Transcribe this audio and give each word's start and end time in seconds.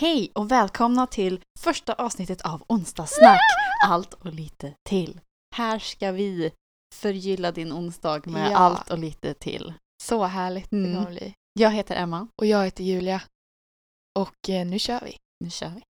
Hej 0.00 0.30
och 0.34 0.50
välkomna 0.50 1.06
till 1.06 1.40
första 1.58 1.92
avsnittet 1.92 2.40
av 2.42 2.62
Onsdagssnack. 2.68 3.40
Allt 3.86 4.14
och 4.14 4.32
lite 4.34 4.74
till. 4.88 5.20
Här 5.56 5.78
ska 5.78 6.12
vi 6.12 6.52
förgylla 6.94 7.52
din 7.52 7.72
onsdag 7.72 8.26
med 8.26 8.52
Ja. 8.52 8.56
allt 8.56 8.90
och 8.90 8.98
lite 8.98 9.34
till. 9.34 9.74
Så 10.02 10.24
härligt 10.24 10.70
det 10.70 10.76
Mm. 10.76 10.94
kommer 10.94 11.10
bli. 11.10 11.34
Jag 11.52 11.70
heter 11.70 11.96
Emma. 11.96 12.28
Och 12.36 12.46
jag 12.46 12.64
heter 12.64 12.84
Julia. 12.84 13.22
Och 14.18 14.48
eh, 14.50 14.66
nu 14.66 14.78
kör 14.78 15.00
vi. 15.04 15.16
Nu 15.44 15.50
kör 15.50 15.68
vi. 15.70 15.82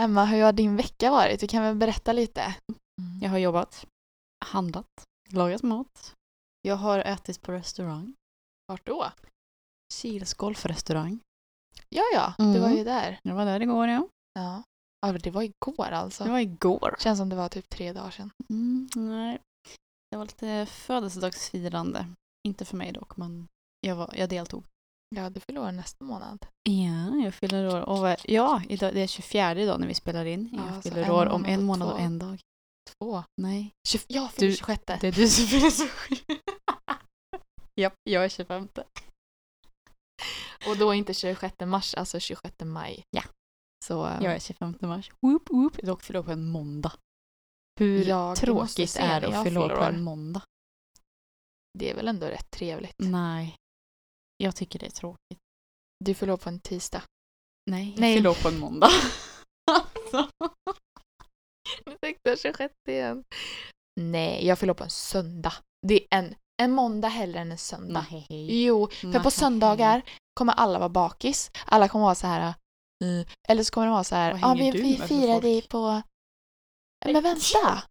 Emma, 0.00 0.24
hur 0.24 0.42
har 0.42 0.52
din 0.52 0.76
vecka 0.76 1.10
varit? 1.10 1.40
Du 1.40 1.46
kan 1.48 1.62
väl 1.62 1.74
berätta 1.76 2.12
lite? 2.12 2.54
Jag 3.20 3.30
har 3.30 3.38
jobbat, 3.38 3.86
handlat, 4.44 4.86
lagat 5.30 5.62
mat. 5.62 6.14
Jag 6.62 6.76
har 6.76 6.98
ätit 6.98 7.42
på 7.42 7.52
restaurang. 7.52 8.14
Vart 8.66 8.86
då? 8.86 9.12
Kils 9.92 10.34
golfrestaurang. 10.34 11.18
Ja, 11.88 12.02
ja, 12.14 12.34
du 12.38 12.58
var 12.58 12.66
Mm. 12.66 12.78
ju 12.78 12.84
där. 12.84 13.18
Jag 13.22 13.34
var 13.34 13.44
där 13.44 13.62
igår 13.62 13.88
ja. 13.88 14.08
Ja. 14.34 14.62
ja 15.00 15.12
det 15.12 15.30
var 15.30 15.42
igår 15.42 15.90
alltså. 15.90 16.24
Det 16.24 16.30
var 16.30 16.38
igår. 16.38 16.96
Känns 16.98 17.18
som 17.18 17.28
det 17.28 17.36
var 17.36 17.48
typ 17.48 17.68
tre 17.68 17.92
dagar 17.92 18.10
sedan. 18.10 18.30
Mm, 18.50 18.88
nej. 18.96 19.38
Det 20.10 20.16
var 20.16 20.24
lite 20.24 20.66
födelsedagsfirande. 20.66 22.06
Inte 22.48 22.64
för 22.64 22.76
mig 22.76 22.92
dock, 22.92 23.16
men 23.16 23.48
jag, 23.80 23.96
var, 23.96 24.14
jag 24.16 24.28
deltog. 24.28 24.64
Ja, 25.16 25.30
du 25.30 25.40
fyller 25.40 25.60
år 25.60 25.72
nästa 25.72 26.04
månad. 26.04 26.46
Ja, 26.62 27.16
jag 27.24 27.34
fyller 27.34 27.74
år. 27.74 27.80
Och, 27.80 28.16
ja, 28.24 28.62
idag, 28.68 28.94
det 28.94 29.00
är 29.00 29.06
24 29.06 29.54
idag 29.60 29.80
när 29.80 29.86
vi 29.86 29.94
spelar 29.94 30.24
in. 30.24 30.48
Ja, 30.52 30.66
Jag 30.74 30.82
så 30.84 30.90
fyller 30.90 31.02
en 31.04 31.10
år 31.10 31.26
om 31.26 31.44
en 31.44 31.64
månad 31.64 31.88
två. 31.88 31.94
och 31.94 32.00
en 32.00 32.18
dag. 32.18 32.40
Två. 32.98 33.24
Nej, 33.42 33.70
Tjugo- 33.88 34.04
jag 34.08 34.32
fyller 34.32 34.48
Du- 34.48 34.56
26. 34.56 34.82
det 34.86 35.02
är 35.08 35.12
du 35.12 35.28
som 35.28 35.44
fyller 35.46 35.70
så 35.70 35.84
Japp, 37.80 37.94
jag 38.04 38.24
är 38.24 38.28
25. 38.28 38.68
Och 40.68 40.76
då 40.78 40.94
inte 40.94 41.14
26 41.14 41.54
mars, 41.66 41.94
alltså 41.94 42.20
26 42.20 42.54
maj. 42.64 43.02
Ja. 43.10 43.22
Så 43.84 44.06
eh, 44.06 44.18
Jag 44.22 44.34
är 44.34 44.38
25 44.38 44.74
mars. 44.80 45.10
Whoop, 45.22 45.50
whoop. 45.50 45.76
Dock 45.82 46.02
fyller 46.02 46.22
på 46.22 46.30
en 46.32 46.50
måndag. 46.50 46.92
Hur 47.80 48.04
Jag 48.04 48.36
tråkigt 48.36 48.96
är 48.96 49.20
det 49.20 49.26
att 49.26 49.44
fylla 49.44 49.62
fyller 49.62 49.76
på 49.76 49.82
en 49.82 50.02
måndag? 50.02 50.42
det 51.78 51.90
är 51.90 51.94
väl 51.94 52.08
ändå 52.08 52.26
rätt 52.26 52.50
trevligt. 52.50 52.94
Nej, 52.98 53.56
jag 54.40 54.56
tycker 54.56 54.78
det 54.78 54.86
är 54.86 54.90
tråkigt. 54.90 55.38
Du 56.04 56.14
fyller 56.14 56.32
år 56.32 56.36
på 56.36 56.48
en 56.48 56.60
tisdag. 56.60 57.02
Nej, 57.70 57.90
jag 57.90 58.00
Nej. 58.00 58.16
fyller 58.16 58.30
år 58.30 58.42
på 58.42 58.48
en 58.48 58.58
måndag. 58.58 58.90
Alltså. 59.70 60.28
Nu 61.86 61.96
tänkte 62.02 62.30
jag 62.30 62.40
26 62.40 62.74
igen. 62.88 63.24
Nej, 64.00 64.46
jag 64.46 64.58
fyller 64.58 64.72
år 64.72 64.74
på 64.76 64.84
en 64.84 64.90
söndag. 64.90 65.52
Det 65.86 66.02
är 66.02 66.18
en, 66.18 66.34
en 66.62 66.72
måndag 66.72 67.08
hellre 67.08 67.40
än 67.40 67.52
en 67.52 67.58
söndag. 67.58 68.06
Nej. 68.10 68.64
Jo, 68.64 68.88
för 68.90 69.20
på 69.20 69.30
söndagar 69.30 70.02
kommer 70.34 70.52
alla 70.52 70.78
vara 70.78 70.88
bakis. 70.88 71.50
Alla 71.66 71.88
kommer 71.88 72.04
vara 72.04 72.14
så 72.14 72.26
här... 72.26 72.54
Uh, 73.04 73.26
eller 73.48 73.62
så 73.62 73.72
kommer 73.72 73.86
de 73.86 73.92
vara 73.92 74.04
så 74.04 74.14
här... 74.14 74.30
Ja, 74.30 74.36
hänger 74.36 74.72
vi, 74.72 74.82
vi 74.82 74.96
firar 74.96 75.34
folk?" 75.34 75.42
dig 75.42 75.62
på... 75.62 76.02
Men 77.04 77.22
vänta! 77.22 77.82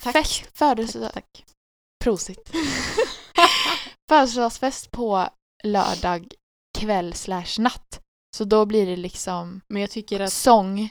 Tack. 0.00 0.12
Fest, 0.12 0.58
födelsedag... 0.58 1.12
Tack, 1.12 1.32
tack. 1.32 1.44
Prosit. 2.04 2.52
Födelsedagsfest 4.08 4.90
på 4.90 5.28
lördag 5.64 6.28
kväll 6.78 7.12
slash 7.14 7.58
natt. 7.58 8.00
Så 8.36 8.44
då 8.44 8.66
blir 8.66 8.86
det 8.86 8.96
liksom 8.96 9.60
Men 9.68 9.80
jag 9.80 9.90
tycker 9.90 10.20
att 10.20 10.32
sång 10.32 10.90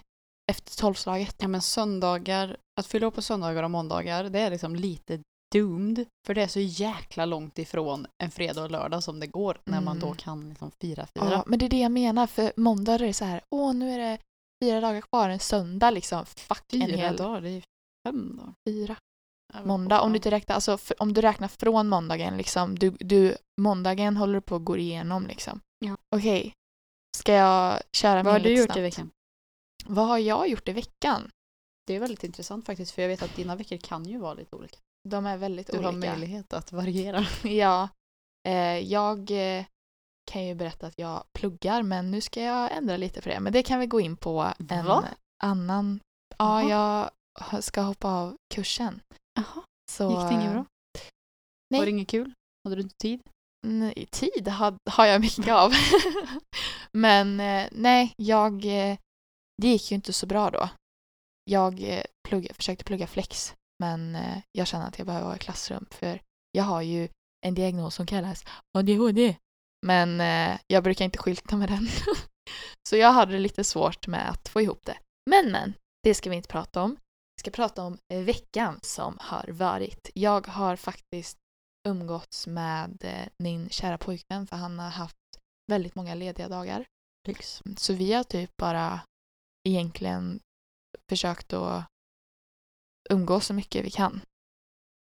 efter 0.51 0.77
tolvslaget. 0.77 1.35
ja, 1.39 1.47
men 1.47 1.61
söndagar, 1.61 2.57
att 2.79 2.87
fylla 2.87 3.07
år 3.07 3.11
på 3.11 3.21
söndagar 3.21 3.63
och 3.63 3.71
måndagar, 3.71 4.23
det 4.23 4.39
är 4.39 4.49
liksom 4.49 4.75
lite 4.75 5.19
doomed. 5.55 6.05
För 6.27 6.33
det 6.33 6.43
är 6.43 6.47
så 6.47 6.59
jäkla 6.59 7.25
långt 7.25 7.59
ifrån 7.59 8.07
en 8.23 8.31
fredag 8.31 8.63
och 8.63 8.71
lördag 8.71 9.03
som 9.03 9.19
det 9.19 9.27
går 9.27 9.61
när 9.65 9.81
man 9.81 9.99
då 9.99 10.05
Mm. 10.05 10.17
kan 10.17 10.49
liksom 10.49 10.71
fira, 10.81 11.07
Ja, 11.13 11.23
fira. 11.25 11.43
men 11.47 11.59
det 11.59 11.65
är 11.65 11.69
det 11.69 11.79
jag 11.79 11.91
menar. 11.91 12.27
För 12.27 12.51
måndag 12.57 12.93
är 12.93 12.99
det 12.99 13.13
så 13.13 13.25
här, 13.25 13.41
åh 13.49 13.73
nu 13.73 13.91
är 13.93 13.97
det 13.99 14.17
fyra 14.63 14.81
dagar 14.81 15.01
kvar, 15.01 15.29
en 15.29 15.39
söndag 15.39 15.89
liksom. 15.91 16.25
Fuck 16.25 16.73
en 16.73 16.81
Fyra 16.87 16.97
hel 16.97 17.15
dagar, 17.17 17.41
det 17.41 17.49
är 17.49 17.63
fem 18.07 18.37
dagar. 18.37 18.53
fyra. 18.67 18.95
Måndag, 19.63 20.01
om 20.01 20.11
du 20.11 20.15
inte. 20.17 20.31
räknar, 20.31 20.55
alltså 20.55 20.73
f- 20.73 20.91
om 20.99 21.13
du 21.13 21.21
räknar 21.21 21.47
från 21.47 21.87
måndagen 21.89 22.37
liksom, 22.37 22.75
du, 22.79 22.89
du, 22.89 23.35
måndagen 23.61 24.17
håller 24.17 24.33
du 24.33 24.41
på 24.41 24.55
att 24.55 24.65
gå 24.65 24.77
igenom 24.77 25.27
liksom. 25.27 25.59
Ja. 25.85 25.97
Okej, 26.15 26.53
ska 27.17 27.33
jag 27.33 27.81
köra 27.97 28.23
Vad 28.23 28.33
har 28.33 28.39
du 28.39 28.49
gjort 28.49 28.59
i 28.69 28.73
snabbt? 28.73 28.77
veckan? 28.79 29.11
Vad 29.85 30.07
har 30.07 30.17
jag 30.17 30.47
gjort 30.47 30.67
i 30.67 30.71
veckan? 30.71 31.29
Det 31.87 31.93
är 31.95 31.99
väldigt 31.99 32.23
intressant 32.23 32.65
faktiskt 32.65 32.91
för 32.91 33.01
jag 33.01 33.09
vet 33.09 33.23
att 33.23 33.35
dina 33.35 33.55
veckor 33.55 33.77
kan 33.77 34.05
ju 34.05 34.17
vara 34.17 34.33
lite 34.33 34.55
olika. 34.55 34.77
De 35.09 35.25
är 35.25 35.37
väldigt 35.37 35.67
Du 35.67 35.73
olika. 35.77 35.87
har 35.87 35.93
möjlighet 35.93 36.53
att 36.53 36.71
variera. 36.71 37.25
Ja, 37.43 37.89
eh, 38.47 38.79
jag 38.79 39.31
eh, 39.31 39.65
kan 40.31 40.45
ju 40.45 40.55
berätta 40.55 40.87
att 40.87 40.99
jag 40.99 41.23
pluggar 41.39 41.83
men 41.83 42.11
nu 42.11 42.21
ska 42.21 42.41
jag 42.41 42.71
ändra 42.77 42.97
lite 42.97 43.21
för 43.21 43.29
det. 43.29 43.39
Men 43.39 43.53
det 43.53 43.63
kan 43.63 43.79
vi 43.79 43.85
gå 43.87 43.99
in 43.99 44.17
på 44.17 44.53
en 44.69 44.85
Va? 44.85 45.05
annan... 45.43 45.99
Ja, 46.37 46.63
jag 46.69 47.09
ska 47.63 47.81
hoppa 47.81 48.07
av 48.09 48.37
kursen. 48.53 49.01
Jaha, 49.35 49.63
Så, 49.91 50.09
gick 50.09 50.29
det 50.29 50.33
inget 50.33 50.51
bra? 50.53 50.65
nej. 51.69 51.79
Var 51.79 51.85
det 51.85 51.91
inget 51.91 52.07
kul? 52.07 52.33
Hade 52.63 52.75
du 52.75 52.81
inte 52.81 52.95
tid? 52.95 53.21
Nej, 53.67 54.05
tid 54.11 54.47
har, 54.47 54.75
har 54.89 55.05
jag 55.05 55.21
mycket 55.21 55.53
av. 55.53 55.71
Men 56.93 57.39
eh, 57.39 57.67
nej, 57.71 58.13
jag... 58.17 58.65
eh, 58.65 58.97
Det 59.61 59.67
gick 59.67 59.91
ju 59.91 59.95
inte 59.95 60.13
så 60.13 60.25
bra 60.25 60.49
då. 60.51 60.69
Jag 61.51 61.83
eh, 61.83 62.03
plugga, 62.27 62.53
försökte 62.53 62.83
plugga 62.83 63.07
flex 63.07 63.53
men 63.83 64.15
eh, 64.15 64.37
jag 64.51 64.67
känner 64.67 64.87
att 64.87 64.97
jag 64.97 65.05
behöver 65.07 65.25
vara 65.25 65.35
i 65.35 65.39
klassrum 65.39 65.85
för 65.91 66.21
jag 66.51 66.63
har 66.63 66.81
ju 66.81 67.09
en 67.45 67.53
diagnos 67.55 67.95
som 67.95 68.05
kallas 68.05 68.43
ADHD. 68.77 69.35
Men 69.85 70.21
eh, 70.21 70.59
jag 70.67 70.83
brukar 70.83 71.05
inte 71.05 71.17
skylta 71.17 71.55
med 71.57 71.69
den. 71.69 71.87
så 72.89 72.95
jag 72.95 73.11
hade 73.11 73.39
lite 73.39 73.63
svårt 73.63 74.07
med 74.07 74.29
att 74.29 74.49
få 74.49 74.61
ihop 74.61 74.79
det. 74.85 74.97
Men 75.29 75.51
men, 75.51 75.73
det 76.03 76.13
ska 76.13 76.29
vi 76.29 76.35
inte 76.35 76.49
prata 76.49 76.81
om. 76.81 76.97
Ska 77.39 77.51
prata 77.51 77.83
om 77.83 77.97
eh, 78.13 78.23
veckan 78.23 78.79
som 78.83 79.17
har 79.21 79.47
varit. 79.47 80.09
Jag 80.13 80.47
har 80.47 80.75
faktiskt 80.75 81.37
umgåtts 81.87 82.47
med 82.47 82.97
eh, 83.03 83.27
min 83.43 83.69
kära 83.69 83.97
pojkvän 83.97 84.47
för 84.47 84.55
han 84.55 84.79
har 84.79 84.89
haft 84.89 85.15
väldigt 85.71 85.95
många 85.95 86.15
lediga 86.15 86.49
dagar. 86.49 86.85
Lyx. 87.27 87.61
Så 87.77 87.93
vi 87.93 88.13
har 88.13 88.23
typ 88.23 88.57
bara 88.57 88.99
egentligen 89.67 90.39
försökt 91.09 91.53
att 91.53 91.85
umgås 93.09 93.45
så 93.45 93.53
mycket 93.53 93.85
vi 93.85 93.91
kan. 93.91 94.21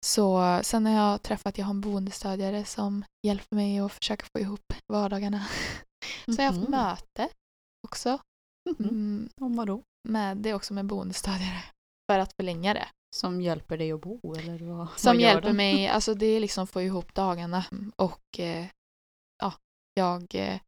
Så 0.05 0.59
sen 0.63 0.85
har 0.85 0.94
jag 0.94 1.21
träffat, 1.23 1.57
jag 1.57 1.65
har 1.65 1.73
en 1.73 1.81
boendestödjare 1.81 2.65
som 2.65 3.05
hjälper 3.27 3.55
mig 3.55 3.79
att 3.79 3.91
försöka 3.91 4.25
få 4.38 4.39
ihop 4.41 4.73
vardagarna. 4.94 5.47
Så 6.25 6.31
jag 6.41 6.44
har 6.44 6.44
haft 6.53 6.57
Mhm. 6.61 6.71
möte 6.71 7.29
också. 7.88 8.19
Mhm. 8.69 8.89
Mm, 8.89 9.29
Om 9.41 9.55
vadå? 9.55 9.83
med, 10.09 10.38
det 10.38 10.50
är 10.50 10.53
också 10.53 10.73
med 10.73 10.85
boendestödjare. 10.85 11.63
För 12.11 12.19
att 12.19 12.33
förlänga 12.33 12.73
det. 12.73 12.87
Som 13.15 13.41
hjälper 13.41 13.77
dig 13.77 13.91
att 13.91 14.01
bo 14.01 14.35
eller 14.35 14.57
vad? 14.59 14.87
Som 14.99 15.09
vad 15.09 15.21
hjälper 15.21 15.47
den? 15.47 15.55
mig, 15.55 15.87
alltså 15.87 16.13
det 16.13 16.25
är 16.25 16.39
liksom 16.39 16.67
få 16.67 16.81
ihop 16.81 17.13
dagarna 17.13 17.65
och 17.95 18.39
eh, 18.39 18.65
ja, 19.41 19.53
jag 19.93 20.35
eh, 20.35 20.59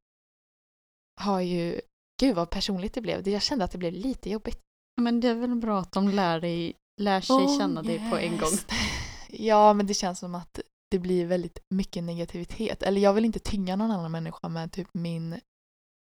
har 1.21 1.41
ju, 1.41 1.81
gud 2.19 2.35
vad 2.35 2.49
personligt 2.49 2.93
det 2.93 3.01
blev. 3.01 3.23
Det- 3.23 3.31
Jag 3.31 3.41
kände 3.41 3.65
att 3.65 3.71
det 3.71 3.77
blev 3.77 3.93
lite 3.93 4.29
jobbigt. 4.29 4.59
Men 5.01 5.19
det 5.19 5.27
är 5.27 5.35
väl 5.35 5.55
bra 5.55 5.79
att 5.79 5.91
de 5.91 6.09
lär, 6.09 6.39
dig, 6.39 6.73
lär 7.01 7.21
sig 7.21 7.57
känna 7.59 7.81
dig 7.83 8.09
på 8.11 8.17
en 8.17 8.37
gång. 8.37 8.51
Ja, 9.29 9.73
men 9.73 9.87
det 9.87 9.93
känns 9.93 10.19
som 10.19 10.35
att 10.35 10.59
det 10.91 10.99
blir 10.99 11.25
väldigt 11.25 11.59
mycket 11.69 12.03
negativitet. 12.03 12.83
Eller 12.83 13.01
jag 13.01 13.13
vill 13.13 13.25
inte 13.25 13.39
tynga 13.39 13.75
någon 13.75 13.91
annan 13.91 14.11
människa 14.11 14.49
med 14.49 14.71
typ 14.71 14.87
min 14.93 15.39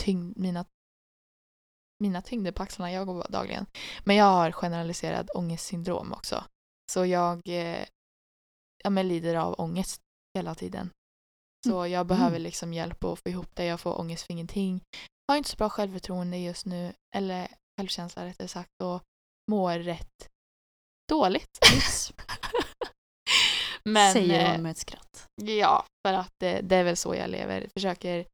tyngd, 0.04 0.38
mina, 0.38 0.66
mina 2.02 2.22
tyngder 2.22 2.52
på 2.52 2.64
axlarna 2.64 2.92
jag 2.92 3.08
går 3.08 3.26
dagligen. 3.30 3.66
Men 4.04 4.16
jag 4.16 4.26
har 4.26 4.52
generaliserad 4.52 5.30
ångestsyndrom 5.34 6.14
också. 6.14 6.44
Så 6.92 7.06
jag 7.06 7.42
eh, 7.48 7.86
ja, 8.84 8.90
men 8.90 9.08
lider 9.08 9.36
av 9.36 9.56
ångest 9.58 10.02
hela 10.38 10.56
tiden. 10.56 10.90
Så 11.68 11.88
jag 11.88 12.08
behöver 12.08 12.40
liksom 12.40 12.74
hjälp 12.74 13.04
att 13.04 13.20
få 13.20 13.30
ihop 13.30 13.56
det. 13.56 13.66
Jag 13.66 13.80
får 13.80 14.00
ångest 14.00 14.26
för 14.26 14.34
ingenting. 14.34 14.82
Har 15.28 15.38
inte 15.38 15.50
så 15.50 15.58
bra 15.58 15.70
självförtroende 15.70 16.38
just 16.38 16.66
nu. 16.66 16.94
Eller 17.16 17.48
självkänsla 17.78 18.26
rättare 18.26 18.48
sagt. 18.48 18.82
Och 18.84 19.02
mår 19.52 19.80
rätt 19.80 20.30
dåligt. 21.10 21.60
Men, 23.84 24.14
Säger 24.14 24.46
eh, 24.46 24.52
hon 24.52 24.62
med 24.64 24.72
ett 24.72 24.78
skratt. 24.78 25.28
Ja, 25.42 25.86
för 26.08 26.14
att 26.14 26.44
eh, 26.44 26.60
det 26.64 26.76
är 26.76 26.84
väl 26.84 26.98
så 26.98 27.16
jag 27.16 27.30
lever. 27.30 27.70
Försöker 27.74 28.26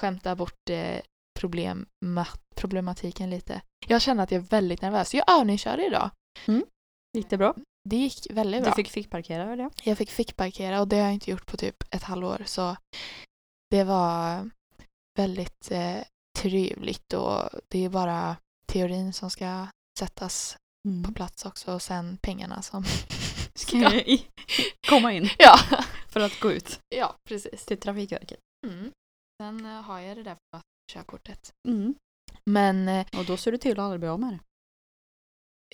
skämta 0.00 0.36
bort 0.36 0.70
eh, 0.70 1.00
problem, 1.40 1.86
problematiken 2.54 3.30
lite. 3.30 3.60
Jag 3.86 4.02
känner 4.02 4.22
att 4.22 4.30
jag 4.30 4.42
är 4.42 4.46
väldigt 4.46 4.82
nervös. 4.82 5.14
Jag 5.14 5.30
övningskörde 5.30 5.86
idag. 5.86 6.10
Gick 7.16 7.30
det 7.30 7.36
bra? 7.38 7.54
Det 7.88 7.96
gick 7.96 8.26
väldigt 8.30 8.62
bra. 8.62 8.70
Du 8.70 8.76
fick 8.76 8.90
fick 8.90 9.10
parkera 9.10 9.42
över 9.42 9.56
det? 9.56 9.70
Jag 9.82 9.98
fick 9.98 10.10
fickparkera 10.10 10.80
och 10.80 10.88
det 10.88 10.96
har 10.96 11.04
jag 11.04 11.14
inte 11.14 11.30
gjort 11.30 11.46
på 11.46 11.56
typ 11.56 11.76
ett 11.90 12.02
halvår. 12.02 12.42
Så 12.46 12.76
det 13.70 13.84
var 13.84 14.50
väldigt 15.18 15.70
eh, 15.70 15.98
trevligt 16.38 17.12
och 17.12 17.48
det 17.68 17.84
är 17.84 17.88
bara 17.88 18.36
teorin 18.66 19.12
som 19.12 19.30
ska 19.30 19.66
sättas 19.98 20.56
på 20.84 20.88
Mm. 20.88 21.14
plats 21.14 21.46
också 21.46 21.74
och 21.74 21.82
sen 21.82 22.18
pengarna 22.22 22.62
som... 22.62 22.84
Ska 23.54 24.02
komma 24.88 25.12
in 25.12 25.28
ja. 25.38 25.58
för 26.08 26.20
att 26.20 26.40
gå 26.40 26.52
ut 26.52 26.80
ja, 26.88 27.16
precis. 27.28 27.64
till 27.66 27.80
Trafikverket. 27.80 28.38
Mm. 28.66 28.90
Sen 29.42 29.66
eh, 29.66 29.82
har 29.82 30.00
jag 30.00 30.16
det 30.16 30.22
där 30.22 30.34
för 30.34 30.60
körkortet. 30.92 31.52
Mm. 31.68 31.94
Men 32.50 32.88
eh, 32.88 33.06
Och 33.18 33.24
då 33.24 33.36
ser 33.36 33.52
du 33.52 33.58
till 33.58 33.72
att 33.72 33.78
aldrig 33.78 34.00
bli 34.00 34.08
av 34.08 34.20
med 34.20 34.32
det. 34.32 34.40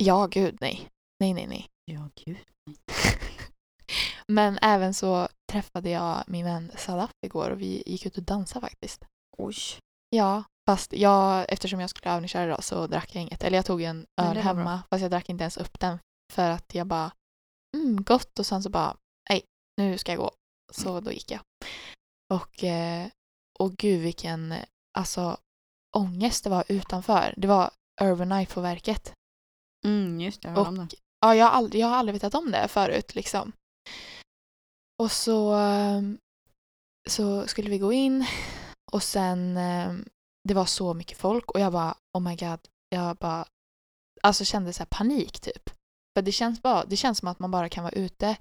ja, 0.05 0.27
gud 0.27 0.59
nej. 0.61 0.89
Nej, 1.21 1.35
nej, 1.35 1.47
nej. 1.47 1.67
Ja, 1.85 2.09
gud. 2.25 2.39
Men 4.33 4.59
även 4.63 4.95
så 4.95 5.29
träffade 5.53 5.91
jag 5.91 6.25
min 6.27 6.45
vän 6.45 6.73
Sadaf 6.77 7.11
igår 7.27 7.51
och 7.51 7.61
vi 7.61 7.83
gick 7.87 8.07
ut 8.07 8.17
och 8.19 8.23
dansade 8.23 8.67
faktiskt. 8.67 9.05
Oj. 9.39 9.55
Ja, 10.11 10.45
fast 10.69 10.93
jag, 10.93 11.47
eftersom 11.49 11.81
jag 11.81 11.91
skulle 11.91 12.15
övningsköra 12.15 12.45
idag 12.45 12.65
så 12.65 12.87
drack 12.87 13.15
jag 13.15 13.23
inget. 13.23 13.43
Eller 13.43 13.59
jag 13.59 13.67
tog 13.67 13.83
en 13.83 13.99
öl 13.99 14.27
var 14.27 14.35
bra. 14.35 14.43
hemma 14.43 14.83
fast 14.91 15.03
jag 15.03 15.11
drack 15.11 15.29
inte 15.29 15.43
ens 15.45 15.57
upp 15.57 15.81
den. 15.81 15.99
För 16.33 16.51
att 16.51 16.75
jag 16.75 16.87
bara, 16.87 17.13
mm, 17.77 18.05
gott 18.05 18.39
och 18.39 18.47
sen 18.47 18.63
så 18.63 18.71
bara, 18.71 18.97
nej, 19.31 19.43
nu 19.77 19.99
ska 19.99 20.13
jag 20.13 20.19
gå. 20.19 20.31
Så 20.73 21.01
då 21.01 21.13
gick 21.13 21.31
jag. 21.31 21.41
Och, 22.35 22.65
eh, 22.65 23.09
och 23.59 23.73
gud 23.77 24.01
vilken, 24.01 24.55
alltså 24.99 25.37
ångest 25.97 26.45
det 26.45 26.51
var 26.51 26.65
utanför. 26.69 27.35
Det 27.37 27.49
var 27.49 27.71
Urban 28.01 28.29
Knife-verket. 28.31 29.13
Mm, 29.87 30.21
just 30.21 30.43
det, 30.43 30.49
jag 30.49 30.55
hörde 30.57 30.69
om 30.69 30.79
Och 30.79 30.87
det. 30.87 30.97
ja, 31.21 31.35
jag, 31.35 31.45
har 31.47 31.53
aldrig, 31.53 31.83
jag 31.83 31.89
har 31.89 31.97
aldrig 31.97 32.13
vetat 32.15 32.35
om 32.35 32.51
det 32.51 32.69
förut 32.69 33.15
liksom. 33.15 33.53
Och 35.03 35.13
så, 35.13 35.53
ehm, 35.55 36.19
så 37.09 37.47
skulle 37.47 37.71
vi 37.71 37.79
gå 37.79 37.93
in 37.93 38.27
och 38.93 39.03
sen 39.03 39.57
ehm, 39.57 40.05
det 40.49 40.55
var 40.55 40.65
så 40.67 40.95
mycket 40.95 41.19
folk 41.19 41.51
och 41.51 41.61
jag 41.61 41.73
bara 41.73 41.95
oh 42.13 42.23
my 42.23 42.37
god. 42.37 42.61
Jag 42.89 43.17
bara 43.17 43.45
alltså 44.23 44.45
kände 44.45 44.73
så 44.73 44.85
panik 44.87 45.41
typ. 45.41 45.71
För 46.17 46.23
det 46.23 46.33
känns, 46.33 46.63
bara, 46.63 46.85
det 46.85 46.97
känns 46.97 47.19
som 47.19 47.29
att 47.29 47.39
man 47.39 47.51
bara 47.51 47.69
kan 47.69 47.85
vara 47.85 47.93
ute 47.95 48.37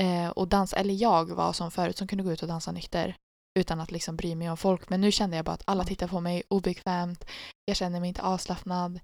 eh, 0.00 0.28
och 0.28 0.48
dansa. 0.48 0.76
Eller 0.76 0.94
jag 0.94 1.34
var 1.34 1.52
som 1.52 1.70
förut 1.70 1.96
som 1.98 2.08
kunde 2.08 2.24
gå 2.24 2.32
ut 2.32 2.42
och 2.42 2.48
dansa 2.48 2.72
nykter 2.72 3.16
utan 3.58 3.80
att 3.80 3.90
liksom 3.90 4.16
bry 4.16 4.34
mig 4.34 4.50
om 4.50 4.56
folk. 4.56 4.88
Men 4.90 5.00
nu 5.00 5.12
kände 5.12 5.36
jag 5.36 5.44
bara 5.44 5.52
att 5.54 5.62
alla 5.66 5.84
tittar 5.84 6.08
på 6.08 6.20
mig 6.20 6.42
obekvämt. 6.48 7.24
Jag 7.64 7.76
känner 7.76 8.00
mig 8.00 8.08
inte 8.08 8.22
avslappnad. 8.22 9.00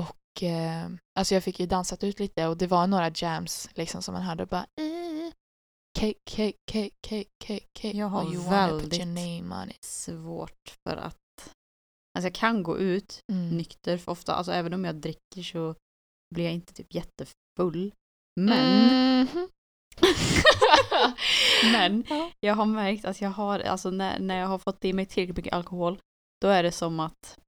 Och 0.00 0.42
eh, 0.42 0.88
alltså 1.18 1.34
jag 1.34 1.44
fick 1.44 1.60
ju 1.60 1.66
dansat 1.66 2.04
ut 2.04 2.18
lite 2.18 2.46
och 2.46 2.56
det 2.56 2.66
var 2.66 2.86
några 2.86 3.10
jams 3.14 3.68
liksom 3.74 4.02
som 4.02 4.14
man 4.14 4.22
hörde 4.22 4.46
bara 4.46 4.66
cake, 5.98 6.14
cake, 6.24 6.58
cake, 6.72 6.90
cake, 7.00 7.28
cake, 7.44 7.66
cake. 7.72 7.96
Jag 7.98 8.06
har 8.06 8.24
Oh, 8.24 8.34
you 8.34 8.50
väldigt- 8.50 8.94
your 9.00 9.06
name 9.06 9.62
on 9.62 9.70
it. 9.70 9.84
Svårt 9.84 10.74
för 10.88 10.96
att... 10.96 11.16
Alltså 12.18 12.26
jag 12.26 12.34
kan 12.34 12.62
gå 12.62 12.78
ut 12.78 13.20
Mm. 13.32 13.48
nykter 13.56 13.98
för 13.98 14.12
ofta, 14.12 14.34
alltså 14.34 14.52
även 14.52 14.74
om 14.74 14.84
jag 14.84 14.94
dricker 14.94 15.42
så 15.42 15.74
blir 16.34 16.44
jag 16.44 16.52
inte 16.54 16.72
typ 16.72 16.94
jättefull. 16.94 17.94
Men, 18.40 19.24
Mhm. 19.24 19.48
men 21.72 22.04
Ja. 22.08 22.30
jag 22.40 22.54
har 22.54 22.66
märkt 22.66 23.04
att 23.04 23.20
jag 23.20 23.30
har, 23.30 23.58
alltså 23.60 23.90
när, 23.90 24.18
när 24.18 24.38
jag 24.38 24.46
har 24.46 24.58
fått 24.58 24.84
i 24.84 24.92
mig 24.92 25.06
tillräckligt 25.06 25.36
mycket 25.36 25.52
alkohol, 25.52 25.98
då 26.40 26.48
är 26.48 26.62
det 26.62 26.72
som 26.72 27.00
att, 27.00 27.38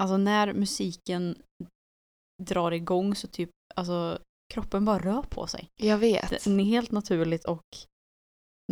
alltså 0.00 0.16
när 0.16 0.52
musiken 0.52 1.42
drar 2.42 2.72
igång 2.72 3.14
så 3.14 3.28
typ, 3.28 3.50
alltså 3.74 4.18
kroppen 4.54 4.84
bara 4.84 4.98
rör 4.98 5.22
på 5.22 5.46
sig. 5.46 5.68
Jag 5.82 5.98
vet. 5.98 6.28
Det 6.30 6.46
är 6.46 6.64
helt 6.64 6.90
naturligt 6.90 7.44
och 7.44 7.62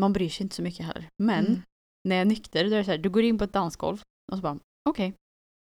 man 0.00 0.12
bryr 0.12 0.29
sig 0.29 0.43
inte 0.44 0.56
så 0.56 0.62
mycket 0.62 0.87
heller. 0.87 1.08
Men 1.23 1.46
Mm. 1.46 1.62
när 2.08 2.17
jag 2.17 2.20
är 2.20 2.25
nykter, 2.26 2.64
då 2.64 2.70
är 2.70 2.79
det 2.79 2.85
så 2.85 2.91
här, 2.91 2.99
du 2.99 3.11
går 3.11 3.23
in 3.23 3.38
på 3.38 3.44
ett 3.44 3.52
dansgolv 3.52 4.02
och 4.32 4.38
så 4.38 4.43
bara, 4.43 4.58
okej, 4.88 5.14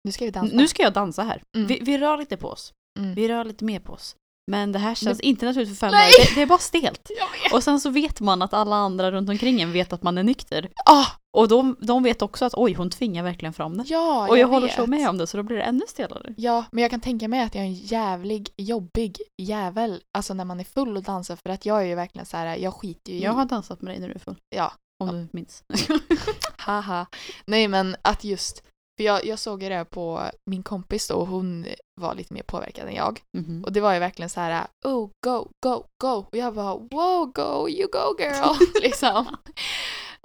Nu 0.04 0.12
ska 0.12 0.24
vi 0.24 0.30
dansa. 0.30 0.56
nu 0.56 0.68
ska 0.68 0.82
jag 0.82 0.92
dansa 0.92 1.22
här. 1.22 1.42
Mm. 1.56 1.66
Vi, 1.68 1.80
vi 1.82 1.98
rör 1.98 2.18
lite 2.18 2.36
på 2.36 2.48
oss. 2.48 2.72
Mm. 2.98 3.14
Vi 3.14 3.28
rör 3.28 3.44
lite 3.44 3.64
mer 3.64 3.80
på 3.80 3.92
oss. 3.92 4.16
Men 4.46 4.72
det 4.72 4.78
här 4.78 4.94
känns 4.94 5.18
Det- 5.18 5.26
inte 5.26 5.46
naturligt 5.46 5.68
för 5.68 5.76
fem. 5.76 5.90
Det, 5.92 6.34
det 6.34 6.42
är 6.42 6.46
bara 6.46 6.58
stelt. 6.58 7.10
Och 7.52 7.64
sen 7.64 7.80
så 7.80 7.90
vet 7.90 8.20
man 8.20 8.42
att 8.42 8.54
alla 8.54 8.76
andra 8.76 9.10
runt 9.12 9.28
omkring 9.30 9.60
en 9.60 9.72
vet 9.72 9.92
att 9.92 10.02
man 10.02 10.18
är 10.18 10.22
nykter. 10.22 10.70
Ah, 10.86 11.06
Och 11.36 11.48
de, 11.48 11.76
de 11.80 12.02
vet 12.02 12.22
också 12.22 12.44
att 12.44 12.54
oj, 12.56 12.74
hon 12.74 12.90
tvingar 12.90 13.22
verkligen 13.22 13.52
fram 13.52 13.76
det. 13.78 13.84
ja, 13.86 14.28
och 14.28 14.38
jag, 14.38 14.48
håller 14.48 14.66
vet. 14.66 14.76
så 14.76 14.86
med 14.86 15.08
om 15.08 15.18
det, 15.18 15.26
så 15.26 15.36
då 15.36 15.42
blir 15.42 15.56
det 15.56 15.62
ännu 15.62 15.82
stelare. 15.88 16.34
Ja, 16.36 16.64
men 16.72 16.82
jag 16.82 16.90
kan 16.90 17.00
tänka 17.00 17.28
mig 17.28 17.40
att 17.42 17.54
jag 17.54 17.64
är 17.64 17.68
en 17.68 17.74
jävlig, 17.74 18.48
jobbig 18.56 19.16
jävel. 19.42 20.00
Alltså 20.18 20.34
när 20.34 20.44
man 20.44 20.60
är 20.60 20.64
full 20.64 20.96
och 20.96 21.02
dansar 21.02 21.36
för 21.36 21.50
att 21.50 21.66
jag 21.66 21.82
är 21.82 21.86
ju 21.86 21.94
verkligen 21.94 22.26
så 22.26 22.36
här, 22.36 22.56
jag 22.56 22.74
skiter 22.74 23.12
ju 23.12 23.18
i. 23.18 23.22
Jag 23.22 23.32
har 23.32 23.44
dansat 23.44 23.82
med 23.82 23.92
dig 23.94 24.00
när 24.00 24.08
du 24.08 24.14
är 24.14 24.18
full. 24.18 24.36
Ja. 24.56 24.72
Om 25.02 25.06
Ja. 25.08 25.12
du 25.14 25.28
minns. 25.32 25.62
Haha. 26.56 27.06
Nej 27.46 27.68
men 27.68 27.96
att 28.02 28.24
just, 28.24 28.62
för 29.00 29.04
jag, 29.04 29.24
jag 29.24 29.38
såg 29.38 29.62
ju 29.62 29.68
det 29.68 29.84
på 29.84 30.30
min 30.46 30.62
kompis 30.62 31.08
då 31.08 31.14
och 31.14 31.26
hon 31.26 31.66
var 32.00 32.14
lite 32.14 32.34
mer 32.34 32.42
påverkad 32.42 32.88
än 32.88 32.94
jag. 32.94 33.20
Mhm. 33.38 33.64
Och 33.64 33.72
det 33.72 33.80
var 33.80 33.92
ju 33.92 33.98
verkligen 33.98 34.30
så 34.30 34.40
här, 34.40 34.66
oh 34.84 35.10
go, 35.26 35.50
go, 35.66 35.84
go. 36.02 36.26
Och 36.32 36.36
jag 36.36 36.54
bara, 36.54 36.74
wow 36.74 37.32
go, 37.34 37.68
you 37.68 37.88
go 37.92 38.16
girl. 38.18 38.54
liksom. 38.82 39.36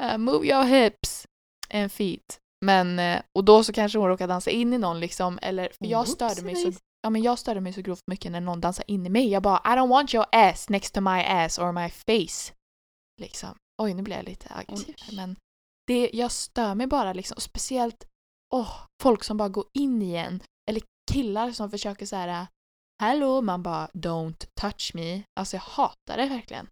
Uh, 0.02 0.18
move 0.18 0.48
your 0.48 0.64
hips 0.64 1.28
and 1.74 1.92
feet. 1.92 2.40
Men, 2.66 3.00
eh, 3.00 3.22
och 3.38 3.44
då 3.44 3.64
så 3.64 3.74
kanske 3.74 3.98
hon 3.98 4.08
råkar 4.08 4.28
dansa 4.28 4.52
in 4.52 4.74
i 4.74 4.78
någon 4.78 5.00
liksom, 5.00 5.40
eller 5.42 5.70
för 5.70 5.86
jag 5.86 6.08
störde 6.08 6.42
mig 6.42 6.56
så. 6.56 6.72
Ja 7.02 7.10
men 7.10 7.24
jag 7.24 7.40
störde 7.40 7.62
mig 7.62 7.74
så 7.74 7.82
grovt 7.82 8.08
mycket 8.08 8.32
när 8.32 8.42
någon 8.42 8.62
dansar 8.62 8.86
in 8.88 9.06
i 9.06 9.10
mig. 9.10 9.30
Jag 9.30 9.44
bara 9.44 9.58
I 9.58 9.78
don't 9.78 9.90
want 9.90 10.14
your 10.14 10.26
ass 10.32 10.70
next 10.70 10.94
to 10.94 11.02
my 11.02 11.24
ass 11.24 11.60
or 11.60 11.72
my 11.72 11.90
face. 11.90 12.54
Liksom. 13.22 13.58
Oj 13.82 13.94
nu 13.94 14.02
blir 14.02 14.16
jag 14.16 14.26
lite 14.26 14.48
aggressiv 14.56 14.96
men 15.12 15.36
det, 15.88 16.10
jag 16.14 16.32
stör 16.32 16.76
mig 16.76 16.88
bara 16.88 17.14
liksom. 17.14 17.38
Speciellt 17.40 18.06
åh, 18.54 18.86
folk 19.04 19.24
som 19.24 19.38
bara 19.38 19.50
går 19.50 19.66
in 19.74 20.02
i 20.02 20.16
en. 20.16 20.44
Eller 20.70 20.82
killar 21.12 21.52
som 21.52 21.72
försöker 21.72 22.06
så 22.06 22.16
här 22.16 22.48
Hallå, 23.02 23.42
man 23.42 23.64
bara 23.64 23.88
don't 23.88 24.46
touch 24.62 24.92
me. 24.94 25.24
Alltså 25.40 25.56
jag 25.56 25.62
hatar 25.62 26.18
det 26.18 26.26
verkligen. 26.30 26.70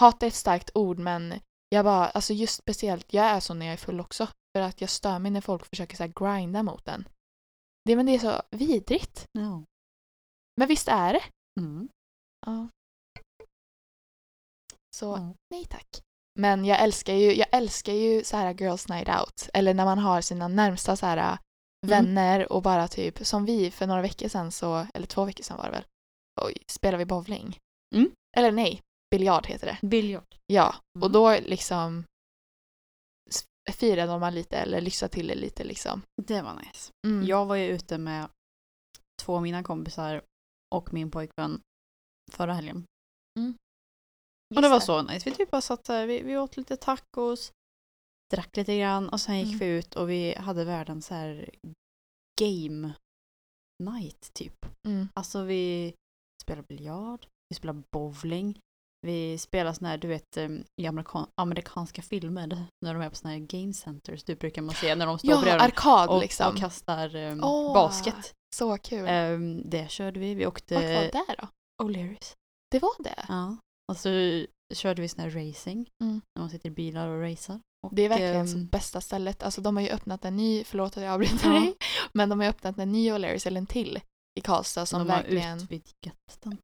Hata 0.00 0.26
är 0.26 0.28
ett 0.28 0.34
starkt 0.34 0.70
ord 0.74 0.98
men 0.98 1.40
jag 1.68 1.84
bara, 1.84 2.06
alltså 2.06 2.32
just 2.32 2.58
speciellt, 2.58 3.12
jag 3.12 3.26
är 3.26 3.40
så 3.40 3.54
när 3.54 3.66
jag 3.66 3.72
är 3.72 3.76
full 3.76 4.00
också. 4.00 4.28
För 4.56 4.62
att 4.62 4.80
jag 4.80 4.90
stör 4.90 5.18
mig 5.18 5.30
när 5.30 5.40
folk 5.40 5.66
försöker 5.66 5.96
så 5.96 6.06
grinda 6.24 6.62
mot 6.62 6.88
en. 6.88 7.08
Det, 7.84 7.96
men 7.96 8.06
det 8.06 8.12
är 8.12 8.18
så 8.18 8.42
vidrigt. 8.50 9.26
Ja. 9.32 9.64
Men 10.56 10.68
visst 10.68 10.88
är 10.88 11.12
det? 11.12 11.22
Mm. 11.60 11.88
Ja. 12.46 12.68
Så 14.96 15.06
Ja. 15.06 15.34
nej 15.50 15.64
tack. 15.64 16.02
Men 16.38 16.64
jag 16.64 16.82
älskar 16.82 17.14
ju, 17.14 17.34
jag 17.34 17.46
älskar 17.52 17.92
ju 17.92 18.24
så 18.24 18.36
här 18.36 18.54
girls 18.54 18.88
night 18.88 19.08
out. 19.08 19.48
Eller 19.54 19.74
när 19.74 19.84
man 19.84 19.98
har 19.98 20.20
sina 20.20 20.48
närmsta 20.48 20.96
så 20.96 21.06
här 21.06 21.38
vänner 21.86 22.52
och 22.52 22.62
bara 22.62 22.88
typ 22.88 23.26
som 23.26 23.44
vi 23.44 23.70
för 23.70 23.86
några 23.86 24.02
veckor 24.02 24.28
sedan 24.28 24.52
så, 24.52 24.86
eller 24.94 25.06
två 25.06 25.24
veckor 25.24 25.42
sedan 25.44 25.56
var 25.56 25.64
det 25.64 25.70
väl. 25.70 25.84
Oj, 26.42 26.54
spelar 26.68 26.98
vi 26.98 27.04
bowling. 27.04 27.58
Mm. 27.94 28.10
Eller 28.36 28.52
nej, 28.52 28.80
biljard 29.10 29.46
heter 29.46 29.66
det. 29.66 29.86
Biljard. 29.88 30.34
Ja, 30.46 30.74
och 30.98 31.02
Mm. 31.06 31.12
då 31.12 31.30
liksom 31.40 32.04
firade 33.72 34.18
man 34.18 34.34
lite 34.34 34.56
eller 34.56 34.80
lyssnade 34.80 35.12
till 35.14 35.26
det 35.26 35.34
lite 35.34 35.64
liksom. 35.64 36.02
Det 36.22 36.42
var 36.42 36.54
nice. 36.54 36.92
Mm. 37.06 37.26
Jag 37.26 37.46
var 37.46 37.56
ju 37.56 37.68
ute 37.68 37.98
med 37.98 38.28
två 39.22 39.36
av 39.36 39.42
mina 39.42 39.62
kompisar 39.62 40.22
och 40.74 40.92
min 40.92 41.10
pojkvän 41.10 41.60
förra 42.32 42.54
helgen. 42.54 42.84
Och 44.56 44.62
det 44.62 44.68
var 44.68 44.80
så 44.80 45.02
nice. 45.02 45.30
Vi 45.30 45.36
typ 45.36 45.50
bara 45.50 45.60
satt 45.60 45.84
där, 45.84 46.06
vi, 46.06 46.22
vi 46.22 46.36
åt 46.36 46.56
lite 46.56 46.76
tacos, 46.76 47.52
drack 48.34 48.56
lite 48.56 48.78
grann 48.78 49.08
och 49.08 49.20
sen 49.20 49.38
gick 49.38 49.46
Mm. 49.54 49.58
vi 49.58 49.66
ut 49.66 49.94
och 49.94 50.10
vi 50.10 50.34
hade 50.34 50.64
världens 50.64 51.06
så 51.06 51.14
här 51.14 51.50
game 52.40 52.92
night 53.82 54.30
typ. 54.34 54.66
Mm. 54.86 55.08
Alltså 55.14 55.42
vi 55.42 55.94
spelade 56.42 56.66
biljard, 56.68 57.26
vi 57.48 57.56
spelade 57.56 57.82
bowling, 57.92 58.58
vi 59.06 59.38
spelade 59.38 59.74
sån 59.74 59.86
här, 59.86 59.98
du 59.98 60.08
vet 60.08 60.36
em, 60.36 60.64
i 60.80 60.86
amerikan 60.86 61.26
amerikanska 61.40 62.02
filmer 62.02 62.66
när 62.84 62.94
de 62.94 63.02
är 63.02 63.10
på 63.10 63.16
såna 63.16 63.32
här 63.34 63.40
game 63.40 63.72
centers, 63.72 64.24
du 64.24 64.34
brukar 64.36 64.62
man 64.62 64.74
se 64.74 64.94
när 64.94 65.06
de 65.06 65.18
står 65.18 65.30
Ja, 65.30 65.40
bredvid 65.40 65.62
arkad 65.62 66.08
och, 66.08 66.20
liksom. 66.20 66.52
och 66.52 66.56
kastar 66.58 67.16
em, 67.16 67.44
Åh, 67.44 67.74
basket. 67.74 68.34
Så 68.56 68.78
kul. 68.78 69.08
Um, 69.08 69.70
det 69.70 69.90
körde 69.90 70.20
vi, 70.20 70.34
vi 70.34 70.46
åkte 70.46 70.74
Vart 70.74 70.84
var 71.14 71.26
det 71.26 71.36
då? 71.38 71.48
O'Learys. 71.84 72.34
Det 72.70 72.78
var 72.78 73.02
det? 73.02 73.24
Ja. 73.28 73.56
Och 73.92 73.96
så 73.96 74.08
körde 74.74 75.02
vi 75.02 75.08
sån 75.08 75.20
här 75.20 75.30
racing. 75.30 75.88
Mm. 76.04 76.20
När 76.34 76.42
man 76.42 76.50
sitter 76.50 76.68
i 76.68 76.72
bilar 76.72 77.08
och 77.08 77.20
racar. 77.22 77.60
Och, 77.86 77.94
Det 77.94 78.02
är 78.02 78.08
verkligen 78.08 78.36
ehm, 78.36 78.46
så 78.48 78.58
bästa 78.58 79.00
stället. 79.00 79.42
Alltså 79.42 79.60
de 79.60 79.76
har 79.76 79.82
ju 79.82 79.88
öppnat 79.90 80.24
en 80.24 80.36
ny, 80.36 80.64
förlåt 80.64 80.96
att 80.96 81.02
jag 81.02 81.12
avbryter 81.12 81.48
Ja. 81.54 81.60
dig, 81.60 81.74
men 82.12 82.28
de 82.28 82.38
har 82.38 82.44
ju 82.44 82.50
öppnat 82.50 82.78
en 82.78 82.92
ny 82.92 83.10
O'Learys, 83.12 83.46
eller 83.46 83.58
en 83.60 83.66
till, 83.66 84.00
i 84.38 84.40
Karlstad 84.40 84.86
som 84.86 84.98
de 84.98 85.10
har 85.10 85.16
verkligen, 85.22 85.58
utvidgat 85.58 86.38
den. 86.40 86.56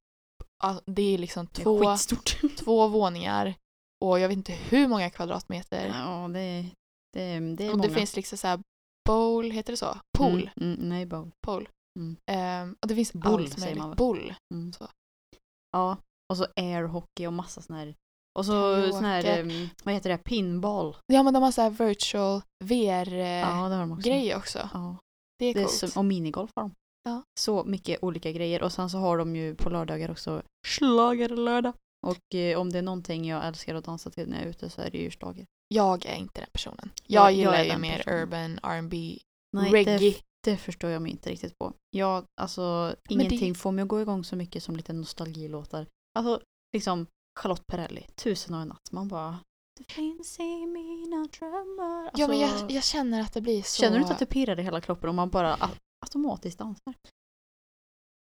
ja, 0.62 0.80
det 0.86 1.14
är 1.14 1.18
liksom 1.18 1.48
Det 1.52 1.62
är 1.62 1.64
två, 1.64 2.48
två 2.64 2.88
våningar 2.88 3.54
och 4.04 4.20
jag 4.20 4.28
vet 4.28 4.36
inte 4.36 4.52
hur 4.52 4.88
många 4.88 5.10
kvadratmeter. 5.10 5.86
ja, 5.86 6.28
det 6.28 6.40
är, 6.40 6.66
det 7.12 7.22
är, 7.22 7.56
det 7.56 7.64
är 7.64 7.70
och 7.70 7.76
många. 7.78 7.88
det 7.88 7.94
finns 7.94 8.16
liksom 8.16 8.38
så 8.38 8.46
här 8.46 8.60
bowl, 9.08 9.50
heter 9.50 9.72
det 9.72 9.76
så? 9.76 9.98
Pool. 10.18 10.50
Mm, 10.56 10.74
mm, 10.74 10.88
nej, 10.88 11.06
bowl. 11.06 11.30
Pool. 11.46 11.68
Mm. 11.98 12.16
Ehm, 12.30 12.76
och 12.82 12.88
det 12.88 12.94
finns 12.94 13.12
Bull, 13.12 13.24
allt 13.44 13.58
möjligt. 13.58 13.96
Bull. 13.96 14.34
Mm. 14.54 14.72
Så. 14.72 14.88
Ja, 15.72 15.96
och 16.30 16.36
så 16.36 16.46
airhockey 16.56 17.26
och 17.26 17.32
massa 17.32 17.62
sån 17.62 17.76
här. 17.76 17.94
Och 18.38 18.46
så 18.46 18.92
sån 18.92 19.04
här, 19.04 19.24
em, 19.24 19.68
vad 19.84 19.94
heter 19.94 20.10
det, 20.10 20.18
pinball. 20.18 20.96
Ja 21.06 21.22
men 21.22 21.34
de 21.34 21.42
har 21.42 21.52
så 21.52 21.62
här 21.62 21.70
virtual 21.70 22.40
VR-grejer 22.64 23.40
Ja, 23.40 23.46
har 23.46 23.70
de 23.70 23.92
också. 23.92 24.36
också. 24.36 24.68
Ja, 24.72 24.96
Det 25.38 25.46
är 25.46 25.54
det 25.54 25.60
är 25.60 25.64
coolt. 25.64 25.76
som, 25.76 25.90
och 26.00 26.04
minigolf 26.04 26.50
har 26.56 26.62
de. 26.62 26.72
Ja. 27.04 27.22
Så 27.40 27.64
mycket 27.64 28.02
olika 28.02 28.32
grejer 28.32 28.62
och 28.62 28.72
sen 28.72 28.90
så 28.90 28.98
har 28.98 29.18
de 29.18 29.36
ju 29.36 29.54
på 29.54 29.70
lördagar 29.70 30.10
också 30.10 30.42
schlagerlördag. 30.66 31.72
Och 32.06 32.34
eh, 32.34 32.58
om 32.60 32.70
det 32.72 32.78
är 32.78 32.82
någonting 32.82 33.24
jag 33.28 33.46
älskar 33.46 33.74
att 33.74 33.84
dansa 33.84 34.10
till 34.10 34.28
när 34.28 34.36
jag 34.36 34.46
är 34.46 34.50
ute 34.50 34.70
så 34.70 34.82
är 34.82 34.90
det 34.90 34.98
ju 34.98 35.10
schlager. 35.10 35.46
Jag 35.68 36.06
är 36.06 36.14
inte 36.16 36.40
den 36.40 36.50
personen. 36.52 36.90
Ja, 37.06 37.20
Jag 37.20 37.24
jag 37.24 37.32
gillar 37.32 37.52
är 37.54 37.64
ju 37.64 37.78
mer 37.78 37.96
personen. 37.96 38.18
urban, 38.22 38.58
R&B, 38.62 39.18
reggae. 39.70 39.98
Det, 39.98 40.16
det 40.44 40.56
förstår 40.56 40.90
jag 40.90 41.02
mig 41.02 41.10
inte 41.10 41.30
riktigt 41.30 41.58
på. 41.58 41.72
Jag, 41.90 42.24
alltså 42.40 42.94
Men 43.08 43.18
det- 43.18 43.24
ingenting 43.24 43.54
får 43.54 43.72
mig 43.72 43.82
att 43.82 43.88
gå 43.88 44.00
igång 44.00 44.24
så 44.24 44.36
mycket 44.36 44.62
som 44.62 44.76
lite 44.76 44.92
nostalgilåtar. 44.92 45.86
Alltså 46.18 46.40
liksom 46.72 47.06
Charlotte 47.40 47.66
Perrelli, 47.66 48.06
Tusen 48.14 48.54
och 48.54 48.60
en 48.60 48.68
natt. 48.68 48.92
Man 48.92 49.08
bara 49.08 49.38
Det 49.78 49.92
finns 49.92 50.40
i 50.40 50.66
mina 50.66 51.26
drömmar. 51.38 52.04
Alltså, 52.04 52.20
ja 52.20 52.28
men 52.28 52.38
jag, 52.38 52.70
jag 52.70 52.84
känner 52.84 53.20
att 53.20 53.32
det 53.32 53.40
blir 53.40 53.62
så... 53.62 53.80
Känner 53.80 53.96
du 53.96 54.00
inte 54.02 54.12
att 54.12 54.18
det 54.18 54.26
pirrar 54.26 54.60
i 54.60 54.62
hela 54.62 54.80
kroppen 54.80 55.08
och 55.08 55.14
man 55.14 55.30
bara 55.30 55.70
automatiskt 56.06 56.58
dansar? 56.58 56.94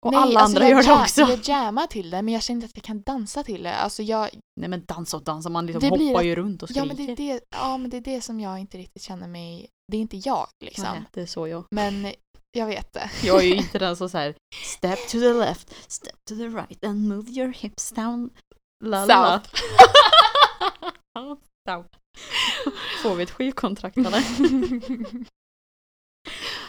Och 0.05 0.11
Nej, 0.11 0.21
alla 0.21 0.39
alltså 0.39 0.57
andra 0.59 0.69
gör 0.69 0.81
det 0.81 0.87
ja- 0.87 1.01
också. 1.01 1.21
Jag 1.21 1.39
jammar 1.47 1.87
till 1.87 2.09
det 2.09 2.21
men 2.21 2.33
jag 2.33 2.43
känner 2.43 2.57
inte 2.57 2.65
att 2.65 2.77
jag 2.77 2.83
kan 2.83 3.01
dansa 3.01 3.43
till 3.43 3.63
det. 3.63 3.75
Alltså 3.75 4.03
jag, 4.03 4.29
Nej 4.59 4.69
men 4.69 4.85
dansa 4.85 5.17
och 5.17 5.23
dansa, 5.23 5.49
man 5.49 5.65
liksom 5.65 5.89
Det 5.89 5.97
blir 5.97 6.07
hoppar 6.07 6.19
att- 6.19 6.25
ju 6.25 6.35
runt 6.35 6.63
och 6.63 6.69
ja, 6.69 6.73
skriker. 6.73 6.87
men 6.87 6.95
det 7.05 7.11
är 7.11 7.15
det, 7.33 7.41
ja 7.51 7.77
men 7.77 7.89
det 7.89 7.97
är 7.97 8.01
det 8.01 8.21
som 8.21 8.39
jag 8.39 8.59
inte 8.59 8.77
riktigt 8.77 9.01
känner 9.01 9.27
mig... 9.27 9.69
Det 9.91 9.97
är 9.97 10.01
inte 10.01 10.17
jag 10.17 10.47
liksom. 10.63 10.83
Nej, 10.83 11.01
det 11.11 11.21
är 11.21 11.25
så 11.25 11.47
jag. 11.47 11.65
Men 11.71 12.13
jag 12.51 12.65
vet 12.65 12.93
det. 12.93 13.11
Jag 13.23 13.39
är 13.39 13.45
ju 13.47 13.55
inte 13.63 13.79
den 13.79 13.95
som 13.95 14.09
säger 14.09 14.35
Step 14.65 14.99
to 15.07 15.19
the 15.19 15.33
left, 15.33 15.91
step 15.91 16.15
to 16.29 16.35
the 16.35 16.47
right 16.47 16.85
and 16.85 17.07
move 17.07 17.29
your 17.31 17.53
hips 17.53 17.89
down. 17.89 18.29
La, 18.83 19.05
la, 19.05 19.15
la. 19.21 19.41
South. 21.17 21.41
South. 21.69 21.97
Får 23.03 23.15
vi 23.15 23.23
ett 23.23 23.31
skivkontrakt 23.31 23.97
eller? 23.97 24.23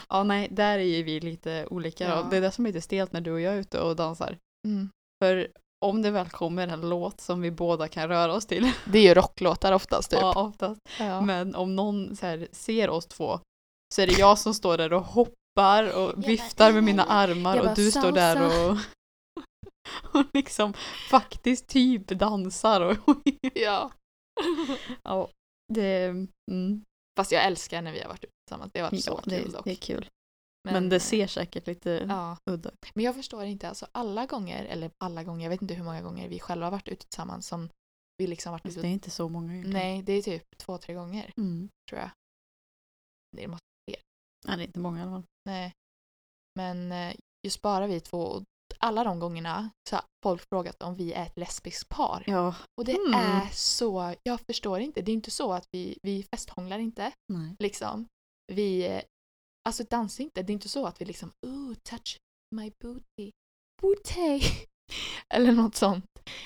ja 0.09 0.23
nej, 0.23 0.47
där 0.51 0.79
är 0.79 0.83
ju 0.83 1.03
vi 1.03 1.19
lite 1.19 1.67
olika. 1.69 2.07
Ja. 2.07 2.21
Och 2.23 2.29
det 2.29 2.37
är 2.37 2.41
det 2.41 2.51
som 2.51 2.65
är 2.65 2.69
lite 2.69 2.81
stelt 2.81 3.11
när 3.13 3.21
du 3.21 3.31
och 3.31 3.41
jag 3.41 3.53
är 3.53 3.59
ute 3.59 3.79
och 3.79 3.95
dansar. 3.95 4.37
Mm. 4.67 4.89
För 5.23 5.47
om 5.85 6.01
det 6.01 6.11
väl 6.11 6.29
kommer 6.29 6.67
en 6.67 6.89
låt 6.89 7.21
som 7.21 7.41
vi 7.41 7.51
båda 7.51 7.87
kan 7.87 8.07
röra 8.07 8.33
oss 8.33 8.45
till, 8.45 8.71
Det 8.85 8.97
är 8.99 9.03
ju 9.03 9.13
rocklåtar 9.13 9.71
oftast 9.73 10.09
typ. 10.11 10.19
ja, 10.19 10.41
oftast. 10.47 10.81
Ja. 10.99 11.21
men 11.21 11.55
om 11.55 11.75
någon 11.75 12.15
ser 12.51 12.89
oss 12.89 13.05
två 13.05 13.39
så 13.95 14.01
är 14.01 14.07
det 14.07 14.19
jag 14.19 14.39
som 14.39 14.53
står 14.53 14.77
där 14.77 14.93
och 14.93 15.03
hoppar 15.03 15.33
och 15.53 15.55
bara, 15.55 16.13
viftar 16.15 16.73
med 16.73 16.83
mina 16.83 17.03
armar 17.03 17.59
och 17.59 17.75
du 17.75 17.91
står 17.91 18.11
där 18.11 18.69
och, 18.71 18.77
och 20.19 20.25
liksom 20.33 20.73
faktiskt 21.09 21.67
typ 21.67 22.07
dansar. 22.07 22.81
Och, 22.81 23.15
ja. 23.53 23.91
ja, 25.03 25.29
det, 25.73 26.05
mm, 26.51 26.83
Fast 27.17 27.31
jag 27.31 27.45
älskar 27.45 27.81
när 27.81 27.91
vi 27.91 27.99
har 28.01 28.07
varit 28.07 28.23
ute 28.23 28.33
tillsammans. 28.47 28.71
Det 28.73 28.79
har 28.79 28.91
varit 28.91 29.03
så 29.03 29.11
ja, 29.11 29.29
det, 29.29 29.41
kul 29.41 29.51
dock. 29.51 29.65
det 29.65 29.71
är 29.71 29.75
kul. 29.75 30.09
Men, 30.69 30.89
det 30.89 30.99
ser 30.99 31.27
säkert 31.27 31.67
lite 31.67 32.05
Ja. 32.09 32.37
udda 32.49 32.69
ut. 32.69 32.77
Men 32.95 33.05
jag 33.05 33.15
förstår 33.15 33.43
inte, 33.43 33.69
alltså 33.69 33.87
alla 33.91 34.25
gånger, 34.25 34.65
eller 34.65 34.91
alla 35.03 35.23
gånger, 35.23 35.45
jag 35.45 35.49
vet 35.49 35.61
inte 35.61 35.73
hur 35.73 35.83
många 35.83 36.01
gånger 36.01 36.29
vi 36.29 36.39
själva 36.39 36.65
har 36.65 36.71
varit 36.71 36.87
ute 36.87 37.05
tillsammans 37.05 37.47
som 37.47 37.69
vi 38.17 38.27
liksom 38.27 38.51
varit 38.51 38.65
ute. 38.65 38.81
Det 38.81 38.87
är 38.87 38.91
inte 38.91 39.09
så 39.09 39.29
många 39.29 39.53
egentligen. 39.53 39.79
Nej, 39.79 40.01
det 40.01 40.13
är 40.13 40.21
typ 40.21 40.57
två, 40.57 40.77
tre 40.77 40.93
gånger 40.95 41.33
Mm. 41.37 41.69
tror 41.89 42.01
jag. 42.01 42.09
Det 43.37 43.47
måste, 43.47 43.65
Nej, 44.47 44.57
det 44.57 44.63
är 44.63 44.67
inte 44.67 44.79
många 44.79 44.99
i 44.99 45.01
alla 45.01 45.11
fall. 45.11 45.23
Nej. 45.45 45.71
Men 46.55 46.91
eh, 46.91 47.15
just 47.47 47.61
bara 47.61 47.87
vi 47.87 47.99
två, 47.99 48.17
och 48.17 48.43
alla 48.79 49.03
de 49.03 49.19
gångerna 49.19 49.69
så 49.89 49.95
har 49.95 50.03
folk 50.23 50.49
frågat 50.49 50.81
om 50.81 50.95
vi 50.95 51.13
är 51.13 51.23
ett 51.25 51.37
lesbiskt 51.37 51.89
par. 51.89 52.23
Ja, 52.27 52.55
Och 52.77 52.85
det 52.85 52.91
Mm. 52.97 53.13
är 53.13 53.49
så, 53.51 54.15
jag 54.23 54.39
förstår 54.41 54.79
inte, 54.79 55.01
det 55.01 55.11
är 55.11 55.13
inte 55.13 55.31
så 55.31 55.53
att 55.53 55.67
vi, 55.71 55.97
vi 56.03 56.23
festhånglar 56.23 56.79
inte, 56.79 57.11
nej. 57.33 57.55
liksom. 57.59 58.07
Vi, 58.53 58.85
eh, 58.87 59.01
alltså 59.69 59.83
dansar 59.83 60.23
inte, 60.23 60.43
det 60.43 60.51
är 60.51 60.53
inte 60.53 60.69
så 60.69 60.85
att 60.87 61.01
vi 61.01 61.05
liksom, 61.05 61.31
oh 61.47 61.73
touch 61.73 62.17
my 62.55 62.71
booty, 62.83 63.31
booty, 63.81 64.41
eller 65.33 65.51
något 65.51 65.75
sånt. 65.75 66.05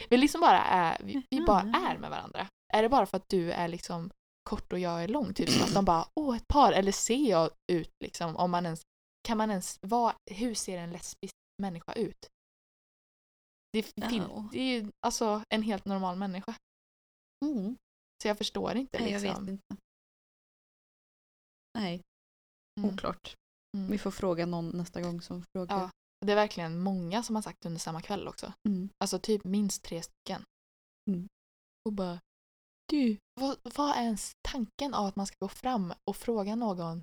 Vi 0.09 0.17
liksom 0.17 0.41
bara 0.41 0.63
är, 0.63 1.03
vi, 1.03 1.23
vi 1.29 1.41
bara 1.41 1.61
är 1.61 1.97
med 1.97 2.09
varandra. 2.09 2.47
Är 2.73 2.81
det 2.83 2.89
bara 2.89 3.05
för 3.05 3.17
att 3.17 3.29
du 3.29 3.51
är 3.51 3.67
liksom 3.67 4.11
kort 4.47 4.73
och 4.73 4.79
jag 4.79 5.03
är 5.03 5.07
lång, 5.07 5.33
typ 5.33 5.49
som 5.49 5.61
att 5.63 5.73
de 5.73 5.85
bara, 5.85 6.09
åh 6.15 6.37
ett 6.37 6.47
par, 6.47 6.71
eller 6.71 6.91
ser 6.91 7.29
jag 7.29 7.49
ut 7.71 7.91
liksom, 8.03 8.35
om 8.35 8.51
man 8.51 8.65
ens, 8.65 8.81
kan 9.27 9.37
man 9.37 9.49
ens, 9.49 9.79
vad, 9.81 10.13
hur 10.31 10.53
ser 10.53 10.77
en 10.77 10.91
lesbisk 10.91 11.33
människa 11.61 11.93
ut? 11.93 12.29
Det, 13.73 13.91
Ja. 13.95 14.49
det 14.51 14.59
är 14.59 14.81
ju 14.81 14.91
alltså 15.05 15.43
en 15.49 15.63
helt 15.63 15.85
normal 15.85 16.15
människa. 16.17 16.55
Mm. 17.45 17.77
Så 18.21 18.27
jag 18.27 18.37
förstår 18.37 18.75
inte 18.75 18.99
Nej, 18.99 19.11
jag 19.11 19.21
liksom. 19.21 19.45
vet 19.45 19.51
inte. 19.51 19.75
Nej, 21.77 22.01
Mm. 22.79 22.93
oklart. 22.93 23.35
Mm. 23.77 23.91
Vi 23.91 23.97
får 23.97 24.11
fråga 24.11 24.45
någon 24.45 24.69
nästa 24.69 25.01
gång 25.01 25.21
som 25.21 25.43
frågar. 25.53 25.77
Ja. 25.77 25.89
Det 26.25 26.31
är 26.31 26.35
verkligen 26.35 26.79
många 26.79 27.23
som 27.23 27.35
har 27.35 27.41
sagt 27.41 27.65
under 27.65 27.79
samma 27.79 28.01
kväll 28.01 28.27
också. 28.27 28.53
Mm. 28.67 28.89
Alltså 29.03 29.19
typ 29.19 29.43
minst 29.43 29.83
tre 29.83 30.01
stycken. 30.01 30.43
Mm. 31.09 31.27
Och 31.85 31.93
bara 31.93 32.19
Du, 32.89 33.17
vad, 33.41 33.57
vad 33.75 33.97
är 33.97 34.01
ens 34.01 34.31
tanken 34.51 34.93
av 34.93 35.05
att 35.05 35.15
man 35.15 35.27
ska 35.27 35.35
gå 35.39 35.47
fram 35.47 35.93
och 36.09 36.15
fråga 36.15 36.55
någon 36.55 37.01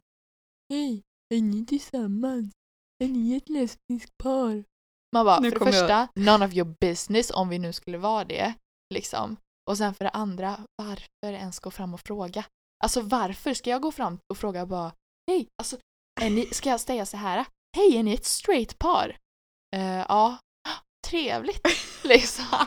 Hej, 0.73 1.03
är 1.35 1.41
ni 1.43 1.67
tillsammans? 1.67 2.53
Är 3.05 3.09
ni 3.09 3.37
ett 3.37 3.49
lesbiskt 3.49 4.13
par? 4.23 4.65
Man 5.15 5.27
bara, 5.27 5.41
Nu 5.41 5.51
för 5.51 5.55
det 5.55 5.59
kommer 5.59 5.73
jag- 5.73 5.81
första, 5.81 6.09
none 6.21 6.47
of 6.47 6.53
your 6.55 6.75
business 6.81 7.31
om 7.31 7.49
vi 7.49 7.59
nu 7.59 7.73
skulle 7.73 7.99
vara 7.99 8.25
det. 8.25 8.55
Liksom. 8.95 9.37
Och 9.71 9.79
sen 9.79 9.95
för 9.95 10.05
det 10.05 10.11
andra, 10.11 10.61
varför 10.77 11.33
ens 11.33 11.59
gå 11.61 11.71
fram 11.71 11.95
och 11.95 12.01
fråga? 12.01 12.45
Alltså 12.85 13.01
varför 13.01 13.55
ska 13.55 13.71
jag 13.71 13.83
gå 13.83 13.93
fram 13.93 14.19
och 14.33 14.39
fråga 14.39 14.67
bara 14.67 14.93
Hej, 15.31 15.47
alltså 15.63 15.77
är 16.21 16.31
ni, 16.31 16.47
ska 16.47 16.69
jag 16.69 16.81
säga 16.81 17.07
så 17.07 17.17
här? 17.17 17.47
Hej, 17.77 17.97
är 17.97 18.03
ni 18.03 18.15
ett 18.15 18.25
straight 18.25 18.79
par? 18.79 19.17
Eh, 19.77 20.05
ja, 20.09 20.39
trevligt 21.07 21.67
liksom. 22.05 22.67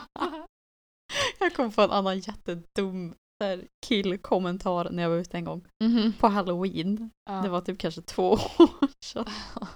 Jag 1.40 1.54
kom 1.54 1.72
på 1.72 1.82
en 1.82 1.90
annan 1.90 2.18
jättedum 2.18 3.14
killkommentar 3.86 4.90
när 4.90 5.02
jag 5.02 5.10
var 5.10 5.16
ute 5.16 5.36
en 5.36 5.44
gång. 5.44 5.64
Mhm. 5.84 6.12
På 6.12 6.28
halloween. 6.28 7.10
Ja. 7.30 7.32
Det 7.42 7.48
var 7.48 7.60
typ 7.60 7.78
kanske 7.78 8.02
två 8.02 8.30
år 8.58 9.04
sedan. 9.04 9.26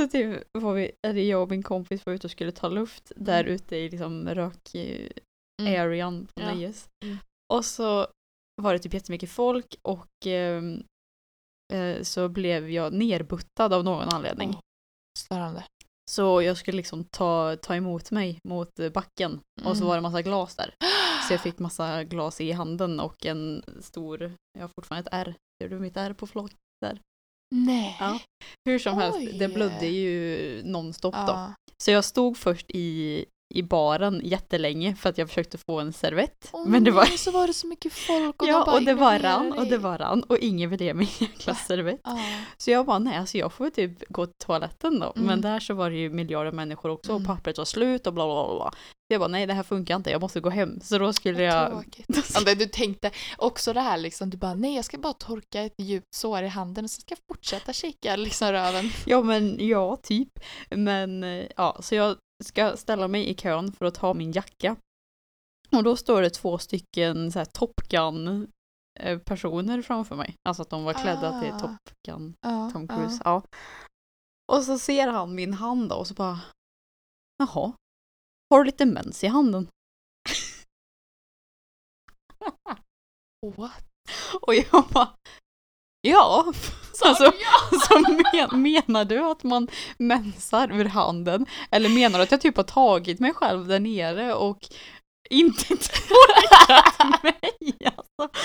Så 0.00 0.08
typ 0.08 0.42
var 0.52 0.74
vi, 0.74 0.92
eller 1.06 1.22
jag 1.22 1.42
och 1.42 1.50
min 1.50 1.62
kompis 1.62 2.06
var 2.06 2.12
ute 2.12 2.26
och 2.26 2.30
skulle 2.30 2.52
ta 2.52 2.68
luft 2.68 3.12
där 3.16 3.40
Mm. 3.44 3.54
ute 3.54 3.76
i 3.76 3.88
liksom 3.90 4.28
rök-arean 4.28 6.14
Mm. 6.14 6.26
på 6.26 6.40
Ja. 6.40 6.46
Nöjes. 6.54 6.88
Mm. 7.04 7.18
Och 7.54 7.64
så 7.64 8.06
var 8.62 8.72
det 8.72 8.78
typ 8.78 8.94
jättemycket 8.94 9.30
folk 9.30 9.76
och 9.82 10.08
ehm, 10.26 10.84
eh, 11.72 12.02
så 12.02 12.28
blev 12.28 12.70
jag 12.70 12.92
nerbuttad 12.92 13.72
av 13.72 13.84
någon 13.84 14.08
anledning. 14.08 14.48
Åh. 14.54 14.60
Störande. 15.18 15.64
Så 16.10 16.42
jag 16.42 16.56
skulle 16.56 16.76
liksom 16.76 17.04
ta, 17.04 17.56
ta 17.56 17.74
emot 17.76 18.10
mig 18.10 18.38
mot 18.48 18.68
backen 18.94 19.40
och 19.64 19.76
så 19.76 19.82
Mm. 19.82 19.88
var 19.88 19.94
det 19.96 20.00
massa 20.02 20.22
glas 20.22 20.56
där. 20.56 20.74
Så 21.28 21.32
jag 21.34 21.40
fick 21.42 21.58
massa 21.58 22.04
glas 22.04 22.40
i 22.40 22.52
handen 22.52 23.00
och 23.00 23.26
en 23.26 23.62
stor, 23.80 24.32
jag 24.52 24.60
har 24.62 24.68
fortfarande 24.68 25.08
ett 25.10 25.26
R. 25.28 25.34
Ser 25.62 25.68
du 25.68 25.78
mitt 25.78 25.96
R 25.96 26.14
på 26.18 26.26
flak? 26.26 26.52
Nej. 27.54 27.96
Ja. 28.00 28.18
Hur 28.64 28.78
som 28.78 28.98
helst, 28.98 29.18
Oj. 29.18 29.36
det 29.38 29.48
blödde 29.48 29.86
ju 29.86 30.62
nonstop 30.64 31.14
då. 31.14 31.20
Ja. 31.20 31.54
Så 31.82 31.90
jag 31.90 32.04
stod 32.04 32.36
först 32.36 32.70
i, 32.70 33.24
i 33.54 33.62
baren 33.62 34.20
jättelänge 34.24 34.96
för 34.96 35.08
att 35.08 35.18
jag 35.18 35.28
försökte 35.28 35.58
få 35.58 35.80
en 35.80 35.92
servett. 35.92 36.48
Åh 36.52 36.68
Men 36.68 36.84
det 36.84 36.90
var, 36.90 37.04
nej, 37.04 37.18
så 37.18 37.30
var 37.30 37.46
det 37.46 37.52
så 37.52 37.66
mycket 37.66 37.92
folk 37.92 38.42
och 38.42 38.48
ja, 38.48 38.64
bara 38.66 38.76
och 38.76 38.82
det 38.82 38.94
var 38.94 39.18
rann 39.18 39.52
och 39.52 39.66
det 39.66 39.78
var 39.78 39.98
rann 39.98 40.22
och 40.22 40.38
ingen 40.38 40.70
ville 40.70 40.84
ge 40.84 40.94
mig 40.94 41.08
en 41.20 41.26
jäkla 41.26 41.54
servett. 41.54 42.00
Ja. 42.04 42.18
Så 42.56 42.70
jag 42.70 42.86
bara, 42.86 42.98
nej 42.98 43.16
alltså 43.16 43.38
jag 43.38 43.52
får 43.52 43.70
typ 43.70 44.08
gå 44.08 44.26
till 44.26 44.34
toaletten 44.46 45.00
då. 45.00 45.12
Mm. 45.16 45.26
Men 45.26 45.40
där 45.40 45.60
så 45.60 45.74
var 45.74 45.90
det 45.90 45.96
ju 45.96 46.10
miljarder 46.10 46.52
människor 46.52 46.90
också 46.90 47.12
och 47.12 47.20
Mm. 47.20 47.26
pappret 47.26 47.58
var 47.58 47.64
slut 47.64 48.06
och 48.06 48.12
bla 48.14 48.26
bla 48.26 48.56
bla. 48.56 48.70
Så 49.08 49.12
jag 49.12 49.20
bara, 49.20 49.28
nej 49.28 49.46
det 49.46 49.54
här 49.54 49.62
funkar 49.62 49.96
inte, 49.96 50.10
jag 50.10 50.20
måste 50.20 50.40
gå 50.40 50.50
hem. 50.50 50.80
Så 50.80 50.98
då 50.98 51.12
skulle 51.12 51.42
jag... 51.42 51.84
Alltså, 52.16 52.54
du 52.54 52.66
tänkte 52.66 53.10
också 53.36 53.72
det 53.72 53.80
här 53.80 53.98
liksom, 53.98 54.30
du 54.30 54.36
bara 54.36 54.54
nej 54.54 54.76
jag 54.76 54.84
ska 54.84 54.98
bara 54.98 55.12
torka 55.12 55.62
ett 55.62 55.74
djupt 55.78 56.14
sår 56.14 56.42
i 56.42 56.48
handen 56.48 56.84
och 56.84 56.90
så 56.90 57.00
ska 57.00 57.12
jag 57.12 57.36
fortsätta 57.36 57.72
kika 57.72 58.16
liksom 58.16 58.52
röven. 58.52 58.90
Ja 59.06 59.22
men 59.22 59.68
ja, 59.68 59.96
typ. 60.02 60.28
Men 60.70 61.24
eh, 61.24 61.46
ja, 61.56 61.76
så 61.80 61.94
jag 61.94 62.16
ska 62.44 62.76
ställa 62.76 63.08
mig 63.08 63.28
i 63.30 63.34
kön 63.34 63.72
för 63.72 63.84
att 63.86 63.94
ta 63.94 64.14
min 64.14 64.32
jacka. 64.32 64.76
Och 65.72 65.82
då 65.82 65.96
står 65.96 66.22
det 66.22 66.30
två 66.30 66.58
stycken 66.58 67.32
så 67.32 67.38
här 67.38 67.46
Top 67.46 67.74
Gun 67.88 68.52
eh, 69.00 69.18
personer 69.18 69.82
framför 69.82 70.16
mig. 70.16 70.34
Alltså 70.48 70.62
att 70.62 70.70
de 70.70 70.84
var 70.84 70.92
klädda 70.92 71.40
till 71.40 71.52
Ah. 71.52 71.58
Top 71.58 71.90
Gun, 72.06 72.34
Ja, 72.40 72.70
Tom 72.72 72.88
Cruise. 72.88 73.22
Ja. 73.24 73.42
Och 74.52 74.62
så 74.62 74.78
ser 74.78 75.08
han 75.08 75.34
min 75.34 75.54
hand 75.54 75.88
då 75.88 75.96
och 75.96 76.06
så 76.06 76.14
bara 76.14 76.40
Jaha, 77.38 77.72
har 78.50 78.58
du 78.58 78.64
lite 78.64 78.86
mens 78.86 79.24
i 79.24 79.26
handen? 79.26 79.68
What? 83.56 83.84
Och 84.42 84.54
jag 84.54 84.84
bara 84.92 85.14
Ja, 86.10 86.52
Sa 86.92 87.08
alltså, 87.08 87.24
ja? 87.24 87.78
så 87.88 87.98
men, 87.98 88.62
menar 88.62 89.04
du 89.04 89.18
att 89.20 89.42
man 89.42 89.68
mensar 89.98 90.72
ur 90.72 90.84
handen? 90.84 91.46
Eller 91.70 91.88
menar 91.88 92.18
du 92.18 92.22
att 92.22 92.30
jag 92.30 92.40
typ 92.40 92.56
har 92.56 92.64
tagit 92.64 93.20
mig 93.20 93.34
själv 93.34 93.66
där 93.66 93.80
nere 93.80 94.34
och 94.34 94.58
inte 95.30 95.66
torkat 95.76 97.22
mig? 97.22 97.76
Alltså, 97.84 98.38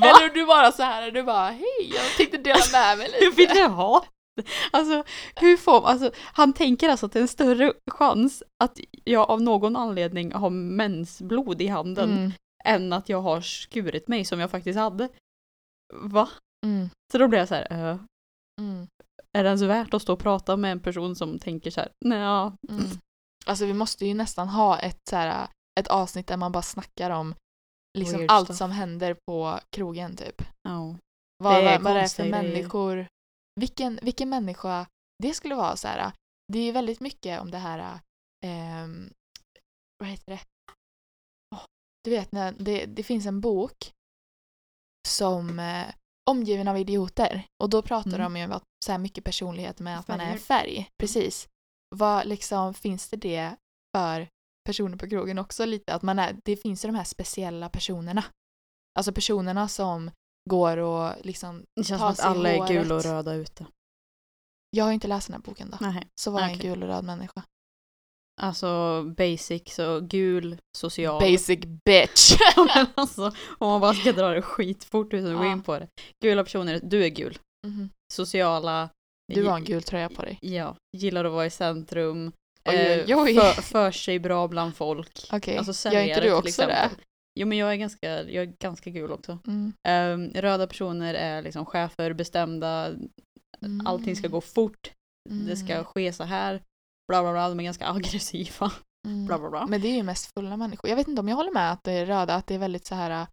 va? 0.00 0.06
Eller 0.06 0.34
du 0.34 0.46
bara 0.46 0.72
så 0.72 0.82
här, 0.82 1.10
du 1.10 1.22
bara 1.22 1.48
hej 1.50 1.92
jag 1.94 2.16
tänkte 2.16 2.36
dela 2.38 2.58
med 2.72 2.98
mig 2.98 3.08
lite. 3.36 3.54
du 3.54 3.64
ha? 3.66 4.04
Alltså, 4.70 5.04
hur 5.36 5.56
får 5.56 5.86
alltså, 5.88 6.10
han 6.32 6.52
tänker 6.52 6.88
alltså 6.88 7.06
att 7.06 7.12
det 7.12 7.18
är 7.18 7.22
en 7.22 7.28
större 7.28 7.72
chans 7.90 8.42
att 8.64 8.78
jag 9.04 9.30
av 9.30 9.42
någon 9.42 9.76
anledning 9.76 10.32
har 10.32 10.50
mensblod 10.50 11.62
i 11.62 11.66
handen 11.66 12.10
Mm. 12.10 12.32
än 12.64 12.92
att 12.92 13.08
jag 13.08 13.20
har 13.20 13.40
skurit 13.40 14.08
mig 14.08 14.24
som 14.24 14.40
jag 14.40 14.50
faktiskt 14.50 14.78
hade. 14.78 15.08
Va? 15.94 16.28
Mm. 16.66 16.88
Så 17.12 17.18
då 17.18 17.28
blir 17.28 17.38
jag 17.38 17.48
så 17.48 17.54
här, 17.54 17.72
äh, 17.72 17.98
Mm. 18.60 18.86
är 19.38 19.42
det 19.42 19.48
ens 19.48 19.62
värt 19.62 19.94
att 19.94 20.02
stå 20.02 20.12
och 20.12 20.18
prata 20.18 20.56
med 20.56 20.72
en 20.72 20.80
person 20.80 21.16
som 21.16 21.38
tänker 21.38 21.70
så 21.70 21.80
här, 21.80 21.90
nej, 22.04 22.18
ja. 22.18 22.52
Mm. 22.68 22.84
Alltså 23.46 23.66
vi 23.66 23.72
måste 23.74 24.06
ju 24.06 24.14
nästan 24.14 24.48
ha 24.48 24.78
ett, 24.78 24.98
så 25.10 25.16
här, 25.16 25.48
ett 25.80 25.88
avsnitt 25.88 26.26
där 26.26 26.36
man 26.36 26.52
bara 26.52 26.62
snackar 26.62 27.10
om 27.10 27.34
liksom 27.98 28.18
Weird 28.18 28.30
allt 28.30 28.46
stuff. 28.46 28.56
som 28.58 28.70
händer 28.70 29.16
på 29.26 29.60
krogen 29.76 30.16
typ. 30.16 30.42
ja. 30.62 30.96
Vad 31.44 31.54
Det 31.64 31.68
är 31.70 31.78
vad- 31.80 31.96
det 31.96 32.00
är 32.00 32.08
för 32.08 32.22
grejer. 32.22 32.42
människor. 32.42 33.06
Vilken, 33.60 33.98
vilken 34.02 34.28
människa 34.28 34.86
det 35.22 35.34
skulle 35.34 35.54
vara 35.54 35.76
så 35.76 35.88
här. 35.88 36.12
Det 36.52 36.58
är 36.58 36.62
ju 36.64 36.72
väldigt 36.72 37.00
mycket 37.00 37.40
om 37.40 37.50
det 37.50 37.58
här, 37.58 38.00
ehm, 38.46 39.10
vad 39.98 40.08
heter 40.08 40.32
det? 40.32 40.40
Åh, 41.54 41.62
du 42.04 42.10
vet, 42.10 42.32
när 42.32 42.52
det, 42.52 42.86
det 42.86 43.02
finns 43.02 43.26
en 43.26 43.40
bok 43.40 43.92
som 45.08 45.58
eh, 45.58 45.94
Omgiven 46.28 46.68
av 46.68 46.78
idioter. 46.78 47.46
Och 47.62 47.70
då 47.70 47.82
pratar 47.82 48.10
Mm. 48.10 48.20
de 48.32 48.36
ju 48.40 48.44
om 48.44 48.52
att 48.52 48.62
så 48.84 48.92
här 48.92 48.98
mycket 48.98 49.24
personlighet 49.24 49.80
med 49.80 49.98
att 49.98 50.08
man 50.08 50.20
är 50.20 50.36
färg. 50.36 50.88
Precis. 50.98 51.48
Vad 51.96 52.26
liksom, 52.26 52.74
finns 52.74 53.08
det 53.08 53.16
det 53.16 53.56
för 53.96 54.28
personer 54.64 54.96
på 54.96 55.08
krogen 55.08 55.38
också 55.38 55.64
lite? 55.64 55.94
Att 55.94 56.02
man 56.02 56.18
är, 56.18 56.36
det 56.44 56.56
finns 56.56 56.84
ju 56.84 56.88
de 56.88 56.94
här 56.94 57.04
speciella 57.04 57.68
personerna. 57.68 58.24
Alltså 58.98 59.12
personerna 59.12 59.68
som 59.68 60.10
går 60.50 60.76
och 60.76 61.12
liksom 61.22 61.64
Det 61.76 61.84
känns 61.84 62.00
som 62.00 62.08
att 62.08 62.20
alla 62.20 62.50
är 62.50 62.68
gula 62.68 62.94
och 62.94 63.02
röda 63.02 63.34
ute. 63.34 63.66
Jag 64.70 64.84
har 64.84 64.92
inte 64.92 65.08
läst 65.08 65.26
den 65.26 65.34
här 65.34 65.40
boken 65.42 65.70
då. 65.70 65.76
Nej. 65.80 66.08
Så 66.20 66.30
var 66.30 66.40
jag 66.40 66.50
okej. 66.50 66.66
en 66.66 66.72
gul 66.72 66.82
och 66.82 66.88
röd 66.88 67.04
människa. 67.04 67.42
Alltså 68.38 69.02
basic, 69.16 69.62
så 69.74 70.00
gul, 70.00 70.56
social. 70.78 71.20
Basic 71.20 71.60
bitch! 71.84 72.32
Men 72.74 72.86
alltså, 72.94 73.32
om 73.58 73.68
man 73.68 73.80
bara 73.80 73.94
ska 73.94 74.12
dra 74.12 74.28
det 74.28 74.42
skitfort 74.42 75.14
utan 75.14 75.32
att 75.32 75.38
gå 75.38 75.44
in 75.46 75.62
på 75.62 75.78
det. 75.78 75.88
Gula 76.24 76.44
personer, 76.44 76.80
du 76.82 77.04
är 77.04 77.08
gul. 77.08 77.38
Mhm. 77.66 77.90
Sociala. 78.12 78.88
Du 79.34 79.44
har 79.46 79.56
en 79.56 79.64
gul 79.64 79.82
tröja 79.82 80.08
på 80.08 80.22
dig. 80.22 80.38
Ja, 80.42 80.76
gillar 80.96 81.24
att 81.24 81.32
vara 81.32 81.46
i 81.46 81.50
centrum. 81.50 82.32
Oj, 82.68 82.74
eh, 82.74 83.04
oj, 83.06 83.14
oj. 83.16 83.34
För, 83.34 83.62
för 83.62 83.90
sig 83.90 84.18
bra 84.18 84.48
bland 84.48 84.76
folk. 84.76 85.28
Okej, 85.32 85.56
Alltså 85.58 85.88
gör 85.88 86.00
inte 86.02 86.20
du 86.20 86.32
också 86.32 86.62
det? 86.62 86.90
Jo 87.40 87.46
men 87.46 87.58
jag 87.58 87.72
är 87.72 87.76
ganska, 87.76 88.08
jag 88.22 88.42
är 88.44 88.52
ganska 88.60 88.90
gul 88.90 89.12
också. 89.12 89.38
Mm. 89.46 89.72
Ehm, 89.88 90.30
röda 90.34 90.66
personer 90.66 91.14
är 91.14 91.42
liksom 91.42 91.66
chefer, 91.66 92.12
bestämda, 92.12 92.94
Mm. 93.64 93.86
allting 93.86 94.16
ska 94.16 94.28
gå 94.28 94.40
fort, 94.40 94.90
det 95.30 95.56
ska 95.56 95.72
Mm. 95.72 95.84
ske 95.84 96.12
så 96.12 96.24
här. 96.24 96.62
Bla 97.08 97.22
bla 97.22 97.32
bla, 97.32 97.48
de 97.48 97.60
är 97.60 97.64
ganska 97.64 97.88
aggressiva. 97.92 98.72
Mm. 99.06 99.26
Bla 99.26 99.38
bla 99.38 99.50
bla. 99.50 99.66
Men 99.66 99.80
det 99.80 99.88
är 99.88 99.96
ju 99.96 100.02
mest 100.02 100.32
fulla 100.34 100.56
människor. 100.56 100.90
Jag 100.90 100.96
vet 100.96 101.08
inte 101.08 101.20
om 101.20 101.28
jag 101.28 101.36
håller 101.36 101.52
med 101.52 101.72
att 101.72 101.84
det 101.84 101.92
är 101.92 102.06
röda, 102.06 102.34
att 102.34 102.46
det 102.46 102.54
är 102.54 102.58
väldigt 102.58 102.86
så 102.86 102.94
här 102.94 103.10
äh, 103.10 103.28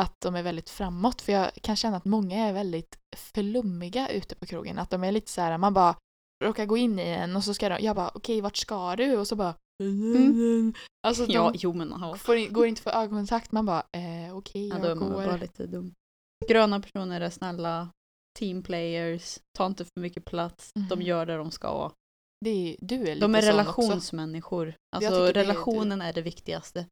att 0.00 0.14
de 0.20 0.34
är 0.34 0.42
väldigt 0.42 0.70
framåt. 0.70 1.22
För 1.22 1.32
jag 1.32 1.50
kan 1.62 1.76
känna 1.76 1.96
att 1.96 2.04
många 2.04 2.48
är 2.48 2.52
väldigt 2.52 2.98
flummiga 3.16 4.08
ute 4.08 4.34
på 4.34 4.46
krogen. 4.46 4.78
Att 4.78 4.90
de 4.90 5.04
är 5.04 5.12
lite 5.12 5.30
så 5.30 5.40
här, 5.40 5.58
man 5.58 5.74
bara 5.74 5.96
råkar 6.44 6.66
gå 6.66 6.76
in 6.76 6.98
i 6.98 7.02
en 7.08 7.36
och 7.36 7.44
så 7.44 7.54
ska 7.54 7.68
de, 7.68 7.78
jag 7.84 7.96
bara 7.96 8.10
okej 8.14 8.40
vart 8.40 8.56
ska 8.56 8.96
du? 8.96 9.16
Och 9.16 9.26
så 9.28 9.36
bara 9.36 9.54
Alltså 11.06 11.26
de 11.26 11.32
Ja, 11.32 11.52
jo 11.54 11.72
men 11.72 11.94
ja. 12.00 12.14
får, 12.16 12.50
går 12.50 12.66
inte 12.66 12.82
för 12.82 12.90
ögonkontakt, 12.90 13.52
man 13.52 13.66
bara 13.66 13.80
eh, 13.92 14.36
okej 14.36 14.68
Ja, 14.68 14.74
jag 14.74 14.82
då 14.84 14.88
är 14.90 14.94
man 14.94 15.08
går. 15.12 15.24
bara 15.26 15.36
lite 15.36 15.66
dum. 15.66 15.94
Gröna 16.48 16.80
personer 16.80 17.20
är 17.20 17.30
snälla, 17.30 17.88
team 18.38 18.62
players, 18.62 19.38
tar 19.58 19.66
inte 19.66 19.84
för 19.84 20.00
mycket 20.00 20.24
plats, 20.24 20.72
de 20.74 20.94
Mhm. 20.98 21.02
gör 21.02 21.26
det 21.26 21.36
de 21.36 21.50
ska. 21.50 21.90
Det 22.44 22.50
är, 22.50 22.76
du 22.80 22.94
är 22.94 23.14
lite 23.14 23.20
De 23.20 23.34
är 23.34 23.42
relationsmänniskor. 23.42 24.74
Alltså 24.96 25.10
tycker 25.10 25.32
det 25.34 25.40
är 25.40 25.44
relationen 25.44 26.00
är 26.02 26.12
det 26.12 26.22
viktigaste. 26.22 26.86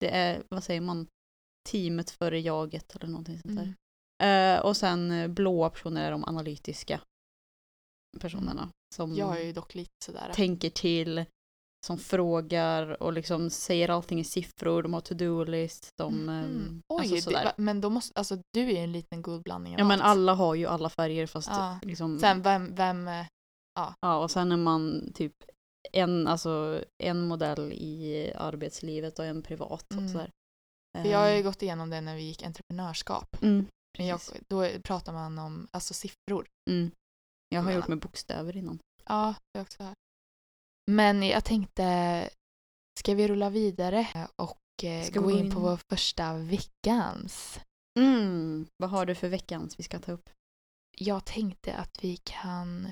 Det 0.00 0.10
är, 0.16 0.42
vad 0.50 0.64
säger 0.64 0.80
man, 0.80 1.06
teamet 1.70 2.10
före 2.10 2.40
jaget 2.40 2.96
eller 2.96 3.06
någonting 3.06 3.38
sånt 3.40 3.56
där. 3.56 3.74
Mm. 4.22 4.56
Eh, 4.56 4.64
och 4.64 4.76
sen 4.76 5.10
eh, 5.10 5.28
blåa 5.28 5.70
personer 5.70 6.06
är 6.06 6.10
de 6.10 6.24
analytiska 6.24 7.00
personerna. 8.20 8.68
Som 8.94 9.14
Jag 9.16 9.40
är 9.40 9.44
ju 9.44 9.52
dock 9.52 9.74
lite 9.74 9.90
sådär. 10.04 10.32
tänker 10.34 10.70
till, 10.70 11.24
som 11.86 11.98
frågar 11.98 13.02
och 13.02 13.12
liksom 13.12 13.50
säger 13.50 13.88
allting 13.90 14.20
i 14.20 14.24
siffror, 14.24 14.82
de 14.82 14.94
har 14.94 15.00
to-do-list, 15.00 15.88
de... 15.98 16.14
Mhm. 16.14 16.28
ehm, 16.28 16.82
Oj, 16.88 17.00
alltså 17.00 17.14
det, 17.14 17.22
sådär. 17.22 17.44
va- 17.44 17.52
men 17.56 17.80
då 17.80 17.90
måste, 17.90 18.12
alltså 18.18 18.38
du 18.52 18.70
är 18.72 18.84
en 18.84 18.92
liten 18.92 19.22
god 19.22 19.42
blandning 19.42 19.74
av 19.74 19.78
Ja 19.80 19.84
men 19.84 20.00
allt. 20.00 20.10
alla 20.10 20.34
har 20.34 20.54
ju 20.54 20.66
alla 20.66 20.88
färger 20.90 21.26
fast 21.26 21.48
Ja. 21.48 21.78
liksom... 21.82 22.18
Sen 22.18 22.42
vem, 22.42 22.74
vem, 22.74 23.10
eh, 23.76 23.94
Ja 24.00 24.16
och 24.22 24.30
sen 24.30 24.52
är 24.52 24.56
man 24.56 25.12
typ 25.14 25.32
en, 25.92 26.26
alltså, 26.26 26.84
en 27.02 27.20
modell 27.28 27.72
i 27.72 28.32
arbetslivet 28.36 29.18
och 29.18 29.24
en 29.24 29.42
privat. 29.42 29.92
Mm. 29.92 30.04
Och 30.04 30.10
sådär. 30.10 30.30
för 31.02 31.10
jag 31.10 31.18
har 31.18 31.28
ju 31.28 31.36
Ehm, 31.36 31.42
gått 31.44 31.62
igenom 31.62 31.90
det 31.90 32.00
när 32.00 32.16
vi 32.16 32.22
gick 32.22 32.42
entreprenörskap. 32.42 33.42
mm, 33.42 33.66
jag, 33.98 34.20
då 34.48 34.68
pratar 34.84 35.12
man 35.12 35.38
om 35.38 35.68
alltså 35.70 35.94
siffror. 35.94 36.46
mm. 36.70 36.90
Jag 37.48 37.60
har 37.60 37.66
Men- 37.66 37.74
gjort 37.76 37.88
med 37.88 37.98
bokstäver 37.98 38.56
innan. 38.56 38.78
Ja, 39.04 39.34
det 39.54 39.60
också 39.60 39.82
här. 39.82 39.94
Men 40.90 41.22
jag 41.22 41.44
tänkte, 41.44 42.28
ska 43.00 43.14
vi 43.14 43.28
rulla 43.28 43.50
vidare 43.50 44.06
och 44.36 44.84
eh, 44.84 45.10
gå 45.14 45.20
gå 45.20 45.30
in 45.30 45.50
på 45.50 45.58
in? 45.58 45.62
vår 45.62 45.78
första 45.90 46.34
veckans? 46.34 47.60
Mm. 47.98 48.66
Vad 48.76 48.90
har 48.90 49.06
du 49.06 49.14
för 49.14 49.28
veckans 49.28 49.78
vi 49.78 49.82
ska 49.82 49.98
ta 49.98 50.12
upp? 50.12 50.30
Jag 50.98 51.24
tänkte 51.24 51.74
att 51.74 52.04
vi 52.04 52.16
kan... 52.16 52.90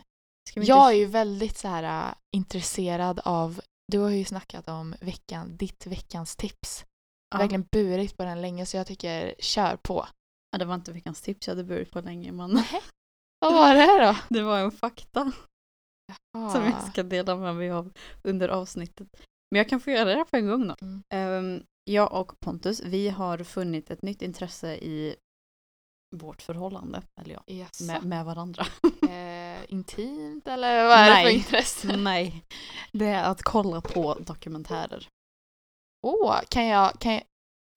Jag 0.54 0.90
är 0.90 0.96
ju 0.96 1.06
väldigt 1.06 1.58
så 1.58 1.68
här 1.68 2.08
äh, 2.08 2.14
intresserad 2.36 3.20
av... 3.24 3.60
Du 3.92 3.98
har 3.98 4.10
ju 4.10 4.24
snackat 4.24 4.68
om 4.68 4.94
veckan, 5.00 5.56
ditt 5.56 5.86
veckans 5.86 6.36
tips. 6.36 6.84
Ja. 7.30 7.38
Verkligen 7.38 7.66
burit 7.72 8.16
på 8.16 8.24
den 8.24 8.42
länge 8.42 8.66
så 8.66 8.76
jag 8.76 8.86
tycker 8.86 9.34
kör 9.38 9.76
på. 9.76 10.06
Ja, 10.50 10.58
det 10.58 10.64
var 10.64 10.74
inte 10.74 10.92
veckans 10.92 11.22
tips 11.22 11.46
jag 11.46 11.54
hade 11.54 11.64
burit 11.64 11.90
på 11.90 12.00
länge 12.00 12.32
men 12.32 12.50
Vad 13.38 13.54
var 13.54 13.74
det 13.74 14.06
då? 14.06 14.16
det 14.28 14.42
var 14.42 14.58
en 14.58 14.70
fakta 14.70 15.32
Ah. 16.36 16.50
som 16.50 16.64
vi 16.64 16.72
ska 16.90 17.02
dela 17.02 17.36
med 17.36 17.54
mig 17.56 17.70
av 17.70 17.92
under 18.22 18.48
avsnittet. 18.48 19.08
Men 19.50 19.58
jag 19.58 19.68
kan 19.68 19.80
få 19.80 19.90
göra 19.90 20.14
det 20.14 20.24
på 20.24 20.36
en 20.36 20.46
gång 20.46 20.68
då. 20.68 20.76
Mm. 20.82 21.02
Ehm, 21.08 21.62
jag 21.84 22.12
och 22.12 22.40
Pontus, 22.40 22.80
vi 22.80 23.08
har 23.08 23.38
funnit 23.44 23.90
ett 23.90 24.02
nytt 24.02 24.22
intresse 24.22 24.74
i 24.76 25.16
vårt 26.16 26.42
förhållande, 26.42 27.02
eller 27.20 27.34
ja, 27.34 27.42
Jaså? 27.46 27.84
med, 27.84 28.04
med 28.04 28.24
varandra. 28.24 28.66
Intimt 29.68 30.48
eller 30.48 30.84
vad 30.88 30.96
är 30.96 31.10
det 31.10 31.16
för 31.16 31.22
Nej. 31.24 31.34
intresse? 31.34 31.96
Nej, 31.96 32.44
det 32.92 33.06
är 33.06 33.24
att 33.30 33.42
kolla 33.42 33.80
på 33.80 34.14
dokumentärer. 34.14 35.08
Åh, 36.06 36.40
kan 36.48 36.66
jag, 36.66 36.98
kan 37.00 37.12
jag... 37.12 37.22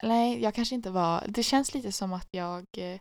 Nej, 0.02 0.42
jag 0.42 0.54
kanske 0.54 0.74
inte 0.74 0.90
var... 0.90 1.24
Det 1.28 1.42
känns 1.42 1.74
lite 1.74 1.92
som 1.92 2.12
att 2.12 2.28
jag 2.30 2.64
eh, 2.76 3.00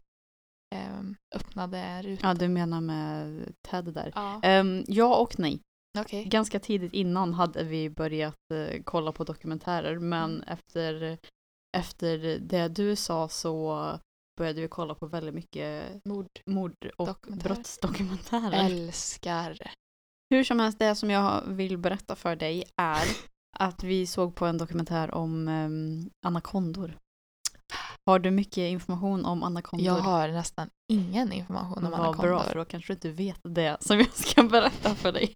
öppnade 1.36 1.78
en 1.78 2.04
ruta. 2.04 2.28
Ja, 2.28 2.34
du 2.34 2.48
menar 2.48 2.82
med 2.82 3.46
Ted 3.68 3.86
där. 3.86 4.12
Ja. 4.16 4.60
Um, 4.60 4.84
ja 4.88 5.16
och 5.16 5.40
nej. 5.40 5.60
Okej. 6.00 6.26
Ganska 6.26 6.60
tidigt 6.60 6.94
innan 6.94 7.34
hade 7.34 7.64
vi 7.64 7.90
börjat 7.90 8.36
eh, 8.54 8.82
kolla 8.84 9.12
på 9.12 9.24
dokumentärer 9.24 10.00
men 10.00 10.32
Mm. 10.36 10.44
efter, 10.48 11.18
efter 11.78 12.40
det 12.40 12.68
du 12.68 12.96
sa 12.96 13.30
så 13.30 13.90
började 14.38 14.62
vi 14.62 14.68
kolla 14.68 14.96
på 14.96 15.06
väldigt 15.08 15.34
mycket 15.36 16.06
Mord. 16.06 16.28
mord 16.46 16.92
och 16.98 17.08
Dokumentärer. 17.08 17.56
brottsdokumentärer. 17.56 18.66
Älskar. 18.66 19.58
Hur 20.30 20.44
som 20.44 20.60
helst, 20.60 20.80
det 20.80 20.96
som 20.96 21.10
jag 21.10 21.42
vill 21.48 21.78
berätta 21.78 22.16
för 22.16 22.36
dig 22.36 22.64
är 22.82 23.04
att 23.60 23.84
vi 23.84 24.08
såg 24.08 24.36
på 24.36 24.46
en 24.46 24.58
dokumentär 24.58 25.14
om 25.14 25.48
um, 25.48 26.10
anakondor. 26.26 26.98
Har 28.06 28.20
du 28.20 28.32
mycket 28.32 28.58
information 28.58 29.26
om 29.26 29.44
anakondor? 29.44 29.86
Jag 29.86 29.94
har 29.94 30.28
nästan 30.28 30.70
ingen 30.94 31.32
information 31.34 31.78
om 31.78 31.84
Vad 31.84 32.00
bra, 32.00 32.08
anakondor. 32.08 32.40
för 32.44 32.56
då 32.56 32.66
kanske 32.66 32.94
du 32.94 32.96
inte 32.96 33.10
vet 33.12 33.40
det 33.44 33.78
som 33.80 33.98
jag 34.00 34.14
ska 34.14 34.44
berätta 34.44 34.96
för 34.96 35.12
dig. 35.12 35.34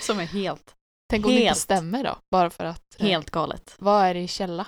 Som 0.00 0.20
är 0.20 0.24
helt, 0.24 0.74
Tänk 1.10 1.26
om 1.26 1.32
det 1.32 1.42
inte 1.42 1.54
stämmer 1.54 2.04
då? 2.04 2.16
Bara 2.30 2.50
för 2.50 2.64
att... 2.64 3.00
eh, 3.00 3.06
helt 3.06 3.30
galet. 3.30 3.76
Vad 3.78 4.04
är 4.04 4.14
det 4.14 4.20
i 4.20 4.28
källa? 4.28 4.66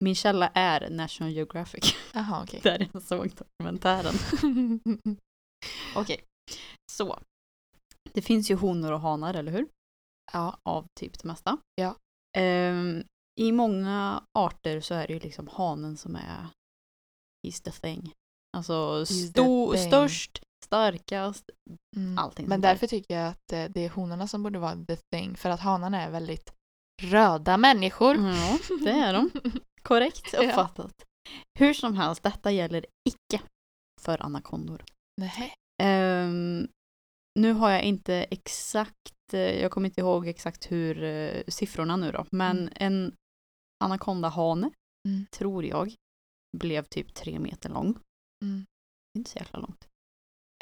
Min 0.00 0.14
källa 0.14 0.50
är 0.54 0.90
National 0.90 1.32
Geographic. 1.32 1.94
Jaha, 2.14 2.42
okej. 2.42 2.60
Där 2.62 2.88
jag 2.92 3.02
såg 3.02 3.30
dokumentären. 3.34 4.14
Okej, 5.96 6.24
så. 6.92 7.18
Det 8.12 8.22
finns 8.22 8.50
ju 8.50 8.54
honor 8.54 8.92
och 8.92 9.00
hanar, 9.00 9.34
eller 9.34 9.52
hur? 9.52 9.66
ja. 10.32 10.58
Av 10.68 10.86
typ 11.00 11.18
det 11.18 11.28
mesta. 11.28 11.58
Ja. 11.74 11.96
Ehm, 12.38 13.04
I 13.40 13.52
många 13.52 14.24
arter 14.38 14.80
så 14.80 14.94
är 14.94 15.06
det 15.06 15.12
ju 15.12 15.18
liksom 15.20 15.48
hanen 15.48 15.96
som 15.96 16.16
är 16.16 16.46
is 17.46 17.60
the 17.60 17.70
thing. 17.70 18.12
Alltså 18.56 18.72
sto- 19.04 19.72
thing. 19.74 19.86
störst, 19.88 20.42
starkast, 20.64 21.50
Mm. 21.96 22.18
allting 22.18 22.46
Men 22.48 22.56
sånt 22.56 22.62
där. 22.62 22.68
därför 22.68 22.86
tycker 22.86 23.14
jag 23.20 23.28
att 23.28 23.52
eh, 23.52 23.64
det 23.64 23.80
är 23.84 23.88
honorna 23.90 24.28
som 24.28 24.42
borde 24.42 24.58
vara 24.58 24.84
the 24.86 24.96
thing. 24.96 25.36
För 25.36 25.50
att 25.50 25.60
hanarna 25.60 26.02
är 26.02 26.10
väldigt 26.10 26.52
röda 27.02 27.56
människor. 27.56 28.16
Ja, 28.16 28.58
det 28.84 28.90
är 28.90 29.12
de. 29.12 29.30
Korrekt 29.88 30.32
Ja. 30.32 30.48
uppfattat. 30.48 30.94
Hur 31.58 31.74
som 31.74 31.94
helst, 31.96 32.22
detta 32.22 32.50
gäller 32.50 32.86
icke 33.08 33.42
för 34.00 34.22
anakondor. 34.22 34.84
Nej. 35.20 35.54
Ehm, 35.82 36.68
nu 37.38 37.52
har 37.52 37.70
jag 37.70 37.82
inte 37.82 38.14
exakt, 38.14 39.32
eh, 39.32 39.40
jag 39.62 39.70
kommer 39.70 39.88
inte 39.88 40.00
ihåg 40.00 40.26
exakt 40.28 40.72
hur 40.72 41.02
eh, 41.02 41.42
siffrorna 41.48 41.96
nu 41.96 42.12
då, 42.12 42.26
men 42.32 42.58
Mm. 42.58 42.72
en 42.76 43.14
anakondahane 43.84 44.70
Mm. 45.08 45.26
tror 45.32 45.64
jag 45.64 45.94
blev 46.56 46.84
typ 46.84 47.14
tre 47.14 47.38
meter 47.38 47.68
lång. 47.68 47.98
Mm. 48.44 48.64
Inte 49.18 49.30
så 49.30 49.38
jäkla 49.38 49.58
långt. 49.58 49.88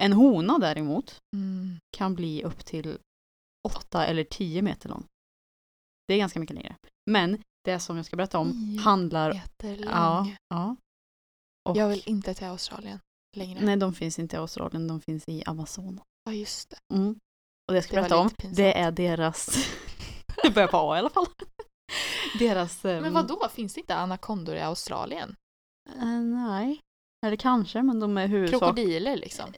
En 0.03 0.13
hona 0.13 0.59
däremot 0.59 1.21
Mm. 1.37 1.79
kan 1.97 2.15
bli 2.15 2.43
upp 2.45 2.65
till 2.65 2.99
åtta 3.69 4.07
eller 4.07 4.25
tio 4.25 4.63
meter 4.63 4.89
lång. 4.89 5.07
Det 6.09 6.15
är 6.15 6.19
ganska 6.19 6.41
mycket 6.41 6.55
längre. 6.55 6.77
Men 7.11 7.43
det 7.65 7.81
som 7.81 7.97
jag 7.97 8.07
ska 8.07 8.17
berätta 8.17 8.39
om 8.39 8.79
handlar... 8.85 9.43
Ja, 9.85 10.29
ja. 10.49 10.77
Och, 11.69 11.77
Jag 11.77 11.89
vill 11.89 12.03
inte 12.07 12.35
till 12.35 12.47
Australien 12.47 12.99
längre. 13.37 13.65
Nej, 13.65 13.77
de 13.77 13.95
finns 13.95 14.19
inte 14.19 14.37
i 14.37 14.39
Australien, 14.39 14.89
de 14.89 15.01
finns 15.01 15.25
i 15.29 15.43
Amazonas. 15.47 16.05
Ja, 16.25 16.33
just 16.33 16.71
det. 16.71 16.95
Mm. 16.95 17.11
Och 17.69 17.73
det 17.73 17.75
jag 17.75 17.85
ska 17.85 17.95
Det 17.97 18.01
berätta 18.01 18.19
om, 18.19 18.31
det 18.55 18.79
är 18.79 18.91
deras... 18.91 19.47
det 20.43 20.51
börjar 20.55 20.69
på 20.69 20.77
A 20.79 20.97
i 20.97 20.99
alla 20.99 21.11
fall. 21.11 21.27
deras... 22.39 22.85
ehm, 22.85 23.03
Men 23.03 23.13
vad 23.13 23.29
då 23.29 23.49
finns 23.49 23.75
det 23.75 23.81
inte 23.81 23.95
anakondor 23.97 24.55
i 24.57 24.61
Australien? 24.61 25.37
eh, 25.89 26.07
nej. 26.21 26.81
Eller 27.27 27.37
kanske, 27.37 27.83
men 27.83 28.01
de 28.01 28.19
är 28.19 28.27
huvudsak... 28.29 28.61
Krokodiler 28.61 29.17
liksom? 29.17 29.53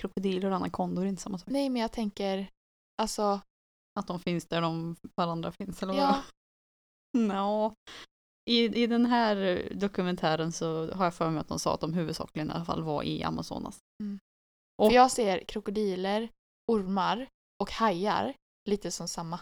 Krokodiler 0.00 0.50
och 0.50 0.56
anakondor 0.56 1.04
är 1.04 1.08
inte 1.08 1.22
samma 1.22 1.38
sak. 1.38 1.48
Nej, 1.48 1.68
men 1.70 1.82
jag 1.82 1.92
tänker, 1.92 2.50
alltså, 3.02 3.40
Att 4.00 4.06
de 4.06 4.20
finns 4.20 4.46
där 4.46 4.60
de 4.60 4.96
varandra 5.16 5.52
finns, 5.52 5.82
eller 5.82 5.92
vad? 5.92 6.02
ja. 6.02 6.22
Nå. 7.18 7.74
I, 8.50 8.82
I 8.82 8.86
den 8.86 9.06
här 9.06 9.68
dokumentären 9.74 10.52
så 10.52 10.92
har 10.92 11.04
jag 11.04 11.14
för 11.14 11.30
mig 11.30 11.40
att 11.40 11.48
de 11.48 11.58
sa 11.58 11.74
att 11.74 11.80
de 11.80 11.92
huvudsakligen 11.94 12.48
i 12.50 12.52
alla 12.52 12.64
fall 12.64 12.82
var 12.82 13.02
i 13.02 13.22
Amazonas. 13.22 13.78
Och- 14.82 14.88
För 14.90 14.94
jag 14.96 15.10
ser 15.10 15.44
krokodiler, 15.48 16.28
ormar 16.72 17.26
och 17.62 17.70
hajar 17.70 18.34
lite 18.68 18.90
som 18.90 19.08
samma. 19.08 19.40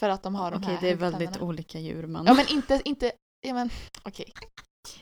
För 0.00 0.08
att 0.08 0.22
de 0.22 0.34
har 0.34 0.50
de 0.50 0.56
Okej, 0.56 0.74
här 0.74 0.80
det 0.80 0.88
är 0.90 0.96
väldigt 0.96 1.40
olika 1.40 1.78
djur 1.78 2.06
men... 2.06 2.26
Ja, 2.26 2.34
men 2.34 2.46
inte, 2.48 2.80
inte, 2.84 3.12
ja 3.46 3.54
men 3.54 3.70
okej. 4.02 4.32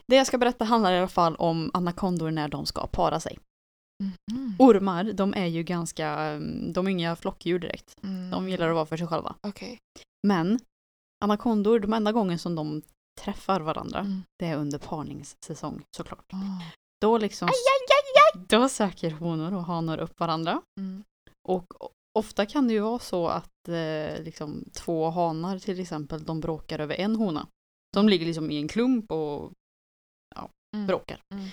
Det 0.07 0.17
jag 0.17 0.27
ska 0.27 0.39
berätta 0.39 0.65
handlar 0.65 0.93
i 0.93 0.99
alla 0.99 1.09
fall 1.09 1.37
om 1.37 1.71
anakondor 1.75 2.31
när 2.31 2.49
de 2.49 2.67
ska 2.67 2.87
para 2.87 3.21
sig. 3.21 3.39
Mhm. 4.33 4.57
Ormar, 4.59 5.05
de 5.05 5.35
är 5.35 5.47
ju 5.47 5.63
ganska, 5.63 6.09
mm, 6.09 6.73
de 6.73 6.87
är 6.87 6.91
inga 6.91 7.17
flockdjur 7.17 7.59
direkt. 7.59 7.97
Mm. 8.03 8.31
De 8.31 8.49
gillar 8.49 8.69
att 8.69 8.75
vara 8.75 8.87
för 8.87 8.97
sig 8.97 9.07
själva. 9.07 9.35
Okej. 9.47 9.79
Men 10.27 10.59
anakondor, 11.25 11.79
de 11.81 11.93
enda 11.93 12.13
gången 12.13 12.39
som 12.39 12.55
de 12.55 12.83
träffar 13.21 13.61
varandra, 13.61 13.99
Mm. 14.01 14.23
det 14.39 14.47
är 14.47 14.57
under 14.57 14.79
parningssäsong 14.79 15.83
såklart. 15.97 16.33
Ah. 16.33 16.37
Då 17.01 17.19
liksom, 17.19 17.49
då 18.49 18.69
söker 18.69 19.11
honor 19.11 19.55
och 19.55 19.65
hanor 19.65 19.99
upp 19.99 20.21
varandra. 20.21 20.63
Mm. 20.81 21.05
Och 21.49 21.67
ofta 22.19 22.47
kan 22.47 22.69
det 22.69 22.75
ju 22.75 22.81
vara 22.81 22.99
så 22.99 23.29
att 23.29 23.69
eh, 23.69 24.23
liksom, 24.23 24.65
två 24.73 25.11
hanar 25.11 25.59
till 25.59 25.81
exempel, 25.81 26.25
de 26.25 26.41
bråkar 26.41 26.79
över 26.79 26.95
en 26.95 27.17
hona. 27.17 27.47
De 27.93 28.09
ligger 28.09 28.27
liksom 28.27 28.51
i 28.51 28.57
en 28.57 28.69
klump 28.69 29.13
och 29.13 29.53
Mm. 30.75 30.87
bråkar. 30.87 31.21
Mm. 31.35 31.49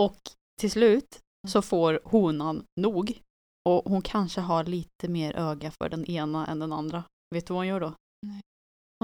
Och 0.00 0.16
till 0.60 0.70
slut 0.70 1.20
så 1.48 1.62
får 1.62 2.00
honan 2.04 2.64
nog. 2.80 3.20
Och 3.68 3.82
hon 3.90 4.02
kanske 4.02 4.40
har 4.40 4.64
lite 4.64 5.08
mer 5.08 5.36
öga 5.36 5.70
för 5.70 5.88
den 5.88 6.04
ena 6.04 6.46
än 6.46 6.58
den 6.58 6.72
andra. 6.72 7.04
Vet 7.34 7.46
du 7.46 7.54
vad 7.54 7.58
hon 7.60 7.66
gör 7.66 7.80
då? 7.80 7.94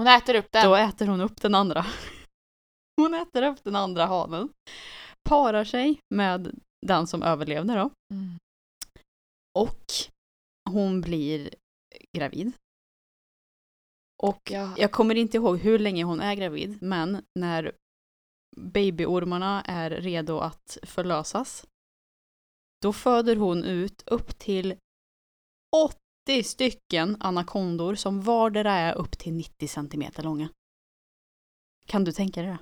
Hon 0.01 0.07
äter 0.07 0.35
upp 0.35 0.51
den. 0.51 0.65
Då 0.65 0.75
äter 0.75 1.07
hon 1.07 1.21
upp 1.21 1.41
den 1.41 1.55
andra. 1.55 1.85
Hon 3.01 3.13
äter 3.13 3.43
upp 3.43 3.63
den 3.63 3.75
andra 3.75 4.05
hanen. 4.05 4.49
Parar 5.29 5.63
sig 5.63 5.99
med 6.15 6.59
den 6.85 7.07
som 7.07 7.23
överlevde 7.23 7.73
då. 7.75 7.89
Mm. 8.13 8.37
Och 9.59 9.85
hon 10.69 11.01
blir 11.01 11.49
gravid. 12.17 12.51
Och 14.23 14.51
Ja. 14.51 14.73
jag 14.77 14.91
kommer 14.91 15.15
inte 15.15 15.37
ihåg 15.37 15.57
hur 15.57 15.79
länge 15.79 16.03
hon 16.03 16.21
är 16.21 16.35
gravid, 16.35 16.81
men 16.81 17.25
när 17.39 17.75
babyormarna 18.57 19.61
är 19.61 19.89
redo 19.89 20.39
att 20.39 20.77
förlösas, 20.83 21.65
då 22.81 22.93
föder 22.93 23.35
hon 23.35 23.63
ut 23.63 24.03
upp 24.05 24.39
till 24.39 24.75
80 26.29 26.43
stycken 26.43 27.17
anakondor 27.19 27.95
som 27.95 28.21
vardera 28.21 28.73
är 28.73 28.93
upp 28.95 29.17
till 29.17 29.33
90 29.33 29.67
centimeter 29.67 30.23
långa. 30.23 30.49
Kan 31.87 32.03
du 32.03 32.11
tänka 32.11 32.41
dig 32.41 32.49
det? 32.51 32.57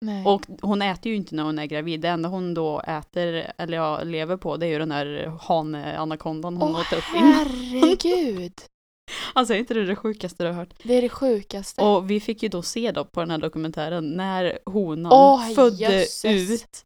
Nej. 0.00 0.24
Och 0.26 0.42
hon 0.62 0.82
äter 0.82 1.10
ju 1.12 1.16
inte 1.16 1.34
när 1.34 1.42
hon 1.42 1.58
är 1.58 1.66
gravid. 1.66 2.00
Det 2.00 2.08
enda 2.08 2.28
hon 2.28 2.54
då 2.54 2.80
äter, 2.80 3.52
eller 3.58 3.76
ja, 3.76 4.02
lever 4.02 4.36
på, 4.36 4.56
det 4.56 4.66
är 4.66 4.70
ju 4.70 4.78
den 4.78 4.88
där 4.88 5.32
hane-anakondan 5.40 6.56
hon 6.56 6.74
Åh 6.74 6.80
åt 6.80 6.92
upp 6.92 7.04
innan. 7.16 7.32
herregud! 7.32 8.52
Alltså 9.34 9.54
är 9.54 9.58
inte 9.58 9.74
det 9.74 9.86
det 9.86 9.96
sjukaste 9.96 10.42
du 10.42 10.48
har 10.48 10.54
hört? 10.56 10.74
Det 10.82 10.94
är 10.94 11.02
det 11.02 11.08
sjukaste. 11.08 11.84
Och 11.84 12.10
vi 12.10 12.20
fick 12.20 12.42
ju 12.42 12.48
då 12.48 12.62
se 12.62 12.92
då 12.92 13.04
på 13.04 13.20
den 13.20 13.30
här 13.30 13.38
dokumentären 13.38 14.10
när 14.10 14.58
honan 14.66 15.12
Åh, 15.12 15.54
födde 15.54 15.76
jösses. 15.76 16.24
ut 16.50 16.84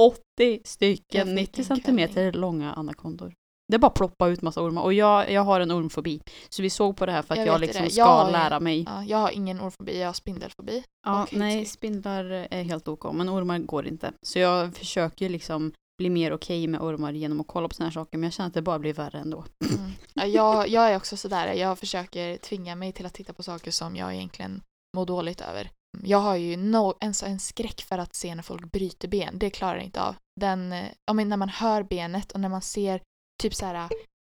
80 0.00 0.20
Jag 0.36 0.60
stycken 0.66 1.26
fick 1.26 1.34
90 1.36 1.58
en 1.60 1.64
centimeter 1.64 2.32
långa 2.32 2.72
anakondor. 2.72 3.34
Det 3.72 3.78
bara 3.78 3.90
ploppa 3.90 4.28
ut 4.28 4.42
massa 4.42 4.62
ormar 4.62 4.82
och 4.82 4.92
jag, 4.92 5.30
jag 5.32 5.42
har 5.42 5.60
en 5.60 5.72
ormfobi. 5.72 6.20
Så 6.48 6.62
vi 6.62 6.70
såg 6.70 6.96
på 6.96 7.06
det 7.06 7.12
här 7.12 7.22
för 7.22 7.34
att 7.34 7.38
Jag 7.38 7.46
jag, 7.46 7.60
liksom 7.60 7.86
ska 7.90 7.98
Jag 7.98 8.28
är- 8.28 8.32
lära 8.32 8.60
mig. 8.60 8.84
Ja, 8.88 9.04
jag 9.04 9.18
har 9.18 9.30
ingen 9.30 9.60
orfobi, 9.60 10.00
jag 10.00 10.08
har 10.08 10.12
spindelfobi. 10.12 10.84
Ja, 11.06 11.26
nej, 11.32 11.64
spindlar 11.64 12.24
är 12.24 12.62
helt 12.62 12.88
ok, 12.88 13.12
men 13.12 13.28
ormar 13.30 13.58
går 13.58 13.86
inte. 13.86 14.12
Så 14.26 14.38
jag 14.38 14.74
försöker 14.76 15.28
liksom 15.28 15.72
bli 15.98 16.10
mer 16.10 16.32
okej 16.32 16.66
med 16.66 16.80
ormar 16.80 17.12
genom 17.12 17.40
att 17.40 17.46
kolla 17.46 17.68
på 17.68 17.74
sådana 17.74 17.88
här 17.88 17.94
saker, 17.94 18.18
men 18.18 18.24
jag 18.26 18.32
känner 18.32 18.48
att 18.48 18.54
det 18.54 18.62
bara 18.62 18.78
blir 18.78 18.92
värre 18.94 19.18
ändå. 19.18 19.44
Mm. 19.78 19.90
Ja, 20.14 20.26
jag, 20.26 20.68
jag 20.68 20.90
är 20.92 20.96
också 20.96 21.16
sådär, 21.16 21.52
jag 21.54 21.78
försöker 21.78 22.36
tvinga 22.36 22.74
mig 22.76 22.92
till 22.92 23.06
att 23.06 23.14
titta 23.14 23.32
på 23.32 23.42
saker 23.42 23.70
som 23.70 23.96
jag 23.96 24.14
egentligen 24.14 24.62
mår 24.96 25.06
dåligt 25.06 25.40
över. 25.40 25.70
Jag 26.02 26.18
har 26.18 26.36
ju 26.36 26.56
no, 26.56 26.94
en, 27.00 27.12
en 27.24 27.40
skräck 27.40 27.82
för 27.82 27.98
att 27.98 28.14
se 28.14 28.34
när 28.34 28.42
folk 28.42 28.72
bryter 28.72 29.08
ben, 29.08 29.38
det 29.38 29.50
klarar 29.50 29.74
jag 29.76 29.84
inte 29.84 30.02
av. 30.02 30.14
Den, 30.40 30.72
eh, 30.72 30.84
ja, 31.06 31.12
men 31.12 31.28
när 31.28 31.36
man 31.36 31.48
hör 31.48 31.82
benet 31.82 32.32
och 32.32 32.40
när 32.40 32.48
man 32.48 32.62
ser 32.62 33.00
typ 33.42 33.54
så 33.54 33.66
här, 33.66 33.88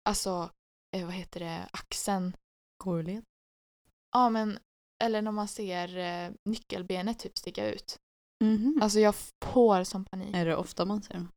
alltså, 0.09 0.51
eh, 0.97 1.05
vad 1.05 1.14
heter 1.14 1.40
det, 1.40 1.69
axeln. 1.73 2.37
Gårled? 2.85 3.25
Ja 4.12 4.31
men, 4.31 4.59
eller 5.05 5.23
när 5.23 5.33
man 5.33 5.49
ser 5.49 5.97
eh, 5.97 6.33
nyckelbenet 6.49 7.19
typ 7.19 7.38
sticka 7.38 7.71
ut. 7.71 7.97
Mhm. 8.45 8.79
Alltså 8.83 9.01
jag 9.01 9.14
får 9.45 9.85
som 9.85 10.05
panik. 10.05 10.35
är 10.35 10.47
det 10.47 10.57
ofta 10.57 10.85
man 10.85 11.03
ser 11.03 11.14
dem? 11.14 11.29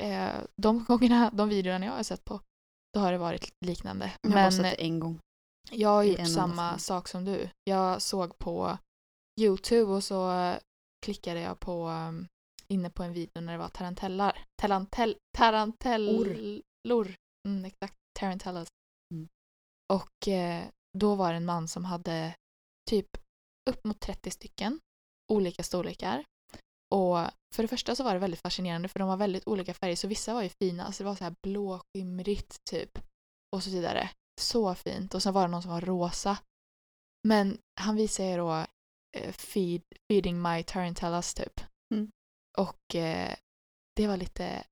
Eh, 0.00 0.34
de 0.62 0.84
gångerna, 0.84 1.30
de 1.30 1.48
videorna 1.48 1.86
jag 1.86 1.92
har 1.92 2.02
sett 2.02 2.24
på, 2.24 2.40
då 2.94 3.00
har 3.00 3.12
det 3.12 3.18
varit 3.18 3.50
liknande. 3.66 4.12
Jag 4.22 4.30
har 4.30 4.36
Men 4.36 4.52
sett 4.52 4.62
det 4.62 4.84
en 4.84 5.00
gång. 5.00 5.18
Jag 5.70 5.88
har 5.88 6.02
gjort 6.02 6.28
samma 6.28 6.78
sak 6.78 7.08
som 7.08 7.24
du. 7.24 7.50
Jag 7.64 8.02
såg 8.02 8.38
på 8.38 8.78
Youtube 9.40 9.92
och 9.92 10.04
så 10.04 10.32
eh, 10.32 10.56
klickade 11.06 11.40
jag 11.40 11.60
på 11.60 11.88
um, 11.88 12.26
inne 12.68 12.90
på 12.90 13.02
en 13.02 13.12
video 13.12 13.40
när 13.40 13.52
det 13.52 13.58
var 13.58 13.68
tarantellar. 13.68 14.44
Tarantel, 14.62 15.16
tarantellor. 16.86 17.16
Mm, 17.48 17.64
exakt. 17.64 17.94
Tarantellas. 18.18 18.68
Mm. 19.14 19.28
Och 19.92 20.28
eh, 20.28 20.68
då 20.98 21.14
var 21.14 21.30
det 21.30 21.36
en 21.36 21.44
man 21.44 21.68
som 21.68 21.84
hade 21.84 22.34
typ 22.90 23.16
upp 23.70 23.84
mot 23.84 24.00
30 24.00 24.30
stycken 24.30 24.80
olika 25.32 25.62
storlekar. 25.62 26.24
Och 26.94 27.18
för 27.54 27.62
det 27.62 27.68
första 27.68 27.94
så 27.94 28.04
var 28.04 28.14
det 28.14 28.20
väldigt 28.20 28.40
fascinerande 28.40 28.88
för 28.88 28.98
de 28.98 29.08
var 29.08 29.16
väldigt 29.16 29.46
olika 29.46 29.74
färger 29.74 29.96
så 29.96 30.08
vissa 30.08 30.34
var 30.34 30.42
ju 30.42 30.48
fina, 30.48 30.84
alltså 30.84 31.02
det 31.02 31.08
var 31.08 31.16
så 31.16 31.24
här 31.24 31.34
blåskimrigt 31.42 32.64
typ 32.70 32.98
och 33.56 33.62
så 33.62 33.70
vidare. 33.70 34.10
Så 34.40 34.74
fint. 34.74 35.14
Och 35.14 35.22
sen 35.22 35.34
var 35.34 35.42
det 35.42 35.48
någon 35.48 35.62
som 35.62 35.70
var 35.70 35.80
rosa. 35.80 36.38
Men 37.28 37.58
han 37.80 37.96
visade 37.96 38.28
ju 38.28 38.36
då 38.36 38.66
eh, 39.16 39.32
feed, 39.32 39.82
feeding 40.10 40.42
my 40.42 40.62
tarantellas 40.62 41.34
typ. 41.34 41.60
Mm. 41.94 42.10
Och 42.58 42.94
eh, 42.94 43.34
det 43.96 44.06
var 44.08 44.16
lite 44.16 44.64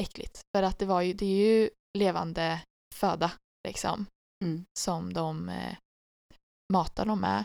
äckligt. 0.00 0.40
För 0.56 0.62
att 0.62 0.78
det 0.78 0.86
var 0.86 1.00
ju, 1.02 1.12
det 1.12 1.26
är 1.26 1.46
ju 1.60 1.70
levande 1.98 2.62
föda 2.94 3.32
liksom 3.68 4.06
Mm. 4.44 4.64
som 4.78 5.12
de 5.12 5.48
eh, 5.48 5.76
matar 6.72 7.04
dem 7.06 7.20
med. 7.20 7.44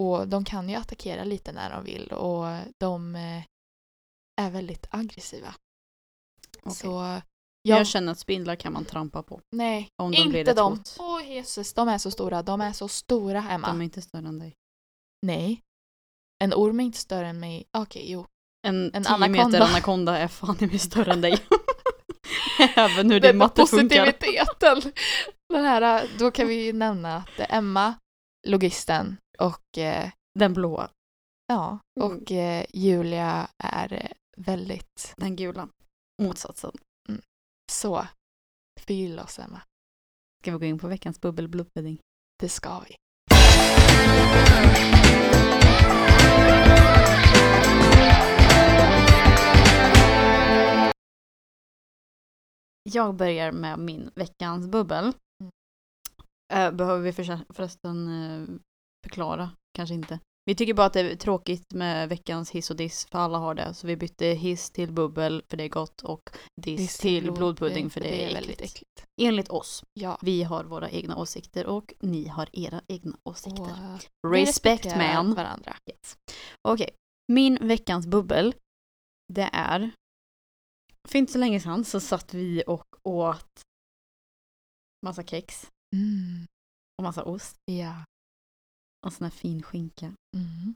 Och 0.00 0.28
de 0.28 0.44
kan 0.44 0.68
ju 0.68 0.74
attackera 0.74 1.24
lite 1.24 1.52
när 1.52 1.70
de 1.70 1.84
vill 1.84 2.08
och 2.12 2.44
de 2.80 3.14
eh, 3.16 3.42
är 4.40 4.50
väldigt 4.50 4.86
aggressiva. 4.90 5.54
Okej. 6.62 6.72
Så 6.72 6.92
Jag 7.62 7.78
jag, 7.80 7.86
känner 7.86 8.12
att 8.12 8.18
spindlar 8.18 8.56
kan 8.56 8.72
man 8.72 8.84
trampa 8.84 9.22
på. 9.22 9.40
nej, 9.56 9.88
Om 10.02 10.10
de 10.12 10.28
blir 10.28 10.38
inte 10.40 10.50
ett 10.50 10.56
de. 10.56 10.72
hot. 10.78 10.96
Åh 11.00 11.28
Jesus, 11.30 11.74
de 11.74 11.88
är 11.88 11.98
så 11.98 12.10
stora. 12.10 12.42
De 12.42 12.60
är 12.60 12.72
så 12.72 12.88
stora 12.88 13.48
Emma. 13.50 13.66
De 13.68 13.80
är 13.80 13.84
inte 13.84 14.02
större 14.02 14.28
än 14.28 14.38
dig. 14.38 14.54
Nej. 15.26 15.60
En 16.44 16.52
orm 16.54 16.80
är 16.80 16.84
inte 16.84 16.98
större 16.98 17.26
än 17.28 17.40
mig. 17.40 17.64
Okej, 17.72 18.10
jo. 18.10 18.26
En, 18.66 18.94
En 18.94 19.02
10 19.04 19.08
anakonda. 19.14 19.28
meter 19.46 19.60
anakonda 19.60 20.18
är 20.18 20.28
fan 20.28 20.56
i 20.60 20.66
mig 20.66 20.78
större 20.78 21.12
än 21.12 21.20
dig. 21.20 21.38
Även 22.76 23.10
hur 23.10 23.20
din 23.20 23.36
matte 23.36 23.66
funkar. 23.66 24.04
positiviteten. 24.06 24.92
Den 25.52 25.64
här, 25.64 26.08
då 26.18 26.30
kan 26.30 26.48
vi 26.48 26.64
ju 26.66 26.72
nämna 26.72 27.16
att 27.16 27.40
Emma, 27.50 27.94
logisten 28.48 29.16
och 29.38 29.78
eh, 29.78 30.10
Den 30.38 30.54
blåa. 30.54 30.90
ja, 31.46 31.78
Mm. 32.00 32.12
och 32.16 32.32
eh, 32.32 32.64
Julia 32.74 33.48
är 33.64 33.92
eh, 33.92 34.10
väldigt 34.36 35.14
Den 35.16 35.36
gula. 35.36 35.68
Motsatsen. 36.22 36.72
så. 37.72 38.06
Förgylla 38.80 39.22
oss 39.24 39.38
Emma. 39.38 39.60
Ska 40.42 40.50
vi 40.52 40.58
gå 40.58 40.64
in 40.64 40.78
på 40.78 40.88
veckans 40.88 41.20
bubbel 41.20 41.48
blodpudding? 41.48 41.98
Det 42.40 42.48
ska 42.48 42.80
vi. 42.88 42.96
Jag 52.92 53.14
börjar 53.14 53.52
med 53.52 53.78
min 53.78 54.10
veckans 54.14 54.66
bubbel. 54.66 55.04
Mm. 55.04 55.52
Eh, 56.52 56.76
behöver 56.76 57.02
vi 57.02 57.12
förresten 57.54 58.08
eh, 58.08 58.48
förklara? 59.04 59.50
Kanske 59.76 59.94
inte. 59.94 60.18
Vi 60.44 60.54
tycker 60.54 60.74
bara 60.74 60.86
att 60.86 60.92
det 60.92 61.00
är 61.00 61.16
tråkigt 61.16 61.74
med 61.74 62.08
veckans 62.08 62.50
hiss 62.50 62.70
och 62.70 62.76
diss 62.76 63.06
för 63.06 63.18
alla 63.18 63.38
har 63.38 63.54
det. 63.54 63.74
Så 63.74 63.86
vi 63.86 63.96
bytte 63.96 64.26
hiss 64.26 64.70
till 64.70 64.92
bubbel 64.92 65.42
för 65.48 65.56
det 65.56 65.64
är 65.64 65.68
gott 65.68 66.02
och 66.02 66.30
diss, 66.62 66.80
Diss 66.80 66.98
till 66.98 67.32
blodpudding 67.32 67.90
för 67.90 68.00
det, 68.00 68.24
är, 68.24 68.34
väldigt 68.34 68.60
äckligt. 68.60 68.76
äckligt. 68.76 69.04
Enligt 69.20 69.48
oss. 69.48 69.82
Ja. 70.00 70.18
Vi 70.22 70.42
har 70.42 70.64
våra 70.64 70.90
egna 70.90 71.16
åsikter 71.16 71.66
och 71.66 71.94
ni 72.00 72.28
har 72.28 72.48
era 72.52 72.80
egna 72.88 73.16
åsikter. 73.24 73.62
Och, 73.62 73.68
eh, 73.68 74.32
Respect 74.32 74.96
man. 74.96 75.34
varandra. 75.34 75.76
Yes. 75.90 76.16
Okej, 76.68 76.90
min 77.32 77.68
veckans 77.68 78.06
bubbel 78.06 78.54
det 79.32 79.50
är 79.52 79.90
för 81.10 81.18
inte 81.18 81.32
så 81.32 81.38
länge 81.38 81.60
sedan 81.60 81.84
så 81.84 82.00
satt 82.00 82.34
vi 82.34 82.62
och 82.66 82.86
åt 83.02 83.60
massa 85.06 85.22
kex 85.24 85.70
Mm. 85.96 86.46
och 86.98 87.02
massa 87.04 87.24
ost 87.24 87.56
Ja. 87.64 88.04
och 89.06 89.12
sån 89.12 89.24
här 89.24 89.30
fin 89.30 89.62
skinka 89.62 90.06
Mm. 90.36 90.74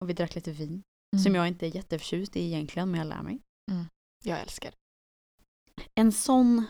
och 0.00 0.08
vi 0.08 0.12
drack 0.12 0.34
lite 0.34 0.52
vin 0.52 0.82
Mm. 1.16 1.24
som 1.24 1.34
jag 1.34 1.48
inte 1.48 1.66
är 1.66 1.74
jätteförtjust 1.76 2.36
i 2.36 2.40
egentligen 2.46 2.90
men 2.90 2.98
jag 3.00 3.06
lär 3.08 3.22
mig. 3.22 3.40
Jag 4.24 4.40
älskar. 4.40 4.74
En 5.94 6.12
sån 6.12 6.64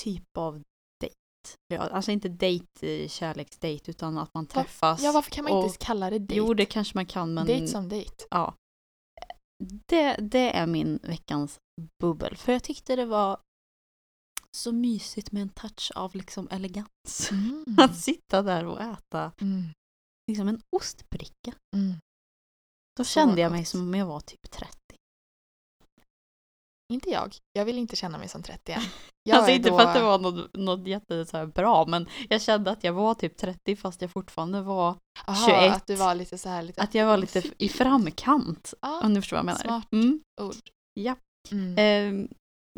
typ 0.00 0.36
av 0.38 0.62
dejt. 1.00 1.82
Alltså 1.92 2.10
inte 2.10 2.28
dejt, 2.28 3.02
eh, 3.02 3.08
kärleksdejt 3.08 3.90
utan 3.90 4.18
att 4.18 4.34
man 4.34 4.46
träffas. 4.46 5.02
Ja, 5.02 5.12
varför 5.12 5.30
kan 5.30 5.44
man 5.44 5.52
och- 5.52 5.64
inte 5.64 5.78
kalla 5.78 6.10
det 6.10 6.18
dejt? 6.18 6.34
Jo, 6.34 6.54
det 6.54 6.66
kanske 6.66 6.98
man 6.98 7.06
kan 7.06 7.34
men 7.34 7.46
Dejt 7.46 7.66
som 7.68 7.88
dejt. 7.88 8.24
ja. 8.30 8.54
Det, 9.86 10.16
det 10.16 10.56
är 10.56 10.66
min 10.66 10.98
veckans 11.02 11.58
bubbel. 12.02 12.36
För 12.36 12.52
jag 12.52 12.62
tyckte 12.62 12.96
det 12.96 13.06
var 13.06 13.40
så 14.56 14.72
mysigt 14.72 15.32
med 15.32 15.42
en 15.42 15.48
touch 15.48 15.92
av 15.94 16.14
liksom 16.16 16.48
elegans. 16.50 17.30
Mm. 17.30 17.64
Att 17.78 17.96
sitta 17.98 18.42
där 18.42 18.64
och 18.64 18.80
äta 18.80 19.32
Mm. 19.40 19.64
liksom 20.30 20.48
en 20.48 20.60
ostbricka. 20.76 21.54
Mm. 21.76 21.94
Då 22.96 23.04
Så 23.04 23.10
kände 23.10 23.40
jag 23.40 23.52
mig 23.52 23.64
som 23.64 23.80
om 23.80 23.94
jag 23.94 24.06
var 24.06 24.20
typ 24.20 24.50
30. 24.50 24.78
Inte 26.90 27.10
jag. 27.10 27.36
Jag 27.52 27.64
vill 27.64 27.78
inte 27.78 27.96
känna 27.96 28.18
mig 28.18 28.28
som 28.28 28.42
30 28.42 28.72
än. 28.72 28.80
Jag 29.22 29.36
alltså 29.36 29.50
är 29.50 29.56
inte 29.56 29.70
då- 29.70 29.78
för 29.78 29.86
att 29.86 29.94
det 29.94 30.02
var 30.02 30.18
något, 30.18 30.54
något 30.54 30.86
jätte 30.86 31.26
så 31.26 31.46
bra 31.46 31.86
men 31.86 32.06
jag 32.28 32.42
kände 32.42 32.70
att 32.70 32.84
jag 32.84 32.92
var 32.92 33.14
typ 33.14 33.36
30 33.36 33.76
fast 33.76 34.02
jag 34.02 34.10
fortfarande 34.10 34.62
var 34.62 34.96
Aha, 35.26 35.46
21. 35.46 35.76
Att 35.76 35.86
du 35.86 35.94
var 35.94 36.14
lite 36.14 36.38
så 36.38 36.48
här 36.48 36.62
lite... 36.62 36.82
att 36.82 36.94
jag 36.94 37.06
var 37.06 37.16
lite 37.16 37.42
i 37.58 37.68
framkant. 37.68 38.74
Ja, 38.80 39.00
Om 39.04 39.14
du 39.14 39.20
förstår 39.20 39.36
vad 39.36 39.40
jag 39.40 39.46
menar. 39.46 39.60
smart. 39.60 39.92
Mm. 39.92 40.20
ord. 40.40 40.54
Ja. 40.94 41.16
Mm. 41.50 41.74
Ehm, 41.78 42.28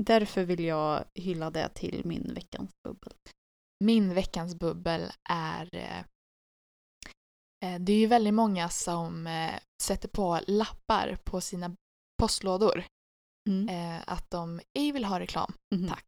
därför 0.03 0.44
vill 0.44 0.64
jag 0.64 1.05
hylla 1.14 1.51
det 1.51 1.68
till 1.68 2.03
min 2.05 2.35
veckans 2.35 2.70
bubbel. 2.88 3.12
Min 3.85 4.14
veckans 4.14 4.55
bubbel 4.55 5.03
är... 5.31 5.75
Eh, 5.77 5.98
eh, 7.64 7.81
det 7.81 7.92
är 7.92 7.98
ju 7.98 8.07
väldigt 8.07 8.35
många 8.35 8.68
som 8.68 9.27
eh, 9.27 9.55
sätter 9.83 10.09
på 10.09 10.40
lappar 10.46 11.18
på 11.25 11.40
sina 11.40 11.75
postlådor. 12.22 12.85
Mm. 13.51 13.69
Eh, 13.69 14.03
att 14.07 14.31
de 14.31 14.61
ej 14.79 14.93
vill 14.93 15.05
ha 15.05 15.21
reklam, 15.21 15.53
Mhm. 15.75 15.89
tack. 15.89 16.07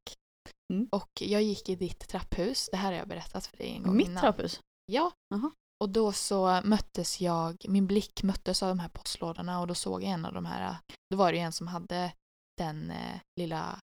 Mm. 0.73 0.88
Och 0.92 1.11
jag 1.20 1.42
gick 1.42 1.68
i 1.68 1.75
ditt 1.77 2.09
trapphus, 2.09 2.68
det 2.73 2.77
här 2.77 2.92
har 2.92 2.99
jag 2.99 3.09
berättat 3.09 3.47
för 3.47 3.57
dig 3.57 3.70
en 3.77 3.83
gång 3.83 3.97
Mitt 3.97 4.07
innan. 4.09 4.20
trapphus? 4.20 4.61
Ja. 4.92 5.12
Jaha. 5.29 5.51
Och 5.85 5.88
då 5.90 6.12
så 6.12 6.61
möttes 6.64 7.20
jag, 7.20 7.57
min 7.68 7.87
blick 7.87 8.23
möttes 8.23 8.62
av 8.62 8.68
de 8.68 8.79
här 8.79 8.88
postlådorna 8.88 9.61
och 9.61 9.66
då 9.66 9.75
såg 9.75 10.03
jag 10.03 10.11
en 10.11 10.25
av 10.25 10.33
de 10.33 10.44
här, 10.47 10.77
då 11.11 11.16
var 11.16 11.33
det 11.33 11.38
ju 11.38 11.44
en 11.44 11.53
som 11.53 11.66
hade 11.68 12.12
den 12.59 12.90
eh, 12.90 13.20
lilla 13.40 13.81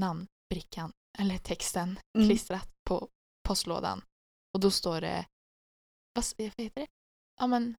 namnbrickan, 0.00 0.92
eller 1.18 1.38
texten, 1.38 1.98
Mm. 2.18 2.28
klistrat 2.28 2.68
på 2.88 3.08
postlådan. 3.48 4.02
Och 4.54 4.60
då 4.60 4.70
står 4.70 5.00
det, 5.00 5.26
vad, 6.14 6.24
vad 6.38 6.44
heter 6.64 6.80
det? 6.80 6.86
Ja 7.40 7.46
men, 7.46 7.74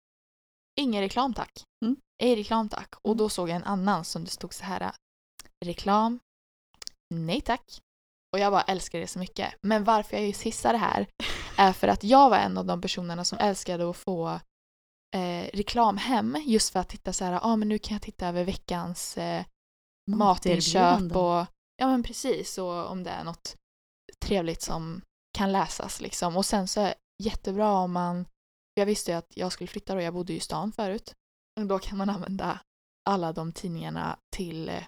ingen 0.80 1.02
reklam 1.02 1.34
tack. 1.34 1.64
Mm. 1.86 1.96
Ej 2.24 2.36
reklam 2.36 2.70
tack. 2.70 2.94
Och 3.04 3.10
Mm. 3.12 3.18
då 3.18 3.30
såg 3.30 3.50
jag 3.50 3.56
en 3.56 3.64
annan 3.64 4.06
som 4.06 4.24
det 4.24 4.30
stod 4.30 4.54
så 4.54 4.64
här, 4.64 4.92
reklam, 5.63 6.19
nej 7.10 7.41
tack. 7.41 7.82
Och 8.34 8.39
jag 8.39 8.52
bara 8.52 8.62
älskar 8.62 8.99
det 8.99 9.08
så 9.08 9.19
mycket. 9.19 9.54
Men 9.62 9.84
varför 9.84 10.17
jag 10.17 10.28
just 10.28 10.41
hissar 10.41 10.73
det 10.73 10.80
här 10.80 11.08
är 11.58 11.73
för 11.73 11.88
att 11.88 12.04
jag 12.04 12.30
var 12.30 12.38
en 12.38 12.58
av 12.58 12.65
de 12.65 12.82
personerna 12.82 13.26
som 13.26 13.38
älskade 13.38 13.89
att 13.89 13.97
få 13.97 14.39
eh, 15.15 15.49
reklam 15.54 15.97
hem 15.97 16.38
just 16.45 16.69
för 16.69 16.80
att 16.80 16.89
titta 16.89 17.13
så 17.13 17.26
här, 17.26 17.32
ja 17.32 17.39
ah, 17.43 17.56
men 17.56 17.69
nu 17.69 17.80
kan 17.80 17.95
jag 17.95 18.02
titta 18.02 18.28
över 18.28 18.43
veckans 18.43 19.17
eh, 19.17 19.45
matinköp 20.12 21.15
och 21.15 21.45
ja 21.78 21.88
men 21.88 22.04
precis 22.04 22.58
och 22.58 22.91
om 22.91 23.04
det 23.04 23.10
är 23.10 23.23
något 23.23 23.56
trevligt 24.26 24.62
som 24.62 25.02
kan 25.38 25.52
läsas 25.52 26.02
liksom. 26.02 26.38
Och 26.38 26.45
sen 26.45 26.67
så 26.67 26.82
är 26.82 26.86
det 26.86 26.95
jättebra 27.23 27.71
om 27.71 27.91
man, 27.91 28.26
jag 28.73 28.86
visste 28.86 29.12
ju 29.12 29.17
att 29.17 29.38
jag 29.38 29.52
skulle 29.52 29.67
flytta 29.67 29.95
och 29.95 30.02
jag 30.02 30.13
bodde 30.13 30.34
ju 30.34 30.38
i 30.38 30.41
stan 30.41 30.71
förut. 30.71 31.13
Och 31.60 31.67
då 31.67 31.80
kan 31.80 31.97
man 31.97 32.10
använda 32.10 32.60
alla 33.10 33.34
de 33.34 33.52
tidningarna 33.52 34.17
till 34.36 34.69
eh, 34.69 34.84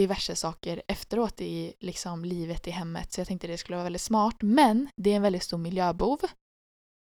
diverse 0.00 0.36
saker 0.36 0.82
efteråt 0.88 1.40
i 1.40 1.74
liksom 1.80 2.24
livet 2.24 2.66
i 2.66 2.70
hemmet. 2.70 3.12
Så 3.12 3.20
jag 3.20 3.28
tänkte 3.28 3.46
det 3.46 3.58
skulle 3.58 3.76
vara 3.76 3.84
väldigt 3.84 4.02
smart. 4.02 4.36
Men 4.40 4.88
det 4.96 5.10
är 5.10 5.16
en 5.16 5.22
väldigt 5.22 5.42
stor 5.42 5.58
miljöbov. 5.58 6.18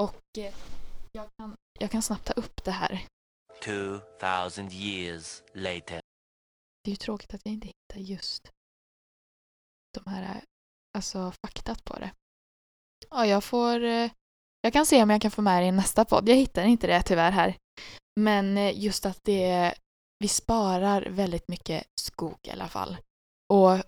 Och 0.03 0.39
eh, 0.39 0.55
jag 1.13 1.29
kan, 1.39 1.57
jag 1.79 1.91
kan 1.91 2.03
snabbt 2.03 2.25
ta 2.25 2.33
upp 2.33 2.65
det 2.65 2.71
här. 2.71 3.05
2,000 3.65 4.69
years 4.73 5.43
later. 5.55 6.01
Det 6.85 6.91
är 6.91 6.93
ju 6.93 6.97
tråkigt 6.97 7.35
att 7.35 7.41
jag 7.45 7.55
inte 7.55 7.67
hittar 7.67 8.01
just 8.01 8.51
de 9.95 10.11
här, 10.11 10.45
alltså 10.99 11.33
faktat 11.47 11.85
på 11.85 11.99
det. 11.99 12.11
Ja, 13.11 13.27
jag 13.27 13.45
får, 13.45 13.85
eh, 13.85 14.11
jag 14.61 14.73
kan 14.73 14.87
se 14.87 15.03
om 15.03 15.11
jag 15.11 15.23
kan 15.23 15.31
få 15.31 15.43
med 15.43 15.63
det 15.63 15.67
i 15.67 15.73
nästa 15.73 16.05
podd. 16.05 16.29
Jag 16.29 16.37
hittar 16.37 16.65
inte 16.65 16.87
det 16.87 17.03
tyvärr 17.03 17.31
här. 17.31 17.57
Men 18.21 18.59
eh, 18.59 18.79
just 18.79 19.07
att 19.07 19.25
det, 19.25 19.75
vi 20.19 20.29
sparar 20.29 21.03
väldigt 21.11 21.49
mycket 21.49 21.85
skog 22.01 22.39
i 22.43 22.51
alla 22.51 22.69
fall. 22.69 22.97
Och 23.53 23.79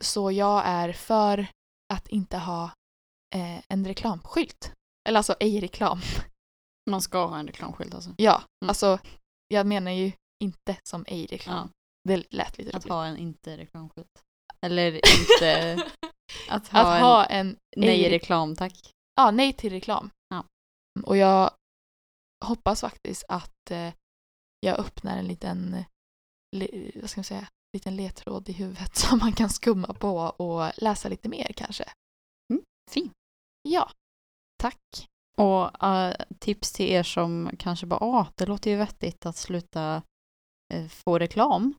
så 0.00 0.30
jag 0.32 0.62
är 0.66 0.92
för 0.92 1.46
att 1.94 2.08
inte 2.08 2.38
ha 2.38 2.64
eh, 3.34 3.60
en 3.68 3.86
reklamskylt. 3.86 4.72
Eller 5.08 5.18
alltså 5.18 5.34
ej 5.40 5.60
reklam. 5.60 6.00
Man 6.90 7.02
ska 7.02 7.26
ha 7.26 7.38
en 7.38 7.46
reklamskylt 7.46 7.94
alltså. 7.94 8.14
Ja, 8.16 8.34
Mm. 8.34 8.68
alltså 8.68 8.98
jag 9.48 9.66
menar 9.66 9.90
ju 9.90 10.12
inte 10.44 10.76
som 10.82 11.04
ej 11.08 11.20
Ja, 11.22 11.28
reklam. 11.36 11.70
Det 12.08 12.26
lät 12.30 12.58
lite 12.58 12.76
att 12.76 12.84
roligt. 12.84 12.92
ha 12.92 13.04
en 13.06 13.16
inte 13.16 13.56
reklamskylt. 13.56 14.22
Eller 14.66 14.92
inte... 14.94 15.74
att 16.48 16.68
ha 16.68 16.80
Att 16.80 16.96
en 16.96 17.02
ha 17.02 17.24
en 17.24 17.56
nej 17.76 18.04
ej- 18.04 18.10
reklam 18.10 18.56
tack. 18.56 18.92
Ja, 19.14 19.30
nej 19.30 19.52
till 19.52 19.72
reklam. 19.72 20.10
Ja. 20.28 20.44
Och 21.02 21.16
jag 21.16 21.50
hoppas 22.44 22.80
faktiskt 22.80 23.24
att 23.28 23.70
eh, 23.70 23.92
jag 24.66 24.78
öppnar 24.78 25.18
en 25.18 25.26
liten, 25.26 25.84
vad 26.94 27.10
ska 27.10 27.18
man 27.18 27.24
säga, 27.24 27.48
liten 27.72 27.96
ledtråd 27.96 28.48
i 28.48 28.52
huvudet 28.52 28.96
som 28.96 29.18
man 29.18 29.32
kan 29.32 29.48
skumma 29.48 29.94
på 29.94 30.16
och 30.18 30.82
läsa 30.82 31.08
lite 31.08 31.28
mer 31.28 31.52
kanske. 31.56 31.84
Mm, 32.52 32.62
fint. 32.90 33.12
Ja, 33.68 33.90
tack. 34.62 35.08
Och 35.36 35.84
eh, 35.84 36.16
tips 36.38 36.72
till 36.72 36.86
er 36.86 37.02
som 37.02 37.50
kanske 37.58 37.86
bara, 37.86 38.04
ah, 38.04 38.26
det 38.34 38.46
låter 38.46 38.70
ju 38.70 38.76
vettigt 38.76 39.26
att 39.26 39.36
sluta 39.36 40.02
eh, 40.74 40.88
få 40.88 41.18
reklam. 41.18 41.74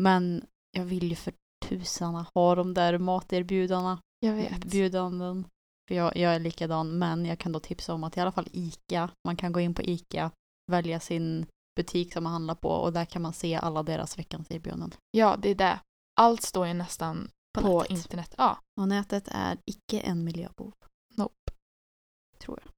Men 0.00 0.46
jag 0.70 0.84
vill 0.84 1.08
ju 1.08 1.16
för 1.16 1.34
tusanna 1.68 2.26
ha 2.34 2.54
de 2.54 2.74
där 2.74 2.98
materbjudarna. 2.98 3.98
Jag 4.20 4.32
vet. 4.32 4.64
Bjudanden. 4.64 5.44
För 5.88 5.94
jag, 5.94 6.16
jag 6.16 6.34
är 6.34 6.38
likadan, 6.38 6.98
men 6.98 7.26
jag 7.26 7.38
kan 7.38 7.52
då 7.52 7.60
tipsa 7.60 7.94
om 7.94 8.04
att 8.04 8.16
i 8.16 8.20
alla 8.20 8.32
fall 8.32 8.48
ICA, 8.52 9.10
man 9.26 9.36
kan 9.36 9.52
gå 9.52 9.60
in 9.60 9.74
på 9.74 9.82
ICA, 9.82 10.30
välja 10.70 11.00
sin 11.00 11.46
butik 11.78 12.12
som 12.12 12.24
man 12.24 12.32
handlar 12.32 12.54
på 12.54 12.68
och 12.68 12.92
där 12.92 13.04
kan 13.04 13.22
man 13.22 13.32
se 13.32 13.54
alla 13.54 13.82
deras 13.82 14.18
veckans 14.18 14.50
erbjudanden. 14.50 14.98
Ja, 15.10 15.36
det 15.36 15.48
är 15.48 15.54
det. 15.54 15.80
Allt 16.20 16.42
står 16.42 16.66
ju 16.66 16.74
nästan 16.74 17.30
På 17.54 17.60
på, 17.62 17.78
nätet. 17.78 17.90
internet. 17.90 18.34
Ja, 18.38 18.58
Och 18.80 18.88
nätet 18.88 19.28
är 19.30 19.58
icke 19.66 20.00
en 20.00 20.24
miljöbov. 20.24 20.72
Nope. 21.16 21.52
Tror 22.38 22.60
jag. 22.64 22.72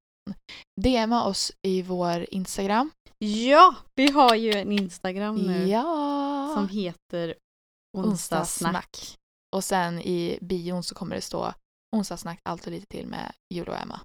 DMa 0.83 1.25
oss 1.25 1.53
i 1.63 1.83
vår 1.83 2.27
Instagram. 2.35 2.91
Ja, 3.19 3.75
vi 3.95 4.11
har 4.11 4.35
ju 4.35 4.53
en 4.53 4.73
Instagram 4.73 5.37
nu 5.37 5.67
Ja. 5.69 6.53
som 6.57 6.69
heter 6.69 7.35
onsdagssnack. 7.99 9.17
Och 9.57 9.65
sen 9.65 9.99
i 10.01 10.39
bion 10.41 10.83
så 10.83 10.95
kommer 10.95 11.15
det 11.17 11.23
stå 11.23 11.53
onsdagssnack, 11.97 12.41
allt 12.45 12.67
och 12.67 12.73
lite 12.73 12.87
till 12.87 13.07
med 13.07 13.33
Julia 13.55 13.73
och 13.73 13.81
Emma. 13.81 14.01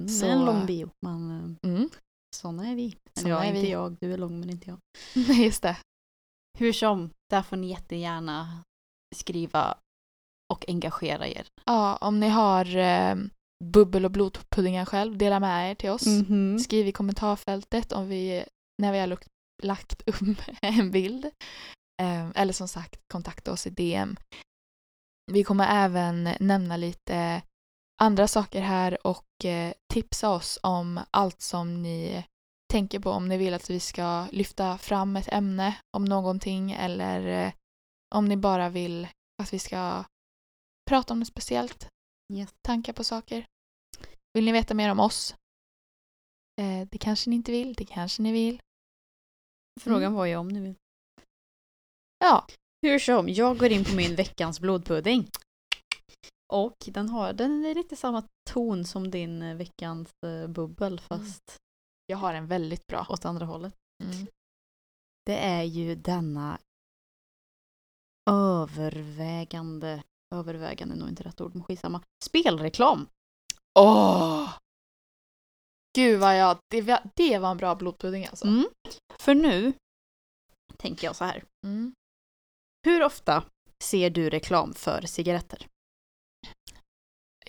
Mm, 0.00 0.08
Så- 0.08 0.26
en 0.26 0.44
lång 0.44 0.66
bio, 0.66 0.90
men 1.06 1.30
eh, 1.62 1.70
Mm. 1.70 1.88
Såna 2.36 2.68
är 2.68 2.74
vi. 2.74 2.84
Eller 2.86 3.22
Såna 3.22 3.28
ja, 3.28 3.44
är 3.44 3.48
inte 3.48 3.60
vi. 3.60 3.70
jag, 3.70 3.96
du 4.00 4.12
är 4.12 4.18
lång 4.18 4.40
men 4.40 4.50
inte 4.50 4.68
jag. 4.70 4.78
Nej, 5.28 5.44
just 5.44 5.62
det. 5.62 5.76
Hur 6.58 6.72
som, 6.72 7.10
där 7.30 7.42
får 7.42 7.56
ni 7.56 7.68
jättegärna 7.70 8.62
skriva 9.16 9.78
och 10.52 10.64
engagera 10.68 11.26
er. 11.28 11.46
Ja, 11.64 11.96
om 11.96 12.20
ni 12.20 12.28
har 12.28 12.76
eh, 12.76 13.16
bubbel 13.64 14.04
och 14.04 14.10
blodpuddingar 14.10 14.84
själv, 14.84 15.16
dela 15.18 15.40
med 15.40 15.70
er 15.70 15.74
till 15.74 15.90
oss. 15.90 16.06
Mhm. 16.06 16.58
Skriv 16.58 16.86
i 16.86 16.92
kommentarfältet 16.92 17.92
om 17.92 18.08
vi, 18.08 18.44
när 18.82 18.92
vi 18.92 18.98
har 18.98 19.06
lagt, 19.06 19.28
lagt 19.62 20.02
upp 20.08 20.38
en 20.62 20.90
bild. 20.90 21.24
Eh, 22.02 22.28
eller 22.34 22.52
som 22.52 22.68
sagt, 22.68 23.00
kontakta 23.12 23.52
oss 23.52 23.66
i 23.66 23.70
DM. 23.70 24.16
Vi 25.32 25.44
kommer 25.44 25.84
även 25.84 26.28
nämna 26.40 26.76
lite 26.76 27.42
andra 28.02 28.28
saker 28.28 28.60
här 28.60 29.06
och 29.06 29.44
eh, 29.44 29.72
tipsa 29.98 30.30
oss 30.30 30.58
om 30.62 31.00
allt 31.10 31.40
som 31.40 31.82
ni 31.82 32.24
tänker 32.72 33.00
på. 33.00 33.10
Om 33.10 33.28
ni 33.28 33.36
vill 33.36 33.54
att 33.54 33.70
vi 33.70 33.80
ska 33.80 34.26
lyfta 34.32 34.78
fram 34.78 35.16
ett 35.16 35.28
ämne 35.32 35.80
om 35.96 36.04
någonting 36.04 36.72
eller 36.72 37.46
eh, 37.46 37.52
om 38.14 38.28
ni 38.28 38.36
bara 38.36 38.68
vill 38.68 39.08
att 39.42 39.52
vi 39.52 39.58
ska 39.58 40.04
prata 40.90 41.12
om 41.12 41.18
något 41.18 41.28
speciellt. 41.28 41.88
Yes. 42.32 42.54
Tankar 42.66 42.92
på 42.92 43.04
saker. 43.04 43.46
Vill 44.34 44.44
ni 44.44 44.52
veta 44.52 44.74
mer 44.74 44.90
om 44.90 45.00
oss? 45.00 45.34
Eh, 46.60 46.88
det 46.90 46.98
kanske 46.98 47.30
ni 47.30 47.36
inte 47.36 47.52
vill, 47.52 47.74
det 47.74 47.84
kanske 47.84 48.22
ni 48.22 48.32
vill. 48.32 48.60
Frågan 49.80 50.14
var 50.14 50.26
ju 50.26 50.36
om 50.36 50.48
ni 50.48 50.60
vill. 50.60 50.74
Ja, 52.18 52.46
Hur 52.82 52.98
som, 52.98 53.28
jag 53.28 53.58
går 53.58 53.72
in 53.72 53.84
på 53.84 53.94
min 53.94 54.16
veckans 54.16 54.60
blodpudding. 54.60 55.30
Och 56.52 56.76
den 56.86 57.08
har 57.08 57.32
den 57.32 57.64
är 57.64 57.74
lite 57.74 57.96
samma 57.96 58.22
ton 58.50 58.84
som 58.84 59.10
din 59.10 59.42
eh, 59.42 59.56
veckans 59.56 60.10
eh, 60.26 60.46
bubbel 60.48 61.00
fast 61.00 61.56
jag 62.06 62.18
har 62.18 62.34
en 62.34 62.46
väldigt 62.46 62.86
bra. 62.86 63.06
åt 63.08 63.24
andra 63.24 63.46
hållet. 63.46 63.74
Mm. 64.04 64.26
Det 65.26 65.38
är 65.38 65.62
ju 65.62 65.94
denna 65.94 66.58
övervägande, 68.30 70.02
övervägande 70.34 70.94
är 70.94 70.98
nog 70.98 71.08
inte 71.08 71.22
rätt 71.22 71.40
ord 71.40 71.54
men 71.54 71.64
skitsamma, 71.64 72.02
spelreklam. 72.24 73.06
Åh! 73.78 74.54
Gud 75.96 76.20
vad 76.20 76.38
jag, 76.38 76.58
det, 76.70 76.82
var- 76.82 77.10
det 77.14 77.38
var 77.38 77.50
en 77.50 77.56
bra 77.56 77.74
blodpudding 77.74 78.26
alltså. 78.26 78.46
Mm. 78.46 78.66
För 79.18 79.34
nu 79.34 79.72
tänker 80.76 81.06
jag 81.06 81.16
så 81.16 81.24
här. 81.24 81.44
Mm. 81.66 81.92
Hur 82.86 83.02
ofta 83.04 83.44
ser 83.84 84.10
du 84.10 84.30
reklam 84.30 84.74
för 84.74 85.02
cigaretter? 85.06 85.66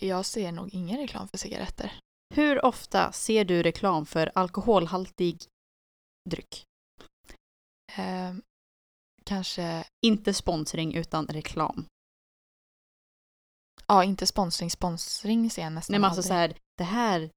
Jag 0.02 0.26
ser 0.26 0.52
nog 0.52 0.70
ingen 0.74 0.98
reklam 0.98 1.28
för 1.28 1.38
cigaretter. 1.38 1.94
Hur 2.36 2.66
ofta 2.66 3.12
ser 3.12 3.46
du 3.46 3.64
reklam 3.64 4.06
för 4.06 4.32
alkoholhaltig 4.36 5.44
dryck? 6.30 6.64
Eh, 7.98 8.34
kanske, 9.24 9.84
Inte 10.06 10.34
sponsring 10.34 10.94
utan 10.94 11.28
reklam. 11.28 11.86
ja 13.88 14.04
inte 14.04 14.28
sponsring, 14.28 14.70
sponsring 14.72 15.50
ser 15.50 15.62
jag 15.62 15.74
nästan 15.74 15.94
Nej 15.94 16.00
men 16.00 16.08
alltså 16.10 16.20
aldrig. 16.22 16.28
så 16.28 16.34
här, 16.34 16.58
det 16.78 16.84
här 16.84 17.30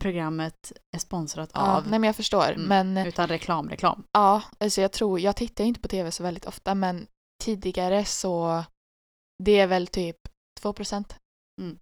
programmet 0.00 0.72
är 0.96 0.98
sponsrat 0.98 1.50
Ja, 1.54 1.76
av, 1.76 1.82
nej 1.82 1.98
men 1.98 2.06
jag 2.06 2.16
förstår. 2.16 2.52
Mm. 2.52 2.62
Men 2.92 3.06
utan 3.06 3.28
reklam, 3.28 3.68
reklam. 3.70 4.04
ja, 4.12 4.42
alltså 4.58 4.80
jag 4.80 4.92
tror, 4.92 5.20
jag 5.20 5.36
tittar 5.36 5.64
inte 5.64 5.80
på 5.80 5.88
tv 5.88 6.10
så 6.12 6.22
väldigt 6.22 6.46
ofta 6.46 6.74
men 6.74 7.06
tidigare 7.44 8.04
så 8.04 8.64
det 9.44 9.58
är 9.58 9.66
väl 9.66 9.86
typ 9.86 10.16
2 10.60 10.74
procent. 11.56 11.80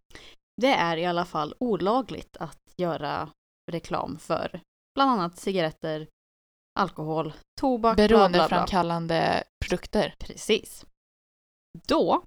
Det 0.63 0.73
är 0.73 0.97
i 0.97 1.05
alla 1.07 1.25
fall 1.25 1.55
olagligt 1.61 2.37
att 2.37 2.59
göra 2.77 3.31
reklam 3.73 4.19
för 4.19 4.61
bland 4.95 5.11
annat 5.11 5.39
cigaretter, 5.39 6.09
alkohol, 6.79 7.33
tobak. 7.61 7.97
Beroendeframkallande 7.97 9.45
produkter. 9.65 10.15
Precis. 10.19 10.85
Då 11.87 12.25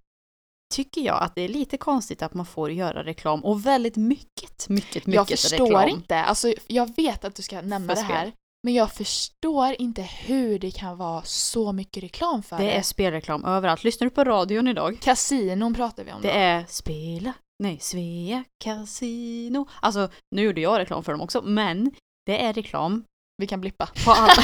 tycker 0.74 1.02
jag 1.02 1.24
att 1.24 1.36
det 1.36 1.42
är 1.42 1.50
lite 1.50 1.78
konstigt 1.78 2.22
att 2.22 2.34
man 2.34 2.46
får 2.46 2.72
göra 2.72 3.04
reklam 3.04 3.46
och 3.46 3.66
väldigt 3.66 3.96
mycket, 3.96 4.70
mycket, 4.70 5.06
mycket 5.06 5.14
Jag 5.16 5.30
förstår 5.30 5.66
reklam. 5.66 5.90
inte, 5.90 6.16
alltså 6.24 6.54
jag 6.68 6.96
vet 6.96 7.26
att 7.26 7.36
du 7.36 7.44
ska 7.44 7.62
nämna 7.62 7.96
För 7.96 8.02
det 8.02 8.08
här 8.08 8.32
men 8.63 8.74
jag 8.74 8.91
förstår 8.93 9.76
inte 9.80 10.02
hur 10.02 10.60
det 10.60 10.72
kan 10.72 10.98
vara 10.98 11.22
så 11.24 11.72
mycket 11.72 12.04
reklam 12.04 12.43
för 12.43 12.58
Det 12.58 12.72
är 12.72 12.82
spelreklam 12.82 13.46
överallt. 13.46 13.84
Lyssnar 13.84 14.06
du 14.06 14.10
på 14.12 14.24
radion 14.24 14.67
idag? 14.67 14.98
Kasinon 15.02 15.74
pratar 15.74 16.04
vi 16.04 16.12
om 16.12 16.22
Det 16.22 16.28
då. 16.28 16.34
är 16.34 16.65
spela, 16.67 17.34
nej, 17.63 17.80
Svea 17.82 18.43
Casino. 18.63 19.67
Alltså, 19.82 20.10
nu 20.36 20.41
gjorde 20.41 20.62
jag 20.62 20.80
reklam 20.80 21.04
för 21.04 21.12
dem 21.12 21.22
också, 21.22 21.41
men 21.41 21.91
det 22.26 22.43
är 22.46 22.54
reklam 22.54 23.04
Vi 23.38 23.48
kan 23.48 23.62
blippa. 23.62 23.89
på 24.06 24.12
alla, 24.12 24.43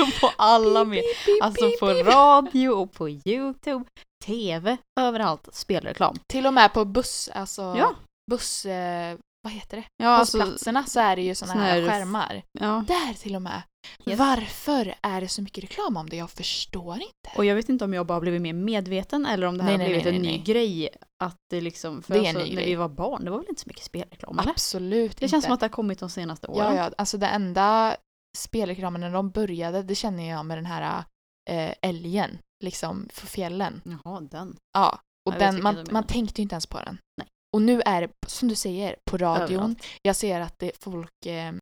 på 0.20 0.30
alla 0.36 0.84
med. 0.84 1.02
Alltså 1.42 1.70
på 1.80 1.86
radio 1.86 2.68
och 2.68 2.92
på 2.92 3.08
YouTube, 3.10 3.84
TV, 4.24 4.76
överallt 5.00 5.48
spelreklam. 5.52 6.16
Till 6.26 6.46
och 6.46 6.54
med 6.54 6.72
på 6.74 6.84
buss, 6.84 7.30
alltså 7.34 7.62
Ja. 7.78 7.94
buss, 8.30 8.64
eh, 8.66 9.16
vad 9.42 9.52
heter 9.52 9.76
det? 9.76 9.84
Ja, 9.96 10.08
alltså, 10.08 10.38
Bussplatserna 10.38 10.84
så 10.86 11.00
är 11.00 11.16
det 11.16 11.22
ju 11.22 11.34
såna 11.34 11.52
såna 11.52 11.64
här 11.64 11.80
här- 11.82 11.88
skärmar. 11.88 12.42
ja. 12.60 12.84
Där 12.88 13.14
till 13.14 13.36
och 13.36 13.42
med. 13.42 13.62
Yes. 14.06 14.18
Varför 14.18 14.94
är 15.02 15.20
det 15.20 15.28
så 15.28 15.42
mycket 15.42 15.64
reklam 15.64 15.96
om 15.96 16.08
det? 16.08 16.16
Jag 16.16 16.30
förstår 16.30 16.94
inte. 16.94 17.30
Och 17.38 17.44
jag 17.44 17.54
vet 17.54 17.68
inte 17.68 17.84
om 17.84 17.92
jag 17.94 18.06
bara 18.06 18.20
blivit 18.20 18.42
mer 18.42 18.52
medveten 18.52 19.26
eller 19.26 19.46
om 19.46 19.58
det 19.58 19.64
här 19.64 19.70
Nej, 19.78 19.78
har 19.78 19.84
blivit 19.86 20.04
nej, 20.04 20.16
en 20.16 20.22
nej, 20.22 20.30
ny 20.32 20.36
nej. 20.38 20.44
grej. 20.46 20.88
Att 21.24 21.36
det 21.50 21.60
liksom, 21.60 22.02
för 22.02 22.14
Det 22.14 22.20
är 22.20 22.30
en 22.30 22.36
alltså, 22.36 22.42
ny 22.48 22.54
när 22.54 22.62
grej. 22.62 22.70
vi 22.70 22.74
var 22.74 22.88
barn, 22.88 23.24
det 23.24 23.30
var 23.30 23.38
väl 23.38 23.46
inte 23.48 23.60
så 23.62 23.68
mycket 23.68 23.84
spelreklam 23.84 24.38
eller? 24.38 24.50
Absolut 24.50 25.10
Det 25.16 25.24
inte. 25.24 25.28
känns 25.30 25.44
som 25.44 25.54
att 25.54 25.60
det 25.60 25.66
har 25.66 25.70
kommit 25.70 25.98
de 25.98 26.10
senaste 26.10 26.46
åren. 26.46 26.76
Ja, 26.76 26.84
ja, 26.84 26.90
alltså 26.98 27.18
det 27.18 27.26
enda 27.26 27.96
spelreklamen 28.38 29.00
när 29.00 29.10
de 29.10 29.30
började, 29.30 29.82
det 29.82 29.94
känner 29.94 30.30
jag 30.30 30.46
med 30.46 30.58
den 30.58 30.66
här 30.66 31.04
eh, 31.50 31.74
älgen, 31.82 32.38
liksom 32.64 33.08
för 33.12 33.26
fjällen. 33.26 33.82
Jaha, 34.04 34.20
den. 34.20 34.56
Ja, 34.72 34.98
och 35.28 35.32
Jag 35.34 35.40
den, 35.40 35.62
man, 35.62 35.86
man 35.90 36.06
tänkte 36.06 36.40
ju 36.40 36.42
inte 36.42 36.54
ens 36.54 36.66
på 36.66 36.78
den. 36.80 36.98
Nej. 37.18 37.28
Och 37.56 37.62
nu 37.62 37.82
är 37.84 38.00
det, 38.00 38.10
som 38.26 38.48
du 38.48 38.54
säger, 38.54 38.96
på 39.10 39.16
radion. 39.18 39.54
Överallt. 39.56 39.84
Jag 40.02 40.16
ser 40.16 40.40
att 40.40 40.58
det 40.58 40.72
folk... 40.80 41.26
Eh, 41.26 41.52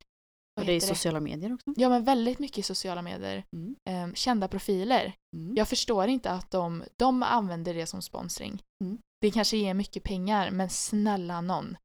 Och 0.61 0.67
det 0.67 0.73
är 0.73 0.77
i 0.77 0.81
sociala 0.81 1.21
medier 1.21 1.55
också. 1.55 1.73
Ja, 1.77 1.89
men 1.89 2.05
väldigt 2.05 2.39
mycket 2.39 2.59
i 2.59 2.63
sociala 2.63 3.03
medier. 3.03 3.45
Mm. 3.57 3.77
Eh, 3.91 4.15
kända 4.15 4.49
profiler. 4.49 5.13
Mm. 5.37 5.57
Jag 5.57 5.69
förstår 5.69 6.09
inte 6.09 6.31
att 6.31 6.51
de, 6.51 6.85
de 6.97 7.23
använder 7.23 7.75
det 7.75 7.87
som 7.87 8.03
sponsring. 8.03 8.63
Mm. 8.85 8.99
Det 9.21 9.31
kanske 9.31 9.57
ger 9.57 9.75
mycket 9.75 10.03
pengar, 10.03 10.51
men 10.51 10.71
snälla 10.71 11.41
någon. 11.41 11.77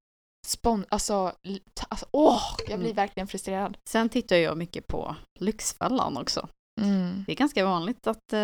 Spon 0.48 0.86
alltså, 0.89 1.34
alltså, 1.89 2.06
åh, 2.12 2.41
jag 2.68 2.80
blir 2.80 2.89
Mm. 2.89 2.96
verkligen 2.96 3.28
frustrerad. 3.28 3.78
Sen 3.89 4.10
tittar 4.10 4.36
jag 4.36 4.58
mycket 4.58 4.88
på 4.88 5.15
Lyxfällan 5.39 6.18
också. 6.18 6.48
Mm. 6.82 7.24
Det 7.28 7.32
är 7.32 7.36
ganska 7.36 7.66
vanligt 7.66 8.08
att 8.08 8.34
eh, 8.34 8.40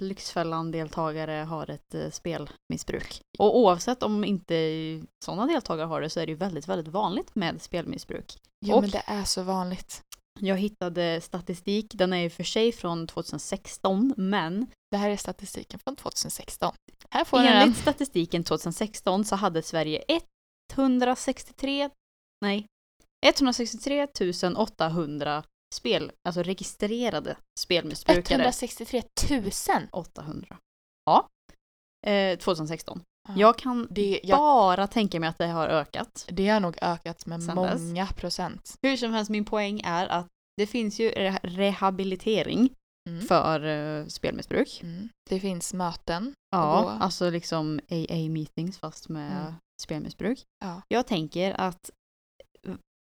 Lyxfällan-deltagare 0.00 1.44
har 1.44 1.70
ett 1.70 1.94
eh, 1.94 2.10
spelmissbruk. 2.10 3.20
Och 3.38 3.58
oavsett 3.58 4.02
om 4.02 4.24
inte 4.24 4.54
sådana 5.24 5.46
deltagare 5.46 5.86
har 5.86 6.00
det 6.00 6.10
så 6.10 6.20
är 6.20 6.26
det 6.26 6.32
ju 6.32 6.36
väldigt, 6.38 6.68
väldigt 6.68 6.88
vanligt 6.92 7.34
med 7.34 7.62
spelmissbruk. 7.62 8.38
Ja, 8.66 8.74
Och- 8.74 8.80
men 8.82 8.90
det 8.90 9.02
är 9.06 9.24
så 9.24 9.42
vanligt. 9.42 10.02
Jag 10.40 10.56
hittade 10.56 11.20
statistik, 11.20 11.86
den 11.94 12.12
är 12.12 12.26
och 12.26 12.32
för 12.32 12.44
sig 12.44 12.72
från 12.72 13.06
2016, 13.06 14.14
men 14.16 14.66
Det 14.90 14.96
här 14.96 15.10
är 15.10 15.16
statistiken 15.16 15.78
från 15.84 15.96
2016. 15.96 16.74
Här 17.10 17.24
får 17.24 17.38
ni 17.38 17.44
den. 17.44 17.56
enligt 17.62 17.76
statistiken 17.78 18.44
2016 18.44 19.24
så 19.24 19.36
hade 19.36 19.62
Sverige 19.62 20.04
163, 20.72 21.90
nej, 22.40 22.66
163 23.26 24.06
800 24.56 25.42
spel, 25.74 26.12
alltså 26.28 26.42
registrerade 26.42 27.36
spelmissbrukare. 27.60 28.34
163 28.40 29.02
000. 29.30 29.42
800. 29.92 30.56
Ja. 31.04 31.28
Eh, 32.06 32.38
2016. 32.38 33.02
Ja. 33.28 33.34
Jag 33.36 33.58
kan 33.58 33.86
Det, 33.90 34.20
jag, 34.24 34.38
bara 34.38 34.86
tänka 34.86 35.20
mig 35.20 35.28
att 35.28 35.38
det 35.38 35.46
har 35.46 35.68
ökat. 35.68 36.26
det 36.28 36.48
har 36.48 36.60
nog 36.60 36.76
ökat 36.82 37.26
med 37.26 37.42
Sen 37.42 37.56
dess. 37.56 37.80
många 37.80 38.06
procent. 38.06 38.74
Hur 38.82 38.96
som 38.96 39.12
helst, 39.12 39.30
min 39.30 39.44
poäng 39.44 39.80
är 39.84 40.06
att 40.06 40.26
det 40.56 40.66
finns 40.66 41.00
ju 41.00 41.10
re- 41.10 41.38
rehabilitering 41.42 42.70
Mm. 43.08 43.26
för 43.26 43.64
eh, 43.64 44.06
spelmissbruk. 44.06 44.80
Mm. 44.82 45.08
Det 45.30 45.40
finns 45.40 45.74
möten. 45.74 46.34
Ja, 46.50 46.90
alltså 47.00 47.30
liksom 47.30 47.80
AA-meetings 47.88 48.78
fast 48.78 49.08
med 49.08 49.40
Mm. 49.40 49.54
spelmissbruk. 49.82 50.42
Ja. 50.64 50.82
Jag 50.88 51.06
tänker 51.06 51.60
att 51.60 51.90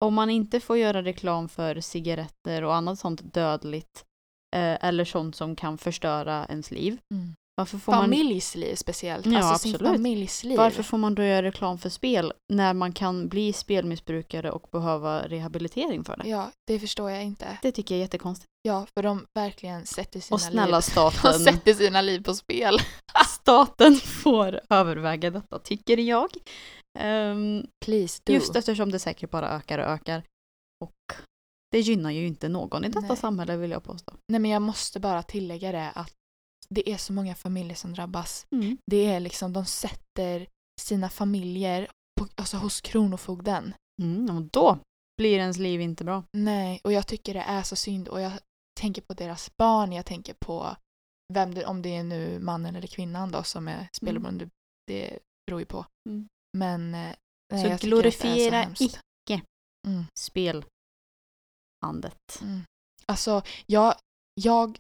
om 0.06 0.14
man 0.14 0.30
inte 0.30 0.60
får 0.60 0.78
göra 0.78 1.04
reklam 1.04 1.50
för 1.50 1.80
cigaretter 1.82 2.64
och 2.64 2.76
annat 2.76 3.00
sånt 3.00 3.34
dödligt 3.34 4.04
eh, 4.56 4.86
eller 4.86 5.06
sånt 5.06 5.36
som 5.36 5.56
kan 5.56 5.78
förstöra 5.78 6.46
ens 6.50 6.72
liv. 6.72 6.98
Varför 7.58 7.78
får 7.78 7.92
man 7.92 8.02
Familjsliv 8.02 8.76
speciellt. 8.76 9.26
Ja, 9.26 9.38
alltså 9.38 9.70
absolut. 9.70 10.58
Varför 10.58 10.84
får 10.84 10.98
man 10.98 11.16
då 11.16 11.24
göra 11.24 11.44
reklam 11.44 11.78
för 11.78 11.90
spel 11.90 12.34
när 12.54 12.74
man 12.74 12.94
kan 12.94 13.28
bli 13.28 13.54
spelmissbrukare 13.54 14.52
och 14.52 14.68
behöva 14.72 15.28
rehabilitering 15.28 16.04
för 16.04 16.18
det? 16.18 16.30
Ja, 16.30 16.52
det 16.68 16.80
förstår 16.80 17.12
jag 17.12 17.24
inte. 17.24 17.58
Det 17.62 17.72
tycker 17.72 17.96
jag 17.96 18.00
är 18.00 18.02
jättekonstigt. 18.02 18.50
Ja, 18.62 18.86
för 18.94 19.04
de 19.04 19.26
verkligen 19.34 19.86
sätter 19.86 20.20
sina 20.20 20.36
Och 20.36 20.42
snälla 20.42 20.66
liv. 20.66 20.72
De 20.74 20.82
staten, 20.82 21.34
sätter 21.40 21.74
sina 21.74 22.02
liv 22.02 22.24
på 22.24 22.34
spel. 22.34 22.78
staten 23.28 23.96
får 23.96 24.60
överväga 24.70 25.32
detta, 25.32 25.60
tycker 25.60 25.98
jag. 25.98 26.30
Ehm, 26.96 27.68
Please 27.86 28.22
do. 28.26 28.34
just 28.34 28.56
eftersom 28.56 28.92
det 28.92 29.00
säkert 29.00 29.32
bara 29.32 29.50
ökar 29.50 29.80
och 29.80 29.86
ökar. 29.86 30.24
Och 30.84 31.16
det 31.72 31.80
gynnar 31.80 32.12
ju 32.12 32.28
inte 32.28 32.50
någon 32.50 32.84
i 32.86 32.88
detta 32.88 33.00
Nej. 33.08 33.18
samhälle 33.18 33.58
vill 33.58 33.72
jag 33.72 33.84
påstå. 33.84 34.14
Nej 34.28 34.40
men 34.40 34.52
jag 34.52 34.62
måste 34.62 35.00
bara 35.00 35.24
tillägga 35.24 35.72
det 35.72 35.92
att 35.92 36.14
det 36.70 36.90
är 36.90 36.98
så 36.98 37.14
många 37.14 37.36
familjer 37.36 37.76
som 37.76 37.94
drabbas. 37.94 38.48
Mm. 38.52 38.78
Det 38.92 39.06
är 39.06 39.20
liksom, 39.20 39.54
de 39.54 39.66
sätter 39.66 40.48
sina 40.82 41.10
familjer 41.10 41.88
på, 42.20 42.28
alltså 42.36 42.58
hos 42.58 42.82
Kronofogden. 42.82 43.74
Mm, 44.02 44.38
och 44.38 44.42
då 44.52 44.80
blir 45.18 45.40
ens 45.40 45.58
liv 45.58 45.82
inte 45.82 46.04
bra. 46.04 46.24
Nej, 46.32 46.82
och 46.84 46.92
jag 46.92 47.08
tycker 47.08 47.34
det 47.34 47.42
är 47.42 47.64
så 47.64 47.76
synd 47.76 48.08
och 48.08 48.22
jag 48.22 48.32
tänker 48.80 49.02
på 49.02 49.14
deras 49.14 49.52
barn, 49.58 49.94
jag 49.94 50.06
tänker 50.06 50.36
på 50.46 50.76
vem 51.34 51.54
det, 51.54 51.66
om 51.66 51.82
det 51.82 51.96
är 51.96 52.04
nu 52.04 52.40
mannen 52.40 52.76
eller 52.76 52.88
kvinnan 52.88 53.32
då 53.32 53.44
som 53.44 53.68
är 53.68 53.88
spelberoende, 53.94 54.50
det 54.88 55.20
beror 55.48 55.60
ju 55.60 55.66
på. 55.66 55.86
Mm. 56.10 56.28
Men 56.56 56.96
eh, 56.96 57.16
nej, 57.54 57.72
Så 57.72 57.78
så 57.78 57.88
glorifiera 57.88 58.56
hemskt. 58.62 58.82
icke 58.82 59.42
Mm. 59.88 60.04
spelandet. 60.20 60.68
Mm. 62.42 62.62
Alltså, 63.06 63.42
jag, 63.66 63.96
jag 64.42 64.80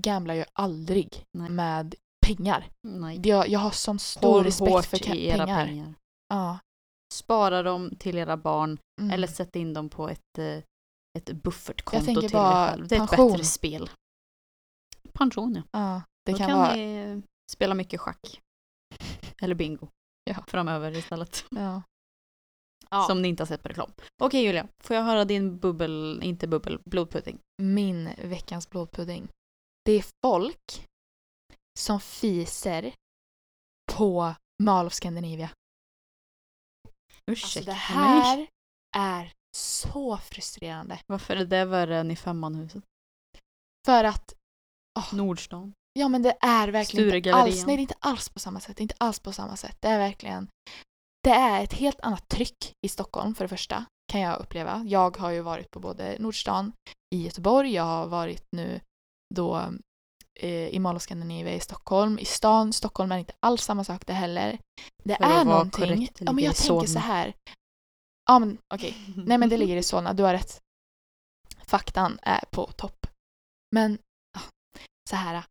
gamblar 0.00 0.34
ju 0.34 0.44
aldrig 0.52 1.24
Nej. 1.38 1.50
med 1.50 1.94
pengar. 2.26 2.70
Nej. 2.88 3.20
Jag, 3.24 3.48
jag 3.48 3.60
har 3.60 3.70
sån 3.70 3.98
stor 3.98 4.28
Håll 4.32 4.44
respekt 4.44 4.86
för 4.86 4.98
pengar. 4.98 5.46
pengar. 5.46 5.94
Ja. 6.28 6.58
Spara 7.14 7.62
dem 7.62 7.96
till 7.98 8.18
era 8.18 8.36
barn 8.36 8.78
Mm. 9.00 9.10
eller 9.10 9.26
sätt 9.28 9.56
in 9.56 9.74
dem 9.74 9.88
på 9.88 10.08
ett, 10.08 10.38
eh, 10.38 10.62
ett 11.18 11.30
buffertkonto 11.42 12.20
till 12.20 12.30
bara 12.32 12.66
er 12.66 12.70
själv. 12.70 12.88
Det 12.88 12.96
är 12.96 13.02
ett 13.04 13.08
pension. 13.10 13.30
bättre 13.32 13.44
spel. 13.44 13.90
Pension 15.12 15.54
ja. 15.54 15.62
ja, 15.70 16.02
det 16.24 16.32
Då 16.32 16.38
kan, 16.38 16.48
kan 16.48 16.58
vara... 16.58 16.74
ni 16.74 16.94
eh, 16.96 17.18
spela 17.52 17.74
mycket 17.74 18.00
schack. 18.00 18.40
Eller 19.42 19.54
bingo. 19.54 19.88
Ja. 20.30 20.44
Framöver 20.46 20.96
istället. 20.96 21.44
Ja. 21.50 21.82
Som 23.06 23.22
ni 23.22 23.28
inte 23.28 23.42
har 23.42 23.46
sett 23.46 23.62
på 23.62 23.68
reklam. 23.68 23.92
Okej 24.22 24.44
Julia, 24.44 24.68
får 24.82 24.96
jag 24.96 25.02
höra 25.02 25.24
din 25.24 25.58
bubbel, 25.58 26.20
inte 26.22 26.48
bubbel, 26.48 26.78
blodpudding? 26.84 27.38
Min 27.62 28.10
veckans 28.18 28.70
blodpudding. 28.70 29.28
Det 29.84 29.92
är 29.92 30.04
folk 30.26 30.86
som 31.78 32.00
fiser 32.00 32.94
på 33.92 34.34
Mall 34.62 34.86
of 34.86 34.92
Scandinavia. 34.92 35.50
Ursäkta 37.30 37.70
Alltså 37.72 37.92
det 37.92 37.98
mig. 37.98 38.12
här 38.12 38.46
är 38.96 39.32
så 39.56 40.16
frustrerande. 40.16 41.00
Varför 41.06 41.36
är 41.36 41.44
det 41.44 41.64
värre 41.64 41.98
än 41.98 42.10
i 42.10 42.16
femmanhuset? 42.16 42.84
För 43.86 44.04
att, 44.04 44.34
Nordstan. 45.12 45.72
Ja 45.96 46.08
men 46.08 46.22
det 46.22 46.36
är 46.40 46.68
verkligen 46.68 47.14
inte 47.16 47.34
alls, 47.34 47.66
nej 47.66 47.76
det 47.76 47.80
är 47.80 47.82
inte 47.82 47.94
alls 47.98 48.28
på 48.28 48.40
samma 48.40 48.60
sätt. 48.60 48.76
Det 48.76 48.80
är 48.80 48.82
inte 48.82 48.94
alls 48.98 49.20
på 49.20 49.32
samma 49.32 49.56
sätt. 49.56 49.76
Det 49.80 49.88
är 49.88 49.98
verkligen, 49.98 50.48
det 51.24 51.30
är 51.30 51.64
ett 51.64 51.72
helt 51.72 52.00
annat 52.00 52.28
tryck 52.28 52.72
i 52.86 52.88
Stockholm 52.88 53.34
för 53.34 53.44
det 53.44 53.48
första, 53.48 53.84
kan 54.12 54.20
jag 54.20 54.40
uppleva. 54.40 54.84
Jag 54.86 55.16
har 55.16 55.30
ju 55.30 55.40
varit 55.40 55.70
på 55.70 55.80
både 55.80 56.16
Nordstan 56.18 56.72
i 57.14 57.24
Göteborg, 57.24 57.72
jag 57.72 57.82
har 57.82 58.06
varit 58.06 58.44
nu 58.52 58.80
då 59.34 59.62
eh, 60.40 60.68
i 60.68 60.78
Mall 60.78 60.96
of 60.96 61.02
Scandinavia 61.02 61.54
i 61.54 61.60
Stockholm. 61.60 62.18
I 62.18 62.24
stan, 62.24 62.72
Stockholm 62.72 63.12
är 63.12 63.18
inte 63.18 63.34
alls 63.40 63.64
samma 63.64 63.84
sak 63.84 64.06
det 64.06 64.12
heller. 64.12 64.58
Det 65.04 65.16
För 65.16 65.24
är 65.24 65.44
någonting, 65.44 65.84
korrekt, 65.84 66.18
det 66.18 66.24
ja 66.24 66.32
men 66.32 66.44
jag 66.44 66.56
tänker 66.56 66.86
så 66.86 66.98
här. 66.98 67.34
Ja 68.28 68.38
men 68.38 68.58
okej, 68.74 68.96
Nej 69.16 69.38
men 69.38 69.48
det 69.48 69.56
ligger 69.56 69.76
i 69.76 69.82
Solna, 69.82 70.12
du 70.12 70.22
har 70.22 70.32
rätt. 70.32 70.60
Faktan 71.66 72.18
är 72.22 72.44
på 72.50 72.66
topp. 72.66 73.06
Men 73.74 73.98
så 75.10 75.16
här, 75.16 75.44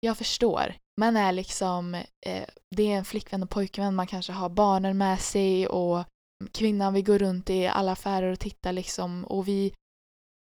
jag 0.00 0.18
förstår. 0.18 0.74
Man 1.00 1.16
är 1.16 1.32
liksom, 1.32 1.94
eh, 2.26 2.48
det 2.76 2.92
är 2.92 2.98
en 2.98 3.04
flickvän 3.04 3.42
och 3.42 3.50
pojkvän, 3.50 3.94
man 3.94 4.06
kanske 4.06 4.32
har 4.32 4.48
barnen 4.48 4.98
med 4.98 5.20
sig 5.20 5.66
och 5.66 6.04
kvinnan 6.52 6.94
vi 6.94 7.02
går 7.02 7.18
runt 7.18 7.50
i 7.50 7.66
alla 7.66 7.92
affärer 7.92 8.32
och 8.32 8.40
tittar 8.40 8.72
liksom 8.72 9.24
och 9.24 9.48
vi 9.48 9.74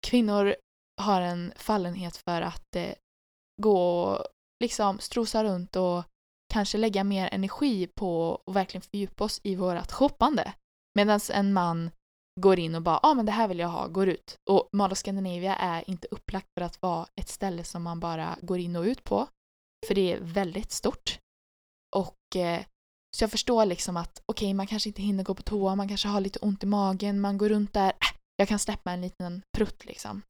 kvinnor 0.08 0.56
har 1.02 1.22
en 1.22 1.54
fallenhet 1.56 2.18
för 2.18 2.42
att 2.42 2.76
eh, 2.76 2.94
gå 3.62 4.04
och 4.04 4.26
liksom 4.64 5.00
strosa 5.00 5.44
runt 5.44 5.76
och 5.76 6.04
kanske 6.54 6.78
lägga 6.78 7.04
mer 7.04 7.30
energi 7.32 7.88
på 7.88 8.30
och 8.46 8.56
verkligen 8.56 8.82
fördjupa 8.82 9.24
oss 9.24 9.42
i 9.44 9.56
vårat 9.56 9.92
shoppande. 9.92 10.54
Medan 10.96 11.20
en 11.34 11.54
man 11.54 11.92
går 12.40 12.60
in 12.60 12.76
och 12.76 12.82
bara 12.82 13.00
ja 13.04 13.10
ah, 13.10 13.14
men 13.14 13.26
det 13.26 13.32
här 13.32 13.48
vill 13.48 13.60
jag 13.60 13.68
ha, 13.68 13.88
går 13.88 14.10
ut. 14.10 14.36
Och 14.50 14.70
Mall 14.72 14.92
of 14.92 14.98
Scandinavia 14.98 15.56
är 15.56 15.90
inte 15.90 16.08
upplagt 16.12 16.48
för 16.58 16.66
att 16.66 16.82
vara 16.82 17.08
ett 17.16 17.30
ställe 17.30 17.64
som 17.64 17.84
man 17.84 18.00
bara 18.00 18.38
går 18.42 18.60
in 18.60 18.76
och 18.76 18.84
ut 18.84 19.04
på. 19.04 19.28
För 19.88 19.96
det 19.96 20.14
är 20.14 20.20
väldigt 20.20 20.72
stort. 20.72 21.20
Och 21.96 22.36
eh, 22.36 22.64
så 23.18 23.24
jag 23.24 23.32
förstår 23.32 23.66
liksom 23.66 23.98
att 23.98 24.22
okej 24.26 24.54
man 24.54 24.68
kanske 24.68 24.90
inte 24.90 25.02
hinner 25.02 25.24
gå 25.24 25.36
på 25.36 25.44
toa, 25.44 25.76
man 25.76 25.88
kanske 25.88 26.08
har 26.08 26.22
lite 26.22 26.40
ont 26.40 26.64
i 26.64 26.66
magen, 26.66 27.22
man 27.22 27.38
går 27.38 27.50
runt 27.50 27.74
där, 27.74 27.90
äh, 27.90 28.18
jag 28.36 28.48
kan 28.48 28.60
släppa 28.60 28.92
en 28.92 29.02
liten 29.02 29.42
prutt 29.58 29.86
liksom. 29.86 30.22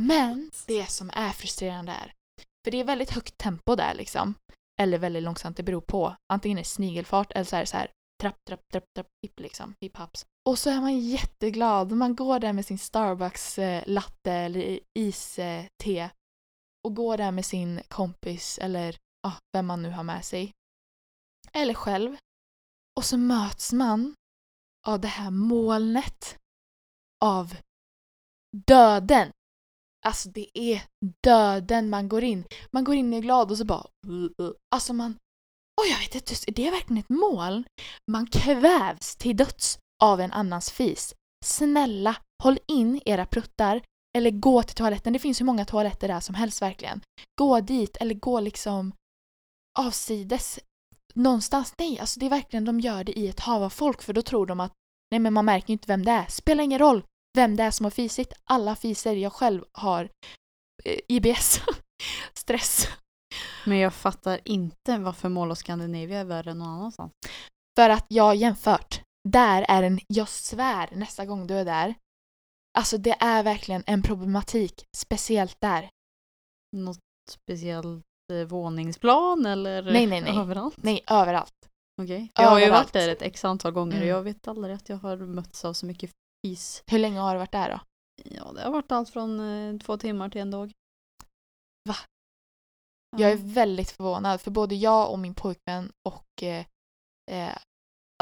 Men 0.00 0.50
det 0.66 0.86
som 0.86 1.10
är 1.14 1.30
frustrerande 1.30 1.92
är, 1.92 2.12
för 2.64 2.70
det 2.70 2.80
är 2.80 2.84
väldigt 2.84 3.10
högt 3.10 3.38
tempo 3.38 3.76
där 3.76 3.94
liksom. 3.94 4.34
Eller 4.80 4.98
väldigt 4.98 5.22
långsamt, 5.22 5.56
det 5.56 5.62
beror 5.62 5.80
på. 5.80 6.16
Antingen 6.32 6.58
är 6.58 6.62
det 6.62 6.68
snigelfart 6.68 7.32
eller 7.32 7.44
så 7.44 7.56
är 7.56 7.60
det 7.60 7.66
så 7.66 7.76
här 7.76 7.90
trapp, 8.20 8.36
trapp, 8.48 8.60
trapp, 8.72 8.84
trapp, 8.94 9.06
hipp 9.22 9.40
liksom, 9.40 9.74
hip 9.80 9.96
haps. 9.96 10.26
Och 10.48 10.58
så 10.58 10.70
är 10.70 10.80
man 10.80 11.00
jätteglad. 11.00 11.92
Man 11.92 12.16
går 12.16 12.38
där 12.38 12.52
med 12.52 12.66
sin 12.66 12.78
Starbucks-latte 12.78 14.32
eh, 14.32 14.44
eller 14.44 14.80
iste 14.98 15.44
eh, 15.44 15.64
och 16.84 16.94
går 16.94 17.16
där 17.16 17.30
med 17.30 17.44
sin 17.44 17.80
kompis 17.88 18.58
eller 18.58 18.96
ah, 19.26 19.38
vem 19.52 19.66
man 19.66 19.82
nu 19.82 19.90
har 19.90 20.02
med 20.02 20.24
sig. 20.24 20.52
Eller 21.52 21.74
själv. 21.74 22.16
Och 22.96 23.04
så 23.04 23.16
möts 23.16 23.72
man 23.72 24.14
av 24.86 25.00
det 25.00 25.08
här 25.08 25.30
molnet 25.30 26.38
av 27.24 27.56
döden. 28.66 29.32
Alltså 30.06 30.28
det 30.28 30.58
är 30.58 30.82
döden 31.22 31.90
man 31.90 32.08
går 32.08 32.24
in. 32.24 32.44
Man 32.72 32.84
går 32.84 32.94
in 32.94 33.12
och 33.12 33.18
är 33.18 33.22
glad 33.22 33.50
och 33.50 33.58
så 33.58 33.64
bara... 33.64 33.86
Alltså 34.74 34.92
man... 34.92 35.12
Och 35.80 35.86
jag 35.86 35.98
vet 35.98 36.14
inte, 36.14 36.50
Är 36.50 36.52
det 36.52 36.70
verkligen 36.70 37.00
ett 37.02 37.08
moln. 37.08 37.64
Man 38.10 38.26
kvävs 38.26 39.16
till 39.16 39.36
döds 39.36 39.78
av 40.02 40.20
en 40.20 40.32
annans 40.32 40.70
fis. 40.70 41.14
Snälla, 41.44 42.16
håll 42.42 42.58
in 42.66 43.00
era 43.04 43.26
pruttar 43.26 43.82
eller 44.18 44.30
gå 44.30 44.62
till 44.62 44.76
toaletten. 44.76 45.12
Det 45.12 45.18
finns 45.18 45.40
hur 45.40 45.46
många 45.46 45.64
toaletter 45.64 46.08
där 46.08 46.20
som 46.20 46.34
helst 46.34 46.62
verkligen. 46.62 47.00
Gå 47.38 47.60
dit 47.60 47.96
eller 47.96 48.14
gå 48.14 48.40
liksom 48.40 48.92
avsides 49.78 50.58
någonstans. 51.14 51.74
Nej, 51.78 51.98
alltså 52.00 52.20
det 52.20 52.26
är 52.26 52.30
verkligen 52.30 52.64
de 52.64 52.80
gör 52.80 53.04
det 53.04 53.18
i 53.18 53.28
ett 53.28 53.40
hav 53.40 53.62
av 53.62 53.70
folk 53.70 54.02
för 54.02 54.12
då 54.12 54.22
tror 54.22 54.46
de 54.46 54.60
att 54.60 54.72
nej 55.10 55.18
men 55.18 55.32
man 55.32 55.44
märker 55.44 55.68
ju 55.68 55.72
inte 55.72 55.88
vem 55.88 56.04
det 56.04 56.10
är. 56.10 56.26
Spelar 56.26 56.64
ingen 56.64 56.78
roll 56.78 57.04
vem 57.36 57.56
det 57.56 57.62
är 57.62 57.70
som 57.70 57.84
har 57.84 57.90
fisit. 57.90 58.32
Alla 58.44 58.76
fiser. 58.76 59.14
Jag 59.14 59.32
själv 59.32 59.64
har 59.72 60.08
eh, 60.84 60.98
IBS. 61.08 61.60
Stress. 62.32 62.88
Men 63.66 63.78
jag 63.78 63.94
fattar 63.94 64.40
inte 64.44 64.98
varför 64.98 65.28
Mall 65.28 65.50
of 65.50 65.58
Scandinavia 65.58 66.20
är 66.20 66.24
värre 66.24 66.50
än 66.50 66.58
någon 66.58 66.68
annanstans. 66.68 67.12
För 67.78 67.90
att 67.90 68.06
jag 68.08 68.24
har 68.24 68.34
jämfört. 68.34 69.02
Där 69.28 69.66
är 69.68 69.82
en, 69.82 70.00
jag 70.06 70.28
svär 70.28 70.88
nästa 70.92 71.26
gång 71.26 71.46
du 71.46 71.54
är 71.54 71.64
där. 71.64 71.94
Alltså 72.78 72.98
det 72.98 73.16
är 73.20 73.42
verkligen 73.42 73.82
en 73.86 74.02
problematik. 74.02 74.84
Speciellt 74.96 75.56
där. 75.60 75.90
Något 76.76 76.98
speciellt 77.30 78.04
eh, 78.32 78.44
våningsplan 78.48 79.46
eller 79.46 79.82
Nej, 79.82 80.06
nej, 80.06 80.20
nej. 80.20 80.38
överallt? 80.38 80.76
Nej, 80.82 81.04
överallt. 81.10 81.52
Okej. 82.02 82.30
Jag 82.34 82.50
har 82.50 82.60
ju 82.60 82.70
varit 82.70 82.92
där 82.92 83.08
ett 83.08 83.22
x 83.22 83.44
antal 83.44 83.72
gånger 83.72 83.92
och 83.92 83.96
Mm. 84.02 84.08
jag 84.08 84.22
vet 84.22 84.48
aldrig 84.48 84.74
att 84.74 84.88
jag 84.88 84.96
har 84.96 85.16
mötts 85.16 85.64
av 85.64 85.72
så 85.72 85.86
mycket 85.86 86.10
fis. 86.46 86.82
Hur 86.86 86.98
länge 86.98 87.18
har 87.20 87.34
du 87.34 87.38
varit 87.38 87.52
där 87.52 87.70
då? 87.70 87.80
Ja, 88.24 88.52
det 88.52 88.62
har 88.62 88.70
varit 88.70 88.92
allt 88.92 89.10
från 89.10 89.40
eh, 89.40 89.78
två 89.78 89.96
timmar 89.96 90.28
till 90.28 90.40
en 90.40 90.50
dag. 90.50 90.72
Va? 91.88 91.94
Ja. 93.10 93.18
Jag 93.20 93.30
är 93.32 93.36
väldigt 93.36 93.90
förvånad 93.90 94.40
för 94.40 94.50
både 94.50 94.74
jag 94.74 95.10
och 95.12 95.18
min 95.18 95.34
pojkvän 95.34 95.92
och 96.08 96.42
eh, 96.42 96.66
eh, 97.30 97.56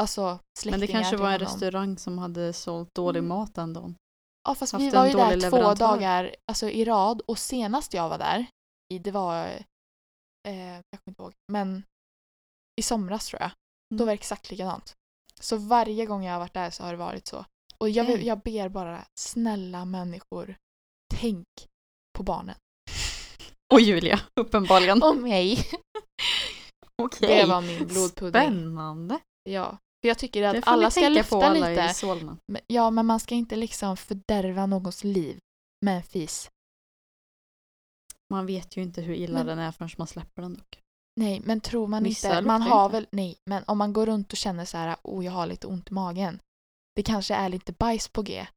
alltså 0.01 0.39
släktingar 0.59 0.71
Men 0.71 0.79
det 0.79 0.87
kanske 0.87 1.17
var 1.17 1.25
en 1.25 1.31
honom. 1.33 1.47
restaurang 1.47 1.97
som 1.97 2.17
hade 2.17 2.53
sålt 2.53 2.95
dålig 2.95 3.19
Mm. 3.19 3.29
mat 3.29 3.55
den 3.55 3.73
dagen. 3.73 3.95
Ja 4.43 4.55
fast 4.55 4.73
vi 4.73 4.89
var 4.89 5.05
ju 5.05 5.11
där 5.13 5.25
dålig 5.29 5.41
två 5.41 5.57
leverantör. 5.57 5.87
dagar 5.87 6.35
alltså, 6.45 6.69
i 6.69 6.85
rad 6.85 7.21
och 7.27 7.39
senast 7.39 7.93
jag 7.93 8.09
var 8.09 8.17
där, 8.17 8.45
i, 8.93 8.99
det 8.99 9.11
var, 9.11 9.45
eh, 10.47 10.67
jag 10.73 10.83
kommer 10.91 11.09
inte 11.09 11.21
ihåg, 11.23 11.33
men 11.51 11.83
i 12.79 12.83
somras 12.83 13.27
tror 13.27 13.41
jag. 13.41 13.51
Då 13.89 13.95
Mm. 13.95 14.05
var 14.05 14.05
det 14.05 14.13
exakt 14.13 14.51
likadant. 14.51 14.95
Så 15.39 15.57
varje 15.57 16.05
gång 16.05 16.23
jag 16.25 16.33
har 16.33 16.39
varit 16.39 16.53
där 16.53 16.69
så 16.69 16.83
har 16.83 16.91
det 16.91 16.97
varit 16.97 17.27
så. 17.27 17.45
Och 17.77 17.89
jag, 17.89 18.21
jag 18.23 18.39
ber 18.39 18.69
bara, 18.69 19.05
snälla 19.19 19.85
människor, 19.85 20.55
tänk 21.15 21.47
på 22.17 22.23
barnen. 22.23 22.55
Och 23.73 23.81
Julia, 23.81 24.19
uppenbarligen. 24.39 25.03
Och 25.03 25.15
mig. 25.17 25.57
Okej. 27.01 27.37
Det 27.37 27.45
var 27.45 27.61
min 27.61 27.87
blodpudding. 27.87 28.31
Spännande. 28.41 29.19
Ja. 29.43 29.77
För 30.01 30.07
jag 30.07 30.17
tycker 30.17 30.43
att 30.43 30.67
alla 30.67 30.91
ska 30.91 31.09
lyfta 31.09 31.35
alla 31.35 31.69
lite. 31.69 31.93
Men- 32.45 32.61
Ja, 32.67 32.89
men 32.89 33.05
man 33.05 33.19
ska 33.19 33.35
inte 33.35 33.55
liksom 33.55 33.97
fördärva 33.97 34.65
någons 34.65 35.03
liv 35.03 35.39
med 35.85 35.95
en 35.97 36.03
fis. 36.03 36.49
Man 38.33 38.45
vet 38.45 38.77
ju 38.77 38.81
inte 38.81 39.01
hur 39.01 39.13
illa 39.13 39.33
Men- 39.37 39.45
den 39.47 39.59
är 39.59 39.71
förrän 39.71 39.89
man 39.97 40.07
släpper 40.07 40.41
den 40.41 40.53
dock. 40.53 40.79
Nej, 41.19 41.41
men 41.45 41.61
tror 41.61 41.87
man 41.87 42.03
Vissa 42.03 42.29
inte... 42.29 42.47
Man 42.47 42.61
har 42.61 42.85
inte. 42.85 42.93
väl... 42.93 43.07
Nej, 43.11 43.37
men 43.45 43.63
om 43.67 43.77
man 43.77 43.93
går 43.93 44.05
runt 44.05 44.31
och 44.31 44.37
känner 44.37 44.65
så 44.65 44.77
här, 44.77 44.95
oh 45.03 45.25
jag 45.25 45.31
har 45.31 45.47
lite 45.47 45.67
ont 45.67 45.89
i 45.89 45.93
magen. 45.93 46.39
Det 46.95 47.03
kanske 47.03 47.35
är 47.35 47.49
lite 47.49 47.71
bajs 47.73 48.07
på 48.07 48.21
G. 48.21 48.47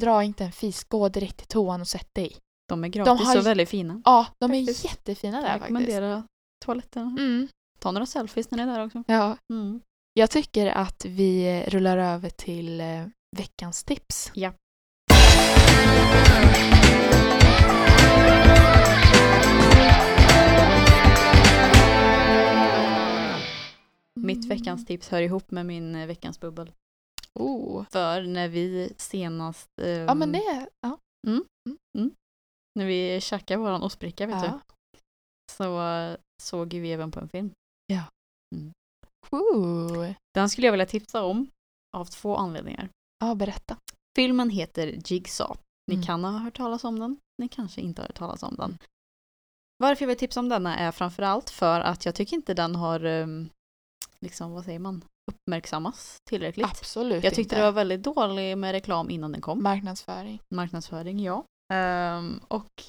Dra 0.00 0.22
inte 0.24 0.44
en 0.44 0.52
fis, 0.52 0.84
gå 0.84 1.08
direkt 1.08 1.36
till 1.36 1.46
toan 1.46 1.80
och 1.80 1.88
sätt 1.88 2.08
dig. 2.14 2.36
De 2.68 2.84
är 2.84 2.88
gratis 2.88 3.26
har 3.26 3.34
ju- 3.34 3.40
och 3.40 3.46
väldigt 3.46 3.68
fina. 3.68 4.02
Ja, 4.04 4.26
de 4.40 4.50
är 4.54 4.60
Faktiskt. 4.66 4.84
jättefina 4.84 5.40
där 5.40 5.48
Jag 5.48 5.60
faktiskt. 5.60 5.64
rekommenderar 5.70 6.22
toaletten. 6.64 7.02
Mm. 7.18 7.48
Ta 7.78 7.90
några 7.90 8.06
selfies 8.06 8.50
när 8.50 8.56
ni 8.56 8.62
är 8.72 8.78
där 8.78 8.86
också. 8.86 9.04
Ja. 9.06 9.36
Mm. 9.52 9.80
Jag 10.20 10.30
tycker 10.30 10.66
att 10.66 11.04
vi 11.04 11.64
rullar 11.68 11.98
över 11.98 12.30
till 12.30 12.80
eh, 12.80 13.06
veckans 13.36 13.84
tips. 13.84 14.32
Ja. 14.34 14.52
Mitt 24.20 24.50
veckans 24.50 24.86
tips 24.86 25.08
hör 25.08 25.22
ihop 25.22 25.50
med 25.50 25.66
min 25.66 25.94
eh, 25.94 26.06
veckans 26.06 26.40
bubbel. 26.40 26.72
Oh. 27.34 27.84
För 27.90 28.22
när 28.22 28.48
vi 28.48 28.92
senast... 28.96 29.68
ehm, 29.82 30.06
Ja 30.06 30.14
men 30.14 30.32
det... 30.32 30.68
Ja. 30.80 30.98
När 32.74 32.86
vi 32.86 33.20
käkade 33.20 33.60
våran 33.60 33.82
ostbricka 33.82 34.26
vet 34.26 34.40
du. 34.40 34.46
ja. 34.46 34.60
Så 35.52 35.82
eh, 35.88 36.16
såg 36.42 36.74
vi 36.74 36.92
även 36.92 37.10
på 37.10 37.20
en 37.20 37.28
film. 37.28 37.50
Ooh. 39.30 40.12
Den 40.34 40.48
skulle 40.50 40.66
jag 40.66 40.72
vilja 40.72 40.86
tipsa 40.86 41.22
om. 41.22 41.50
Av 41.96 42.04
två 42.04 42.36
anledningar. 42.36 42.88
Ja, 43.18 43.34
berätta. 43.34 43.76
Filmen 44.16 44.50
heter 44.50 44.86
Jigsaw. 45.06 45.60
Ni 45.86 45.94
Mm. 45.94 46.06
kan 46.06 46.24
ha 46.24 46.30
hört 46.38 46.56
talas 46.56 46.84
om 46.84 46.98
den. 46.98 47.16
Ni 47.38 47.48
kanske 47.48 47.80
inte 47.80 48.02
har 48.02 48.06
hört 48.08 48.16
talas 48.16 48.42
om 48.42 48.54
den. 48.56 48.78
Varför 49.78 50.02
jag 50.02 50.08
vill 50.08 50.16
tipsa 50.18 50.40
om 50.40 50.48
denna 50.48 50.78
är 50.78 50.92
framförallt 50.92 51.50
för 51.50 51.80
att 51.80 52.04
jag 52.06 52.14
tycker 52.14 52.36
inte 52.36 52.54
den 52.54 52.74
har, 52.76 53.04
ehm, 53.04 53.48
liksom 54.20 54.52
vad 54.52 54.64
säger 54.64 54.78
man, 54.78 55.04
uppmärksammas 55.32 56.16
tillräckligt. 56.28 56.66
Absolut 56.66 57.24
jag 57.24 57.34
tyckte 57.34 57.40
inte. 57.40 57.56
det 57.56 57.62
var 57.62 57.72
väldigt 57.72 58.02
dålig 58.02 58.58
med 58.58 58.72
reklam 58.72 59.10
innan 59.10 59.32
den 59.32 59.40
kom. 59.40 59.62
Marknadsföring. 59.62 60.40
Marknadsföring, 60.54 61.20
ja. 61.20 61.44
Ehm, 61.72 62.40
och 62.48 62.82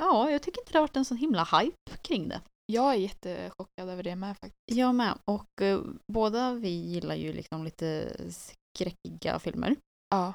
ja, 0.00 0.30
jag 0.30 0.42
tycker 0.42 0.60
inte 0.60 0.72
det 0.72 0.78
har 0.78 0.82
varit 0.82 0.96
en 0.96 1.04
sån 1.04 1.16
himla 1.16 1.44
hype 1.44 1.96
kring 2.02 2.28
det. 2.28 2.40
Jag 2.72 2.90
är 2.94 2.98
jättechockad 2.98 3.88
över 3.88 4.02
det 4.02 4.16
med 4.16 4.36
faktiskt. 4.38 4.78
Jag 4.78 4.94
med. 4.94 5.18
Och 5.24 5.62
eh, 5.62 5.80
båda 6.12 6.54
vi 6.54 6.68
gillar 6.68 7.14
ju 7.14 7.32
liksom 7.32 7.64
lite 7.64 8.16
skräckiga 8.32 9.38
filmer. 9.38 9.76
Ja. 10.10 10.32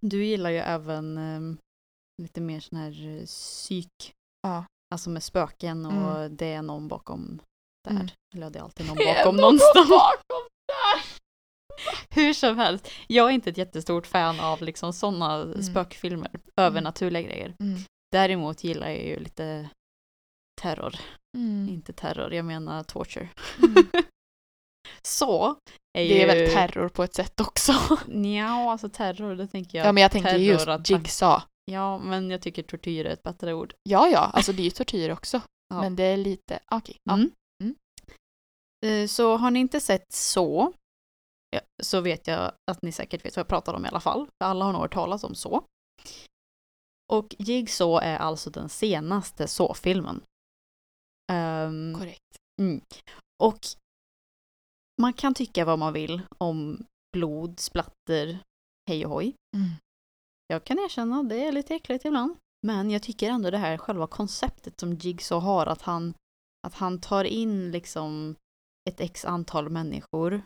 Du 0.00 0.24
gillar 0.24 0.50
ju 0.50 0.56
även 0.58 1.18
ehm, 1.18 1.58
lite 2.22 2.40
mer 2.40 2.60
sån 2.60 2.78
här 2.78 3.06
eh, 3.18 3.24
psyk. 3.26 4.12
Ja. 4.42 4.64
Alltså 4.94 5.10
med 5.10 5.22
spöken 5.22 5.86
och 5.86 5.92
Mm. 6.16 6.36
det 6.36 6.46
är 6.52 6.62
någon 6.62 6.88
bakom 6.88 7.42
där. 7.88 7.90
Mm. 7.94 8.08
Eller 8.34 8.50
det 8.50 8.58
är 8.58 8.62
alltid 8.62 8.86
någon 8.86 8.96
bakom 8.96 9.36
någon 9.36 9.40
någonstans. 9.40 9.88
bakom 9.88 10.48
där! 10.68 11.20
Hur 12.14 12.32
som 12.32 12.58
helst. 12.58 12.88
Jag 13.06 13.26
är 13.28 13.30
inte 13.34 13.50
ett 13.50 13.58
jättestort 13.58 14.06
fan 14.06 14.40
av 14.40 14.62
liksom 14.62 14.92
sådana 14.92 15.34
Mm. 15.42 15.62
spökfilmer. 15.62 16.30
Övernaturliga 16.56 17.22
grejer. 17.22 17.54
Mm. 17.60 17.78
Däremot 18.12 18.64
gillar 18.64 18.88
jag 18.88 19.04
ju 19.06 19.18
lite 19.18 19.70
terror. 20.62 20.94
Mm. 21.36 21.68
Inte 21.68 21.92
terror, 21.92 22.34
jag 22.34 22.44
menar 22.44 22.82
torture. 22.82 23.28
Mm. 23.62 23.74
Så 25.02 25.48
är 25.48 25.54
Det 25.92 26.00
är 26.00 26.20
ju... 26.20 26.26
väl 26.26 26.50
terror 26.54 26.88
på 26.88 27.02
ett 27.02 27.14
sätt 27.14 27.40
också. 27.40 27.72
Ja, 28.36 28.72
alltså 28.72 28.88
terror, 28.88 29.34
det 29.36 29.46
tänker 29.46 29.78
jag. 29.78 29.86
Ja, 29.86 29.92
men 29.92 30.02
jag 30.02 30.12
tänker 30.12 30.36
just 30.36 30.64
terrorattack. 30.64 30.90
jigsaw. 30.90 31.42
Ja, 31.64 31.98
men 31.98 32.30
jag 32.30 32.42
tycker 32.42 32.62
tortyr 32.62 33.06
är 33.06 33.10
ett 33.10 33.22
bättre 33.22 33.54
ord. 33.54 33.74
Ja, 33.82 34.08
ja, 34.08 34.18
alltså 34.18 34.52
det 34.52 34.62
är 34.62 34.64
ju 34.64 34.70
tortyr 34.70 35.10
också. 35.10 35.40
Ja. 35.68 35.80
Men 35.80 35.96
det 35.96 36.02
är 36.04 36.16
lite, 36.16 36.58
okej. 36.70 36.96
ja. 37.04 37.14
Mm. 37.14 37.30
Mm. 37.62 37.74
Eh, 38.86 39.06
Så 39.08 39.36
har 39.36 39.50
ni 39.50 39.58
inte 39.60 39.80
sett 39.80 40.12
så, 40.12 40.72
ja, 41.50 41.60
så 41.82 42.00
vet 42.00 42.26
jag 42.26 42.52
att 42.70 42.82
ni 42.82 42.92
säkert 42.92 43.24
vet 43.24 43.36
vad 43.36 43.40
jag 43.40 43.48
pratar 43.48 43.74
om 43.74 43.84
i 43.84 43.88
alla 43.88 44.00
fall. 44.00 44.26
För 44.26 44.44
alla 44.50 44.64
har 44.64 44.72
nog 44.72 44.80
hört 44.82 44.94
talas 44.94 45.24
om 45.24 45.34
så. 45.34 45.64
Och 47.12 47.34
Jigsaw 47.38 48.06
är 48.06 48.18
alltså 48.18 48.50
den 48.50 48.68
senaste 48.68 49.48
så-filmen. 49.48 50.22
Ehm, 51.30 51.94
Korrekt. 51.98 52.36
Mm. 52.60 52.80
Och 53.42 53.58
man 55.00 55.12
kan 55.12 55.34
tycka 55.34 55.64
vad 55.64 55.78
man 55.78 55.92
vill 55.92 56.22
om 56.38 56.84
blod, 57.12 57.60
splatter, 57.60 58.38
hej 58.88 59.06
och 59.06 59.10
hoj. 59.12 59.34
Mm. 59.56 59.70
Jag 60.46 60.64
kan 60.64 60.78
erkänna, 60.78 61.22
det 61.22 61.44
är 61.44 61.52
lite 61.52 61.74
äckligt 61.74 62.04
ibland. 62.04 62.36
Men 62.66 62.90
jag 62.90 63.02
tycker 63.02 63.30
ändå 63.30 63.50
det 63.50 63.58
här 63.58 63.78
själva 63.78 64.06
konceptet 64.06 64.80
som 64.80 64.92
Jigsaw 64.92 65.46
har, 65.46 65.66
att 65.66 65.82
han, 65.82 66.14
att 66.66 66.74
han 66.74 67.00
tar 67.00 67.24
in 67.24 67.70
liksom 67.70 68.34
ett 68.90 69.00
x 69.00 69.24
antal 69.24 69.68
människor 69.68 70.42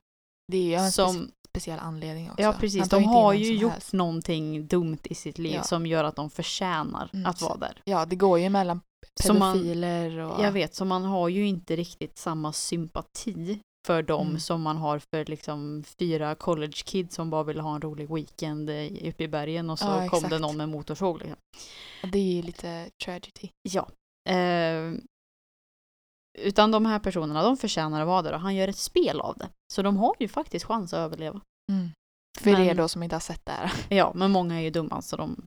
Det 0.52 0.74
är 0.74 0.84
ju 0.84 0.90
som, 0.90 1.30
speciell 1.54 1.78
anledning 1.78 2.30
också. 2.30 2.42
ja 2.42 2.52
precis, 2.60 2.88
de 2.88 3.04
har 3.04 3.32
ju 3.32 3.54
gjort 3.54 3.72
helst. 3.72 3.92
någonting 3.92 4.66
dumt 4.66 4.98
i 5.04 5.14
sitt 5.14 5.38
liv 5.38 5.54
Ja. 5.54 5.62
som 5.62 5.86
gör 5.86 6.04
att 6.04 6.16
de 6.16 6.30
förtjänar 6.30 7.10
Mm, 7.12 7.26
att 7.26 7.40
vara 7.42 7.56
där. 7.56 7.80
Ja, 7.84 8.06
det 8.06 8.16
går 8.16 8.38
ju 8.38 8.48
mellan 8.50 8.80
Så 9.22 9.34
man- 9.34 9.52
pedofiler 9.52 10.18
och... 10.18 10.44
Jag 10.44 10.52
vet, 10.52 10.74
så 10.74 10.84
man 10.84 11.04
har 11.04 11.28
ju 11.28 11.46
inte 11.46 11.76
riktigt 11.76 12.18
samma 12.18 12.52
sympati 12.52 13.58
för 13.86 14.02
dem 14.02 14.26
Mm. 14.28 14.40
som 14.40 14.62
man 14.62 14.76
har 14.76 14.98
för 14.98 15.24
liksom 15.24 15.84
fyra 15.98 16.34
college 16.34 16.72
kids 16.84 17.14
som 17.14 17.30
bara 17.30 17.42
vill 17.42 17.60
ha 17.60 17.74
en 17.74 17.80
rolig 17.82 18.14
weekend 18.14 18.70
uppe 19.08 19.24
i 19.24 19.28
bergen 19.28 19.70
och 19.70 19.78
så 19.78 19.84
Ja, 19.86 20.08
kom 20.08 20.22
det 20.28 20.38
någon 20.38 20.56
med 20.56 20.68
motorsåg. 20.68 21.18
Liksom. 21.18 21.36
Det 22.12 22.18
är 22.18 22.32
ju 22.32 22.42
lite 22.42 22.90
tragedy. 23.04 23.48
Ja. 23.62 23.88
Eh, 24.30 24.92
utan 26.38 26.70
de 26.70 26.86
här 26.86 26.98
personerna, 26.98 27.42
de 27.42 27.56
förtjänar 27.56 28.00
att 28.00 28.06
vara 28.06 28.22
där 28.22 28.32
och 28.32 28.40
han 28.40 28.54
gör 28.54 28.68
ett 28.68 28.76
spel 28.78 29.20
av 29.20 29.36
det. 29.38 29.48
Så 29.72 29.82
de 29.82 29.96
har 29.96 30.14
ju 30.20 30.28
faktiskt 30.28 30.64
chans 30.66 30.92
att 30.94 30.98
överleva. 30.98 31.40
För 32.40 32.52
Men- 32.52 32.62
er 32.62 32.74
då 32.74 32.88
som 32.88 33.02
inte 33.02 33.14
har 33.14 33.20
sett 33.20 33.44
det 33.46 33.52
här. 33.52 33.72
Ja, 33.96 34.12
men 34.14 34.30
många 34.30 34.54
är 34.54 34.60
ju 34.62 34.70
dumma 34.70 35.02
så 35.02 35.16
de 35.16 35.46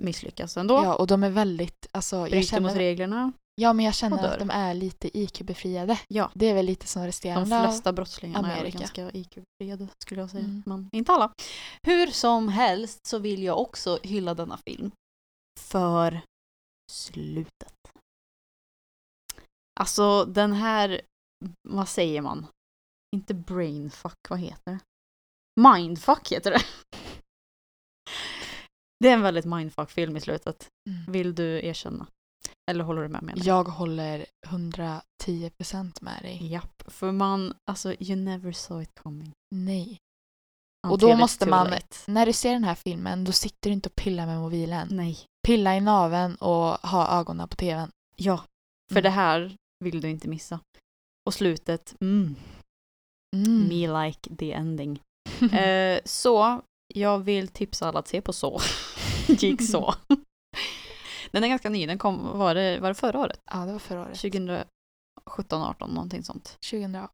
misslyckas 0.00 0.56
ändå. 0.56 0.74
Ja, 0.74 0.94
och 0.94 1.06
de 1.06 1.22
är 1.22 1.30
väldigt, 1.30 1.86
alltså 1.92 2.22
Bryter 2.22 2.36
mot 2.60 2.70
känner, 2.70 2.74
reglerna. 2.74 3.32
ja 3.54 3.72
men 3.72 3.84
jag 3.84 3.94
känner 3.94 4.28
att 4.28 4.38
de 4.38 4.50
är 4.50 4.74
lite 4.74 5.18
IQ-befriade. 5.18 5.98
Ja. 6.08 6.30
Det 6.34 6.46
är 6.46 6.54
väl 6.54 6.66
lite 6.66 6.86
som 6.86 7.02
De 7.02 7.06
resterande 7.06 7.58
av- 7.58 7.64
flesta 7.64 7.92
brottslingarna 7.92 8.52
är 8.52 8.56
Amerika. 8.58 8.78
ganska 8.78 9.10
IQ-befriade 9.10 9.88
skulle 9.98 10.20
jag 10.20 10.30
säga. 10.30 10.44
Mm. 10.44 10.62
Men 10.66 10.88
inte 10.92 11.12
alla. 11.12 11.32
Hur 11.86 12.06
som 12.06 12.48
helst 12.48 13.06
så 13.06 13.18
vill 13.18 13.42
jag 13.42 13.60
också 13.60 13.98
hylla 14.02 14.34
denna 14.34 14.58
film. 14.66 14.90
För 15.60 16.20
slutet. 16.92 17.74
Alltså 19.82 20.24
den 20.24 20.52
här, 20.52 21.00
vad 21.68 21.88
säger 21.88 22.20
man? 22.22 22.46
Inte 23.16 23.34
brainfuck, 23.34 24.18
vad 24.28 24.38
heter 24.38 24.72
det? 24.72 24.78
Mindfuck 25.60 26.32
heter 26.32 26.50
det. 26.50 26.60
Det 29.00 29.08
är 29.08 29.12
en 29.14 29.22
väldigt 29.22 29.44
mindfuck-film 29.44 30.16
i 30.16 30.20
slutet. 30.20 30.68
Mm. 30.90 31.12
Vill 31.12 31.34
du 31.34 31.66
erkänna? 31.66 32.06
Eller 32.70 32.84
håller 32.84 33.02
du 33.02 33.08
med 33.08 33.22
mig? 33.22 33.34
Jag 33.38 33.64
håller 33.64 34.26
110% 34.46 35.98
med 36.04 36.22
dig. 36.22 36.46
Japp, 36.52 36.82
för 36.86 37.12
man, 37.12 37.54
alltså 37.70 37.92
you 37.98 38.16
never 38.16 38.52
saw 38.52 38.82
it 38.82 38.94
coming. 39.02 39.32
Nej. 39.54 39.98
Och 40.86 40.92
Until 40.92 41.08
då 41.08 41.14
it's 41.14 41.18
måste 41.18 41.48
man- 41.48 41.70
late. 41.70 41.96
När 42.06 42.26
du 42.26 42.32
ser 42.32 42.52
den 42.52 42.64
här 42.64 42.74
filmen, 42.74 43.24
då 43.24 43.32
sitter 43.32 43.70
du 43.70 43.74
inte 43.74 43.88
och 43.88 43.94
pillar 43.94 44.26
med 44.26 44.38
mobilen. 44.40 44.88
Nej. 44.90 45.18
Pilla 45.46 45.76
i 45.76 45.80
naven 45.80 46.34
och 46.36 46.88
ha 46.88 47.20
ögonen 47.20 47.48
på 47.48 47.56
tvn. 47.56 47.90
Ja, 48.16 48.36
för 48.92 49.00
Mm. 49.00 49.02
det 49.02 49.10
här 49.10 49.56
vill 49.82 50.00
du 50.00 50.10
inte 50.10 50.28
missa. 50.28 50.60
Och 51.26 51.34
slutet, 51.34 51.94
mm, 52.00 52.36
Mm. 53.36 53.68
me 53.68 54.04
like 54.06 54.36
the 54.36 54.52
ending. 54.52 55.00
Eh, 55.52 56.00
så, 56.04 56.62
jag 56.94 57.18
vill 57.18 57.48
tipsa 57.48 57.88
alla 57.88 57.98
att 57.98 58.08
se 58.08 58.20
på 58.20 58.32
så. 58.32 58.60
Jigsaw. 59.28 59.94
Den 61.30 61.44
är 61.44 61.48
ganska 61.48 61.70
ny, 61.70 61.86
den 61.86 61.98
kom, 61.98 62.38
var 62.38 62.54
det, 62.54 62.80
var 62.80 62.88
det 62.88 62.94
förra 62.94 63.18
året? 63.18 63.40
ja, 63.50 63.58
det 63.66 63.72
var 63.72 63.78
förra 63.78 64.02
året. 64.02 64.20
2017, 64.20 65.62
18, 65.62 65.90
någonting 65.90 66.22
sånt. 66.22 66.56
2000. 66.70 66.94
Ja, 66.94 67.08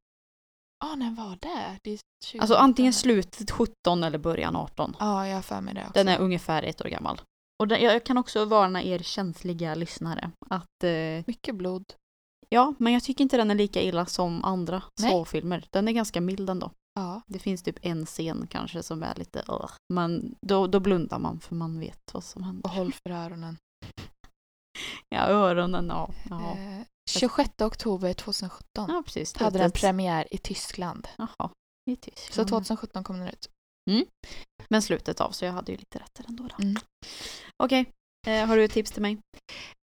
ah, 0.84 0.94
när 0.96 1.10
var 1.16 1.38
det? 1.40 1.78
det 1.82 1.90
är 1.90 1.98
2000. 2.24 2.40
Alltså 2.40 2.56
antingen 2.56 2.92
slutet 2.92 3.50
17 3.50 4.02
eller 4.04 4.18
början 4.18 4.56
18. 4.56 4.96
Ja, 5.00 5.28
jag 5.28 5.34
har 5.34 5.42
för 5.42 5.60
mig 5.60 5.74
det 5.74 5.80
också. 5.80 5.92
Den 5.94 6.08
är 6.08 6.18
ungefär 6.18 6.62
ett 6.62 6.80
år 6.84 6.88
gammal. 6.88 7.20
Och 7.62 7.68
den, 7.68 7.82
jag 7.82 8.04
kan 8.04 8.18
också 8.18 8.44
varna 8.44 8.82
er 8.82 8.98
känsliga 8.98 9.74
lyssnare 9.74 10.30
att 10.50 10.84
eh, 10.84 11.24
Mycket 11.26 11.54
blod. 11.54 11.84
Ja, 12.48 12.74
men 12.78 12.92
jag 12.92 13.02
tycker 13.02 13.22
inte 13.24 13.36
den 13.36 13.50
är 13.50 13.54
lika 13.54 13.82
illa 13.82 14.06
som 14.06 14.44
andra 14.44 14.82
Nej. 15.00 15.10
så-filmer. 15.10 15.66
Den 15.70 15.88
är 15.88 15.92
ganska 15.92 16.20
mild 16.20 16.50
ändå. 16.50 16.70
Ja. 16.94 17.22
Det 17.26 17.38
finns 17.38 17.62
typ 17.62 17.78
en 17.82 18.06
scen 18.06 18.46
kanske 18.50 18.82
som 18.82 19.02
är 19.02 19.14
lite 19.14 19.38
uh, 19.38 19.70
men 19.94 20.34
då, 20.46 20.66
då 20.66 20.80
blundar 20.80 21.18
man 21.18 21.40
för 21.40 21.54
man 21.54 21.80
vet 21.80 22.14
vad 22.14 22.24
som 22.24 22.42
händer. 22.42 22.64
Och 22.64 22.70
håll 22.70 22.92
för 22.92 23.10
öronen. 23.10 23.56
Ja, 25.08 25.26
öronen, 25.26 25.86
ja. 25.88 26.10
Ja, 26.30 26.56
Eh, 26.56 26.84
26 27.10 27.50
oktober 27.62 28.12
2017 28.14 28.60
ja 28.74 29.02
precis. 29.06 29.36
hade 29.36 29.58
den 29.58 29.70
premiär 29.70 30.34
i 30.34 30.38
Tyskland. 30.38 31.08
Jaha, 31.18 31.50
i 31.90 31.96
Tyskland. 31.96 32.34
Så 32.34 32.44
2017 32.44 33.04
kom 33.04 33.18
den 33.18 33.28
ut. 33.28 33.50
Men 34.68 34.82
slutet 34.82 35.20
av, 35.20 35.30
så 35.30 35.44
jag 35.44 35.52
hade 35.52 35.72
ju 35.72 35.78
lite 35.78 35.98
rätt 35.98 36.20
ändå. 36.28 36.48
Då. 36.48 36.64
Mm. 36.64 36.76
Okej, 37.62 37.92
eh, 38.26 38.46
har 38.46 38.56
du 38.56 38.64
ett 38.64 38.72
tips 38.72 38.90
till 38.90 39.02
mig? 39.02 39.18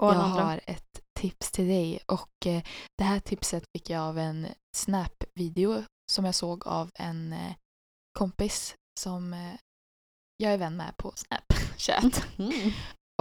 Och 0.02 0.08
jag 0.08 0.12
har 0.14 0.60
ett 0.66 1.01
tips 1.22 1.52
till 1.52 1.68
dig 1.68 2.00
och 2.06 2.46
eh, 2.46 2.62
det 2.98 3.04
här 3.04 3.20
tipset 3.20 3.64
fick 3.72 3.90
jag 3.90 4.02
av 4.02 4.18
en 4.18 4.46
Snap-video 4.76 5.84
som 6.12 6.24
jag 6.24 6.34
såg 6.34 6.66
av 6.66 6.90
en 6.94 7.32
eh, 7.32 7.54
kompis 8.18 8.74
som 9.00 9.32
eh, 9.32 9.54
jag 10.36 10.52
är 10.52 10.58
vän 10.58 10.76
med 10.76 10.96
på 10.96 11.12
Snapchat. 11.16 12.26
Mm. 12.38 12.70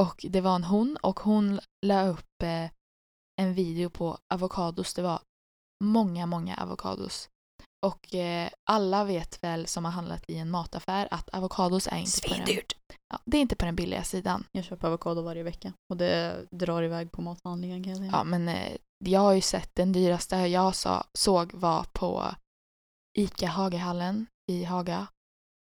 Och 0.02 0.26
det 0.30 0.41
var 0.41 0.56
en 0.56 0.64
hon 0.64 0.97
och 0.97 1.20
hon 1.20 1.60
la 1.86 2.08
upp 2.08 2.43
en 3.41 3.54
video 3.54 3.89
på 3.89 4.18
avokados. 4.34 4.93
Det 4.93 5.02
var 5.02 5.22
många, 5.84 6.26
många 6.26 6.56
avokados. 6.56 7.30
Och 7.86 8.16
eh, 8.16 8.50
alla 8.70 9.04
vet 9.04 9.44
väl 9.44 9.68
som 9.68 9.86
har 9.86 9.92
handlat 9.92 10.24
i 10.28 10.38
en 10.38 10.52
mataffär 10.52 11.08
att 11.12 11.30
avokados 11.34 11.88
är 11.88 11.98
inte 11.98 12.28
på 12.28 12.34
den, 12.34 12.58
ja, 13.10 13.20
det 13.26 13.38
är 13.38 13.42
inte 13.42 13.56
på 13.56 13.66
den 13.66 13.76
billiga 13.76 14.04
sidan. 14.04 14.44
Jag 14.52 14.66
köper 14.66 14.88
avokado 14.88 15.22
varje 15.22 15.44
vecka 15.44 15.74
och 15.90 15.98
det 15.98 16.46
drar 16.52 16.84
iväg 16.84 17.12
på 17.12 17.22
mathandlingen 17.22 17.84
kan 17.84 17.90
jag 17.90 17.98
säga. 17.98 18.12
Ja, 18.12 18.24
men 18.24 18.50
eh, 18.50 18.78
jag 19.06 19.20
har 19.20 19.34
ju 19.34 19.42
sett 19.42 19.76
den 19.76 19.92
dyraste 19.92 20.36
jag 20.36 20.76
sa, 20.76 21.04
såg 21.14 21.54
var 21.54 21.86
på 21.94 22.36
ICA 23.18 23.48
Hagahallen 23.48 24.26
i 24.52 24.64
Haga. 24.64 25.08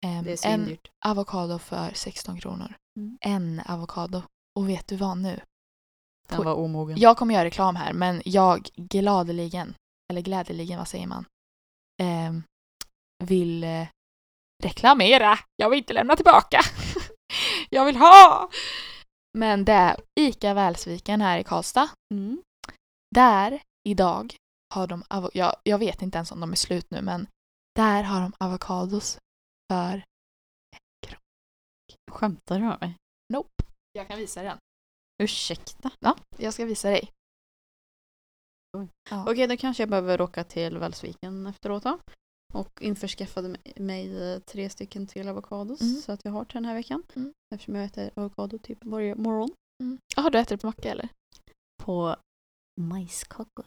Em, 0.06 0.24
det 0.24 0.30
är 0.30 0.32
en 0.32 0.38
svindyrt. 0.38 0.88
avokado 1.06 1.58
för 1.58 1.90
16 1.94 2.40
kronor. 2.40 2.74
Mm. 2.96 3.18
En 3.20 3.60
avokado. 3.60 4.22
Och 4.58 4.68
vet 4.68 4.88
du 4.88 4.96
vad 4.96 5.18
nu? 5.18 5.40
Den 6.28 6.44
var 6.44 6.54
omogen. 6.54 6.98
Jag 6.98 7.16
kommer 7.16 7.34
göra 7.34 7.44
reklam 7.44 7.76
här 7.76 7.92
men 7.92 8.22
jag 8.24 8.68
gladeligen, 8.76 9.74
eller 10.12 10.20
glädjeligen, 10.20 10.78
vad 10.78 10.88
säger 10.88 11.06
man? 11.06 11.24
Em, 12.02 12.42
vill 13.24 13.64
eh, 13.64 13.88
reklamera. 14.62 15.38
Jag 15.56 15.70
vill 15.70 15.78
inte 15.78 15.92
lämna 15.92 16.16
tillbaka. 16.16 16.60
jag 17.70 17.84
vill 17.84 17.96
ha! 17.96 18.50
Men 19.38 19.64
det 19.64 19.72
är 19.72 19.96
ICA 20.20 20.54
Välsviken 20.54 21.20
här 21.20 21.38
i 21.38 21.44
Karlstad. 21.44 21.88
Mm. 22.14 22.42
Där 23.14 23.62
idag 23.88 24.34
har 24.74 24.86
de, 24.86 25.02
jag, 25.34 25.56
jag 25.62 25.78
vet 25.78 26.02
inte 26.02 26.18
ens 26.18 26.32
om 26.32 26.40
de 26.40 26.52
är 26.52 26.56
slut 26.56 26.86
nu 26.90 27.02
men 27.02 27.26
där 27.74 28.02
har 28.02 28.20
de 28.20 28.32
avokados 28.38 29.18
för 29.72 30.02
Skämtar 32.10 32.58
du 32.58 32.64
med 32.64 32.80
mig? 32.80 32.94
Jag 33.92 34.08
kan 34.08 34.18
visa 34.18 34.42
den. 34.42 34.58
Ursäkta? 35.22 35.90
Ja, 36.00 36.16
jag 36.36 36.54
ska 36.54 36.64
visa 36.64 36.90
dig. 36.90 37.10
Ja. 39.10 39.24
Okej, 39.30 39.46
då 39.46 39.56
kanske 39.56 39.82
jag 39.82 39.90
behöver 39.90 40.20
åka 40.20 40.44
till 40.44 40.78
Välsviken 40.78 41.46
efteråt 41.46 41.82
då. 41.82 41.98
Och 42.54 42.82
införskaffade 42.82 43.56
mig- 43.76 44.32
eh, 44.32 44.38
tre 44.38 44.70
stycken 44.70 45.06
till 45.06 45.28
avokados 45.28 45.80
Mm. 45.80 45.94
så 46.02 46.12
att 46.12 46.24
jag 46.24 46.32
har 46.32 46.44
till 46.44 46.54
den 46.54 46.64
här 46.64 46.74
veckan. 46.74 47.02
Mm. 47.16 47.32
Eftersom 47.54 47.74
jag 47.74 47.84
äter 47.84 48.10
avokado 48.16 48.58
typ 48.58 48.84
varje 48.84 49.14
morgon. 49.14 49.50
Mm. 49.82 49.98
Jaha, 50.16 50.30
du 50.30 50.38
äter 50.38 50.56
det 50.56 50.60
på 50.60 50.66
macka 50.66 50.90
eller? 50.90 51.08
På 51.82 52.16
majskakor. 52.80 53.66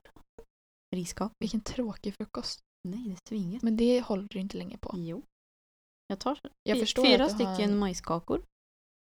Riskakor. 0.95 1.33
Vilken 1.39 1.61
tråkig 1.61 2.15
frukost. 2.15 2.59
Nej, 2.87 3.03
det 3.07 3.11
är 3.13 3.17
svinget. 3.29 3.61
Men 3.63 3.77
det 3.77 4.01
håller 4.01 4.27
du 4.29 4.39
inte 4.39 4.57
länge 4.57 4.77
på. 4.77 4.91
Jo. 4.97 5.23
Jag 6.07 6.19
tar 6.19 6.39
Jag 6.63 6.79
förstår 6.79 7.05
fyra 7.05 7.23
har 7.23 7.29
stycken 7.29 7.69
en- 7.71 7.77
majskakor. 7.79 8.43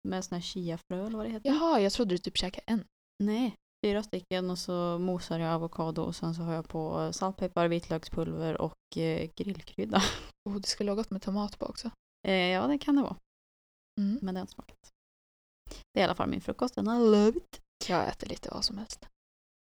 Med 0.09 0.25
sån 0.25 0.35
här 0.35 0.43
chiafrö 0.43 1.07
eller 1.07 1.17
vad 1.17 1.27
det 1.27 1.31
heter. 1.33 1.49
Jaha, 1.51 1.81
jag 1.81 1.93
trodde 1.93 2.15
du 2.15 2.19
typ 2.19 2.37
käkade 2.37 2.65
en. 2.67 2.85
Nej, 3.25 3.55
fyra 3.87 4.03
stycken 4.03 4.51
och 4.51 4.59
så 4.59 4.99
mosar 4.99 5.39
jag 5.39 5.55
avokado 5.55 6.03
och 6.03 6.17
sen 6.17 6.35
så 6.35 6.43
har 6.43 6.55
jag 6.55 6.69
på 6.69 7.01
eh, 7.01 7.11
saltpeppar, 7.11 7.69
vitlökspulver 7.69 8.61
och 8.61 8.97
eh, 8.97 9.31
grillkrydda. 9.37 10.03
Oh, 10.49 10.57
det 10.57 10.67
skulle 10.69 10.91
ha 10.91 10.97
gått 10.97 11.11
med 11.11 11.23
tomat 11.23 11.59
på 11.59 11.67
också. 11.67 11.91
Eh, 12.29 12.33
ja, 12.35 12.67
det 12.67 12.79
kan 12.79 12.97
det 12.97 13.03
vara. 13.03 13.17
Mm. 14.01 14.19
Men 14.23 14.35
det 14.35 14.39
har 14.39 14.43
inte 14.43 14.53
smakat. 14.53 14.79
Det 15.95 16.01
är 16.01 16.03
i 16.03 16.05
alla 16.05 16.15
fall 16.15 16.29
min 16.29 16.41
frukost. 16.41 16.79
And 16.79 16.89
I 16.89 17.11
love 17.11 17.39
it. 17.39 17.61
Jag 17.89 18.09
äter 18.09 18.27
lite 18.27 18.51
vad 18.51 18.65
som 18.65 18.79
helst. 18.79 19.09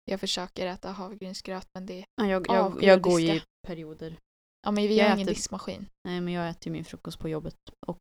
Jag 0.04 0.20
försöker 0.20 0.66
äta 0.66 0.90
havregrynsgröt 0.92 1.66
men 1.74 1.86
det... 1.86 2.04
Ja, 2.16 2.26
Jag, 2.26 2.46
Ja, 2.48 2.54
jag, 2.54 2.72
går 2.72 2.82
jag 2.84 2.96
att 2.96 3.02
går 3.02 3.20
i 3.20 3.42
perioder. 3.66 4.18
Ja 4.62 4.70
men 4.70 4.84
vi 4.88 4.98
Jag 4.98 5.04
har 5.08 5.14
ingen 5.16 5.28
äter- 5.28 5.30
diskmaskin. 5.34 5.86
Nej, 6.08 6.20
men 6.20 6.34
jag 6.34 6.48
äter 6.48 6.70
min 6.70 6.84
frukost 6.84 7.18
på 7.18 7.28
jobbet. 7.28 7.54
Och 7.86 7.98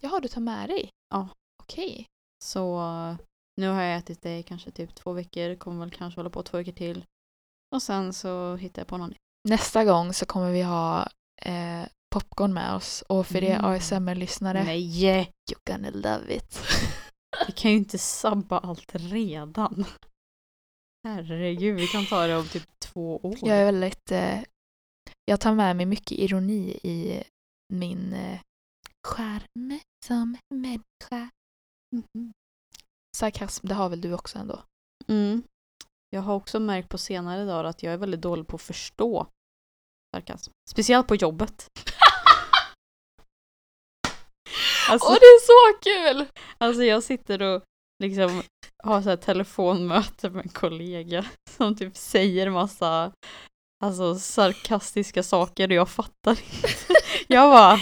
Jaha, 0.00 0.20
du 0.20 0.28
tar 0.28 0.40
med 0.40 0.68
dig? 0.68 0.90
Ja. 1.08 1.28
Okej. 1.62 2.06
så 2.44 2.76
nu 3.62 3.68
har 3.68 3.82
jag 3.82 3.96
ätit 3.96 4.22
det 4.22 4.38
i 4.38 4.42
kanske 4.42 4.70
typ 4.70 4.94
två 4.94 5.12
veckor. 5.12 5.54
Kommer 5.54 5.80
väl 5.80 5.90
kanske 5.90 6.18
hålla 6.20 6.30
på 6.30 6.42
två 6.42 6.58
veckor 6.58 6.72
till. 6.72 7.04
Och 7.74 7.82
sen 7.82 8.12
så 8.12 8.56
hittar 8.56 8.80
jag 8.82 8.86
på 8.86 8.96
någon. 8.96 9.14
Nästa 9.48 9.84
gång 9.84 10.12
så 10.12 10.26
kommer 10.26 10.50
vi 10.50 10.62
ha 10.62 11.08
eh, 11.42 11.86
popcorn 12.14 12.54
med 12.54 12.74
oss 12.74 13.02
och 13.08 13.26
för 13.26 13.44
er 13.44 13.58
Mm. 13.58 13.64
ASMR-lyssnare, 13.64 14.64
Nej! 14.64 15.00
you're 15.50 15.70
gonna 15.70 15.90
love 15.90 16.34
it. 16.34 16.58
Vi 17.46 17.52
kan 17.52 17.70
ju 17.70 17.76
inte 17.76 17.98
sabba 17.98 18.58
allt 18.58 18.94
redan. 18.94 19.84
Herregud, 21.08 21.76
vi 21.76 21.86
kan 21.86 22.06
ta 22.06 22.26
det 22.26 22.36
om 22.36 22.48
typ 22.48 22.78
två 22.78 23.16
år. 23.16 23.38
Jag 23.42 23.56
är 23.56 23.64
väldigt... 23.64 24.12
Eh, 24.12 24.40
jag 25.24 25.40
tar 25.40 25.54
med 25.54 25.76
mig 25.76 25.86
mycket 25.86 26.18
ironi 26.18 26.78
i 26.82 27.22
min 27.72 28.12
eh, 28.12 28.40
skärm 29.08 29.80
som 30.06 30.36
människa. 30.54 31.30
Mhm. 31.96 32.32
Sarkasm, 33.22 33.66
det 33.66 33.74
har 33.74 33.88
väl 33.88 34.00
du 34.00 34.12
också 34.12 34.38
ändå? 34.38 34.62
Mm. 35.08 35.42
Jag 36.10 36.20
har 36.20 36.34
också 36.34 36.60
märkt 36.60 36.88
på 36.88 36.98
senare 36.98 37.44
dagar 37.44 37.64
att 37.64 37.82
jag 37.82 37.92
är 37.92 37.96
väldigt 37.96 38.20
dålig 38.20 38.46
på 38.46 38.56
att 38.56 38.62
förstå 38.62 39.26
sarkasm. 40.14 40.52
Speciellt 40.70 41.06
på 41.06 41.14
jobbet. 41.14 41.66
Alltså, 44.88 45.08
Åh, 45.08 45.14
det 45.20 45.26
är 45.26 45.40
så 45.40 45.78
kul! 45.82 46.26
alltså 46.58 46.82
jag 46.82 47.02
sitter 47.02 47.42
och 47.42 47.62
liksom 48.02 48.42
har 48.84 49.02
så 49.02 49.08
här 49.08 49.16
telefonmöte 49.16 50.30
med 50.30 50.44
en 50.44 50.52
kollega 50.52 51.24
som 51.50 51.76
typ 51.76 51.96
säger 51.96 52.50
massa 52.50 53.12
alltså 53.84 54.14
sarkastiska 54.18 55.22
saker 55.22 55.68
och 55.68 55.74
jag 55.74 55.88
fattar 55.88 56.30
inte. 56.30 56.68
Jag 57.28 57.50
bara 57.50 57.78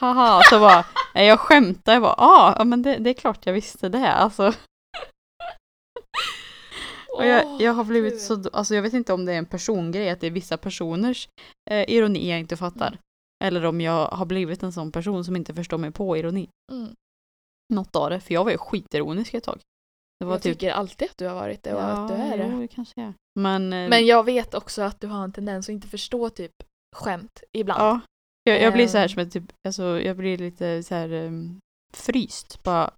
haha, 0.00 0.42
så 0.50 0.60
bara 0.60 0.84
nej, 1.14 1.26
jag 1.26 1.40
skämtar, 1.40 1.92
jag 1.92 2.02
bara 2.02 2.14
ah, 2.18 2.54
ja 2.58 2.64
men 2.64 2.82
det, 2.82 2.96
det 2.96 3.10
är 3.10 3.14
klart 3.14 3.46
jag 3.46 3.52
visste 3.52 3.88
det 3.88 4.12
alltså. 4.12 4.52
Och 7.16 7.26
jag, 7.26 7.60
jag 7.60 7.72
har 7.72 7.84
blivit 7.84 8.20
så, 8.20 8.44
alltså 8.52 8.74
jag 8.74 8.82
vet 8.82 8.92
inte 8.92 9.12
om 9.12 9.24
det 9.24 9.32
är 9.32 9.38
en 9.38 9.46
persongrej, 9.46 10.10
att 10.10 10.20
det 10.20 10.26
är 10.26 10.30
vissa 10.30 10.56
personers 10.56 11.28
eh, 11.70 11.90
ironi 11.90 12.30
jag 12.30 12.40
inte 12.40 12.56
fattar. 12.56 12.88
Mm. 12.88 12.98
Eller 13.44 13.64
om 13.64 13.80
jag 13.80 14.06
har 14.08 14.26
blivit 14.26 14.62
en 14.62 14.72
sån 14.72 14.92
person 14.92 15.24
som 15.24 15.36
inte 15.36 15.54
förstår 15.54 15.78
mig 15.78 15.90
på 15.90 16.16
ironi. 16.16 16.48
Mm. 16.72 16.94
Något 17.72 17.96
av 17.96 18.10
det, 18.10 18.20
för 18.20 18.34
jag 18.34 18.44
var 18.44 18.50
ju 18.50 18.58
skitironisk 18.58 19.34
ett 19.34 19.44
tag. 19.44 19.60
Det 20.20 20.26
var 20.26 20.32
Jag 20.32 20.42
typ, 20.42 20.58
tycker 20.58 20.72
alltid 20.72 21.10
att 21.10 21.18
du 21.18 21.26
har 21.26 21.34
varit 21.34 21.62
det 21.62 21.74
och 21.74 21.82
att 21.82 22.08
du 22.08 22.14
är 22.14 22.36
jo, 22.36 22.50
det. 22.50 22.60
det 22.60 22.68
kanske 22.68 23.00
är. 23.00 23.14
Men, 23.40 23.72
eh, 23.72 23.88
Men 23.88 24.06
jag 24.06 24.24
vet 24.24 24.54
också 24.54 24.82
att 24.82 25.00
du 25.00 25.06
har 25.06 25.24
en 25.24 25.32
tendens 25.32 25.68
att 25.68 25.72
inte 25.72 25.88
förstå 25.88 26.30
typ 26.30 26.52
skämt 26.96 27.42
ibland. 27.52 27.80
ja, 27.80 28.00
jag, 28.44 28.62
jag 28.62 28.72
blir 28.72 28.88
så 28.88 28.98
här 28.98 29.04
Ehm. 29.04 29.08
som 29.08 29.22
ett 29.22 29.32
typ, 29.32 29.44
alltså 29.68 30.00
jag 30.00 30.16
blir 30.16 30.38
lite 30.38 30.82
så 30.82 30.94
här 30.94 31.12
um, 31.12 31.60
fryst. 31.96 32.62
Bara, 32.62 32.90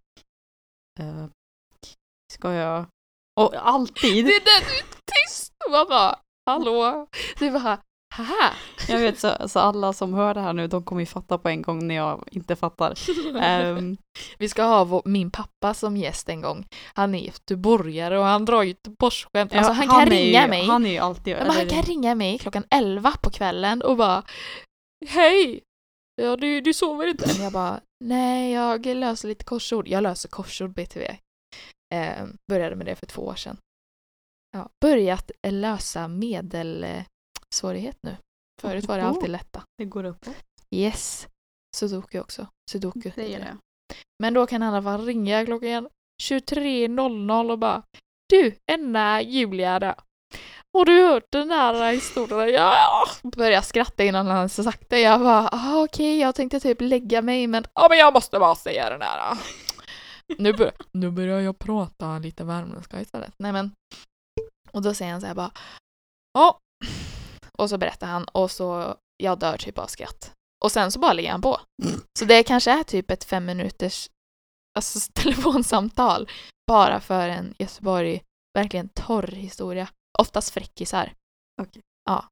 eh, 1.00 1.24
ska 2.32 2.52
jag, 2.52 2.86
och 3.40 3.54
alltid. 3.54 4.24
Det 4.26 4.30
är 4.32 4.44
där 4.44 4.60
du 4.68 4.76
är 4.78 4.82
tyst! 4.82 5.52
Och 5.66 5.72
man 5.72 5.86
bara, 5.88 6.18
hallå? 6.46 7.06
Du 7.38 7.50
bara, 7.50 7.78
haha. 8.14 8.52
Jag 8.88 8.98
vet 8.98 9.18
så, 9.18 9.48
så 9.48 9.58
alla 9.58 9.92
som 9.92 10.14
hör 10.14 10.34
det 10.34 10.40
här 10.40 10.52
nu, 10.52 10.66
de 10.68 10.84
kommer 10.84 11.00
ju 11.02 11.06
fatta 11.06 11.38
på 11.38 11.48
en 11.48 11.62
gång 11.62 11.86
när 11.86 11.94
jag 11.94 12.24
inte 12.30 12.56
fattar. 12.56 12.94
Ehm, 13.40 13.96
Vi 14.38 14.48
ska 14.48 14.62
ha 14.62 14.84
vår, 14.84 15.02
min 15.04 15.30
pappa 15.30 15.74
som 15.74 15.96
gäst 15.96 16.28
en 16.28 16.40
gång. 16.40 16.66
Han 16.94 17.14
är 17.14 17.18
göteborgare 17.18 18.18
och 18.18 18.24
han 18.24 18.44
drar 18.44 18.62
göteborgsskämt. 18.62 19.52
Alltså 19.54 19.70
ja, 19.72 19.74
han 19.74 19.88
kan 19.88 20.00
är 20.00 20.06
ringa 20.06 20.46
mig. 20.46 20.66
Han 20.66 20.86
är 20.86 20.90
ju 20.90 20.98
alltid... 20.98 21.32
Ja, 21.34 21.38
men 21.38 21.46
han 21.50 21.56
eller- 21.60 21.70
kan 21.70 21.82
ringa 21.82 22.14
mig 22.14 22.38
klockan 22.38 22.64
11 22.70 23.12
på 23.22 23.30
kvällen 23.30 23.82
och 23.82 23.96
bara 23.96 24.22
Hej! 25.06 25.60
Ja, 26.14 26.36
du, 26.36 26.60
du 26.60 26.74
sover 26.74 27.06
inte 27.06 27.30
än? 27.30 27.42
Jag 27.42 27.52
bara 27.52 27.80
Nej, 28.04 28.52
jag 28.52 28.86
löser 28.86 29.28
lite 29.28 29.44
korsord. 29.44 29.88
Jag 29.88 30.02
löser 30.02 30.28
korsord 30.28 30.74
BTV. 30.74 31.02
Eh, 31.94 32.26
började 32.50 32.76
med 32.76 32.86
det 32.86 32.96
för 32.96 33.06
två 33.06 33.22
år 33.22 33.34
sedan. 33.34 33.56
Ja, 34.56 34.68
börjat 34.80 35.30
lösa 35.46 36.08
medelsvårighet 36.08 37.96
nu. 38.02 38.16
Förut 38.62 38.84
var 38.84 38.98
det 38.98 39.04
alltid 39.04 39.30
lätta. 39.30 39.62
Det 39.78 39.84
går 39.84 40.04
upp. 40.04 40.26
Yes. 40.70 41.28
Sudoku 41.76 42.20
också. 42.20 42.46
Sudoku. 42.70 43.10
Det 43.14 43.34
är 43.34 43.40
det. 43.40 43.56
Men 44.22 44.34
då 44.34 44.46
kan 44.46 44.62
han 44.62 44.74
i 44.74 44.76
alla 44.76 44.82
fall 44.82 45.06
ringa 45.06 45.46
klockan 45.46 45.88
23.00 46.22 47.50
och 47.50 47.58
bara 47.58 47.82
Du, 48.28 48.54
Enna, 48.72 49.22
Julia 49.22 49.78
där. 49.78 49.94
Har 50.72 50.84
du 50.84 51.02
hört 51.02 51.26
den 51.32 51.50
här 51.50 51.92
historien? 51.92 52.54
Ja, 52.54 53.06
började 53.22 53.66
skratta 53.66 54.04
innan 54.04 54.26
han 54.26 54.36
ens 54.36 54.64
sagt 54.64 54.90
det. 54.90 55.00
Jag 55.00 55.20
bara, 55.20 55.48
ah, 55.52 55.82
okej, 55.82 56.18
jag 56.18 56.34
tänkte 56.34 56.60
typ 56.60 56.80
lägga 56.80 57.22
mig 57.22 57.46
men, 57.46 57.64
ja 57.74 57.86
men 57.88 57.98
jag 57.98 58.12
måste 58.12 58.38
bara 58.38 58.54
säga 58.54 58.90
den 58.90 59.02
här. 59.02 59.38
Nu, 60.38 60.52
bör, 60.52 60.72
nu 60.92 61.10
börjar 61.10 61.40
jag 61.40 61.58
prata 61.58 62.18
lite 62.18 62.44
värmländska 62.44 63.00
istället. 63.00 63.34
Nej 63.36 63.52
men, 63.52 63.72
och 64.72 64.82
då 64.82 64.94
säger 64.94 65.12
han 65.12 65.20
så 65.20 65.26
här 65.26 65.34
bara, 65.34 65.50
ja. 66.34 66.58
Och 67.58 67.68
så 67.70 67.78
berättar 67.78 68.06
han 68.06 68.24
och 68.24 68.50
så, 68.50 68.96
jag 69.16 69.38
dör 69.38 69.56
typ 69.56 69.78
av 69.78 69.86
skratt. 69.86 70.32
Och 70.64 70.72
sen 70.72 70.92
så 70.92 70.98
bara 70.98 71.12
lägger 71.12 71.30
han 71.30 71.42
på. 71.42 71.60
Så 72.18 72.24
det 72.24 72.42
kanske 72.42 72.70
är 72.70 72.82
typ 72.82 73.10
ett 73.10 73.24
fem 73.24 73.44
minuters 73.44 74.10
alltså, 74.76 75.12
telefonsamtal 75.14 76.28
bara 76.66 77.00
för 77.00 77.28
en 77.28 77.54
Göteborg, 77.58 78.22
verkligen 78.58 78.88
torr 78.88 79.26
historia. 79.26 79.88
Oftast 80.18 80.50
fräckisar. 80.50 81.12
Okej. 81.62 81.82
Ja. 82.04 82.28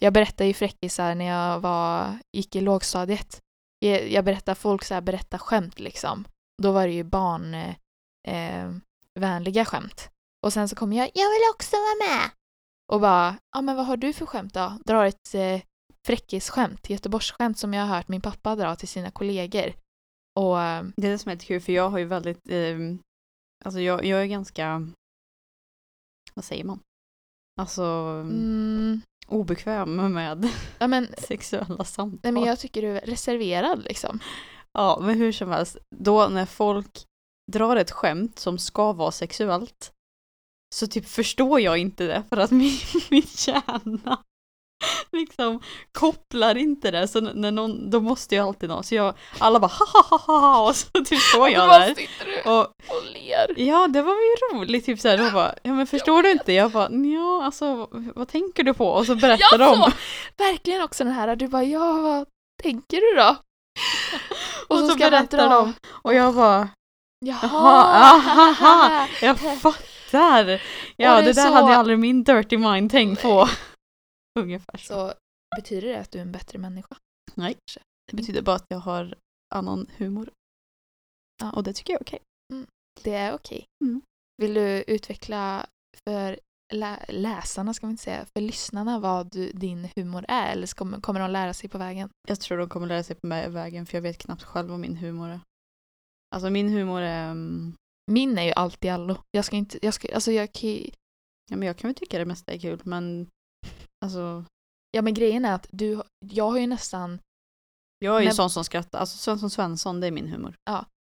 Jag 0.00 0.12
berättade 0.12 0.46
ju 0.46 0.54
fräckisar 0.54 1.14
när 1.14 1.24
jag 1.24 1.60
var, 1.60 2.18
gick 2.32 2.56
i 2.56 2.60
lågstadiet. 2.60 3.40
Jag, 3.78 4.10
jag 4.10 4.24
berättade 4.24 4.54
folk 4.54 4.84
så 4.84 4.94
här, 4.94 5.00
berätta 5.00 5.38
skämt 5.38 5.78
liksom. 5.78 6.24
Då 6.62 6.72
var 6.72 6.86
det 6.86 6.92
ju 6.92 7.04
barn 7.04 7.54
eh, 7.54 7.74
eh, 8.28 9.64
skämt. 9.64 10.10
Och 10.46 10.52
sen 10.52 10.68
så 10.68 10.76
kommer 10.76 10.96
jag, 10.96 11.10
jag 11.14 11.30
vill 11.30 11.50
också 11.54 11.76
vara 11.76 12.08
med! 12.08 12.30
Och 12.92 13.00
bara, 13.00 13.36
ja 13.52 13.62
men 13.62 13.76
vad 13.76 13.86
har 13.86 13.96
du 13.96 14.12
för 14.12 14.26
skämt 14.26 14.54
då? 14.54 14.78
Drar 14.84 15.04
ett 15.04 15.34
eh, 15.34 15.60
fräckisskämt, 16.06 16.90
Göteborgsskämt 16.90 17.58
som 17.58 17.74
jag 17.74 17.86
har 17.86 17.96
hört 17.96 18.08
min 18.08 18.20
pappa 18.20 18.56
dra 18.56 18.76
till 18.76 18.88
sina 18.88 19.10
kollegor. 19.10 19.72
Och 20.38 20.60
eh, 20.60 20.84
Det 20.96 21.06
är 21.06 21.10
det 21.10 21.18
som 21.18 21.32
är 21.32 21.36
kul 21.36 21.60
för 21.60 21.72
jag 21.72 21.90
har 21.90 21.98
ju 21.98 22.04
väldigt, 22.04 22.50
eh, 22.50 22.76
alltså 23.64 23.80
jag, 23.80 24.04
jag 24.04 24.22
är 24.22 24.26
ganska, 24.26 24.88
vad 26.36 26.44
säger 26.44 26.64
man? 26.64 26.80
Alltså 27.60 27.82
mm, 28.24 29.00
obekväm 29.26 30.14
med 30.14 30.48
ja 30.78 30.86
men, 30.86 31.08
sexuella 31.18 31.84
samtal. 31.84 32.20
nej 32.22 32.32
men 32.32 32.42
jag 32.42 32.58
tycker 32.58 32.82
du 32.82 32.98
är 32.98 33.00
reserverad 33.00 33.84
liksom. 33.84 34.20
Ja, 34.72 34.98
men 35.02 35.18
hur 35.18 35.32
som 35.32 35.50
helst, 35.50 35.76
då 35.96 36.28
när 36.28 36.46
folk 36.46 37.04
drar 37.52 37.76
ett 37.76 37.90
skämt 37.90 38.38
som 38.38 38.58
ska 38.58 38.92
vara 38.92 39.10
sexuellt 39.10 39.92
så 40.74 40.86
typ 40.86 41.06
förstår 41.06 41.60
jag 41.60 41.78
inte 41.78 42.06
det 42.06 42.22
för 42.28 42.36
att 42.36 42.50
min, 42.60 42.78
min 43.10 43.26
hjärna 43.46 44.24
liksom 45.12 45.60
kopplar 45.98 46.56
inte 46.56 46.90
det 46.90 47.08
så 47.08 47.20
när 47.20 47.50
någon, 47.50 47.90
då 47.90 48.00
måste 48.00 48.34
jag 48.34 48.46
alltid 48.46 48.68
någon 48.68 48.84
så 48.84 48.94
jag, 48.94 49.14
alla 49.38 49.60
bara 49.60 49.66
ha 49.66 49.86
ha 50.08 50.18
ha 50.18 50.38
ha 50.40 50.68
och 50.68 50.76
så 50.76 50.88
typ 51.04 51.18
står 51.20 51.48
jag 51.48 51.68
där. 51.68 51.94
Och 52.44 52.60
och 52.60 53.04
ler. 53.12 53.54
ja, 53.68 53.88
det 53.88 54.02
var 54.02 54.12
ju 54.14 54.56
roligt 54.58 54.86
typ 54.86 55.00
såhär, 55.00 55.18
de 55.18 55.30
bara, 55.30 55.54
ja 55.62 55.72
men 55.72 55.86
förstår 55.86 56.22
du 56.22 56.30
inte? 56.32 56.52
Jag 56.52 56.70
bara, 56.70 56.90
ja 56.90 57.44
alltså 57.44 57.88
vad 58.14 58.28
tänker 58.28 58.62
du 58.64 58.74
på? 58.74 58.88
Och 58.88 59.06
så 59.06 59.14
berättar 59.14 59.58
de. 59.58 59.76
så, 59.76 59.90
verkligen 60.36 60.82
också 60.82 61.04
den 61.04 61.12
här, 61.12 61.36
du 61.36 61.48
bara 61.48 61.64
ja 61.64 61.92
vad 61.92 62.26
tänker 62.62 62.96
du 62.96 63.20
då? 63.20 63.36
Och 64.68 64.78
så 64.78 64.88
ska 64.88 64.98
man 65.04 65.10
berättar 65.10 65.50
de. 65.50 65.74
Och 65.90 66.14
jag 66.14 66.34
bara, 66.34 66.68
Jaha, 67.24 67.38
Jaha, 67.42 68.14
ahaha. 68.14 69.08
Jag 69.22 69.38
fattar! 69.60 70.62
Ja, 70.96 71.16
Och 71.16 71.22
det 71.22 71.24
det, 71.24 71.30
är 71.30 71.34
där 71.34 71.46
så- 71.48 71.52
hade 71.54 71.70
jag 71.72 71.78
aldrig 71.78 71.98
min 71.98 72.24
dirty 72.24 72.56
mind 72.58 72.90
tänkt 72.90 73.22
på. 73.22 73.48
Ungefär 74.40 74.76
så. 74.78 74.84
Så 74.86 75.14
betyder 75.56 75.88
det 75.88 76.00
att 76.00 76.10
du 76.10 76.18
är 76.18 76.22
en 76.22 76.32
bättre 76.32 76.58
människa? 76.58 76.96
Nej, 77.34 77.56
det 78.10 78.16
betyder 78.16 78.42
bara 78.42 78.56
att 78.56 78.66
jag 78.68 78.78
har 78.78 79.14
annan 79.54 79.86
humor. 79.96 80.30
Ja. 81.42 81.52
Och 81.52 81.62
det 81.62 81.72
tycker 81.72 81.92
jag 81.92 82.00
är 82.00 82.04
okej. 82.04 82.18
Det 83.04 83.14
är 83.14 83.34
okej. 83.34 83.64
Mm. 83.84 84.00
Vill 84.42 84.54
du 84.54 84.84
utveckla 84.86 85.66
för 86.04 86.38
lä- 86.74 87.04
läsarna, 87.08 87.74
ska 87.74 87.86
vi 87.86 87.90
inte 87.90 88.02
säga, 88.02 88.26
för 88.36 88.40
lyssnarna 88.40 88.98
vad 88.98 89.30
du, 89.32 89.52
din 89.52 89.88
humor 89.96 90.24
är? 90.28 90.52
Eller 90.52 90.66
ska, 90.66 91.00
kommer 91.00 91.20
de 91.20 91.30
lära 91.30 91.54
sig 91.54 91.70
på 91.70 91.78
vägen? 91.78 92.08
Jag 92.28 92.40
tror 92.40 92.58
de 92.58 92.68
kommer 92.68 92.86
lära 92.86 93.02
sig 93.02 93.16
på 93.16 93.28
vägen 93.28 93.86
för 93.86 93.96
jag 93.96 94.02
vet 94.02 94.18
knappt 94.18 94.42
själv 94.42 94.68
vad 94.68 94.80
min 94.80 94.96
humor 94.96 95.28
är. 95.28 95.40
Alltså 96.34 96.50
min 96.50 96.68
humor 96.68 97.00
är... 97.00 97.30
mm, 97.30 97.74
Min 98.10 98.38
är 98.38 98.42
ju 98.42 98.52
allt 98.52 98.84
i 98.84 98.88
allo. 98.88 99.16
Jag 99.30 99.44
ska 99.44 99.56
inte, 99.56 99.78
jag 99.82 99.94
ska, 99.94 100.14
alltså 100.14 100.32
jag 100.32 100.52
kan 100.52 100.70
Ja 101.50 101.56
men 101.56 101.62
jag 101.62 101.76
kan 101.76 101.88
väl 101.88 101.94
tycka 101.94 102.18
det 102.18 102.24
mesta 102.24 102.52
är 102.52 102.58
kul 102.58 102.80
men... 102.84 103.28
Alltså... 104.06 104.44
Ja 104.90 105.02
men 105.02 105.14
grejen 105.14 105.44
är 105.44 105.52
att 105.54 105.66
du, 105.70 106.02
jag 106.26 106.50
har 106.50 106.58
ju 106.58 106.66
nästan, 106.66 107.18
Jag 107.98 108.16
är 108.16 108.20
ju 108.20 108.26
Men- 108.26 108.34
sån 108.34 108.50
som 108.50 108.64
skrattar. 108.64 108.98
Alltså 108.98 109.18
Svensson 109.18 109.50
Svensson, 109.50 110.00
det 110.00 110.06
är 110.06 110.10
min 110.10 110.28
humor. 110.28 110.54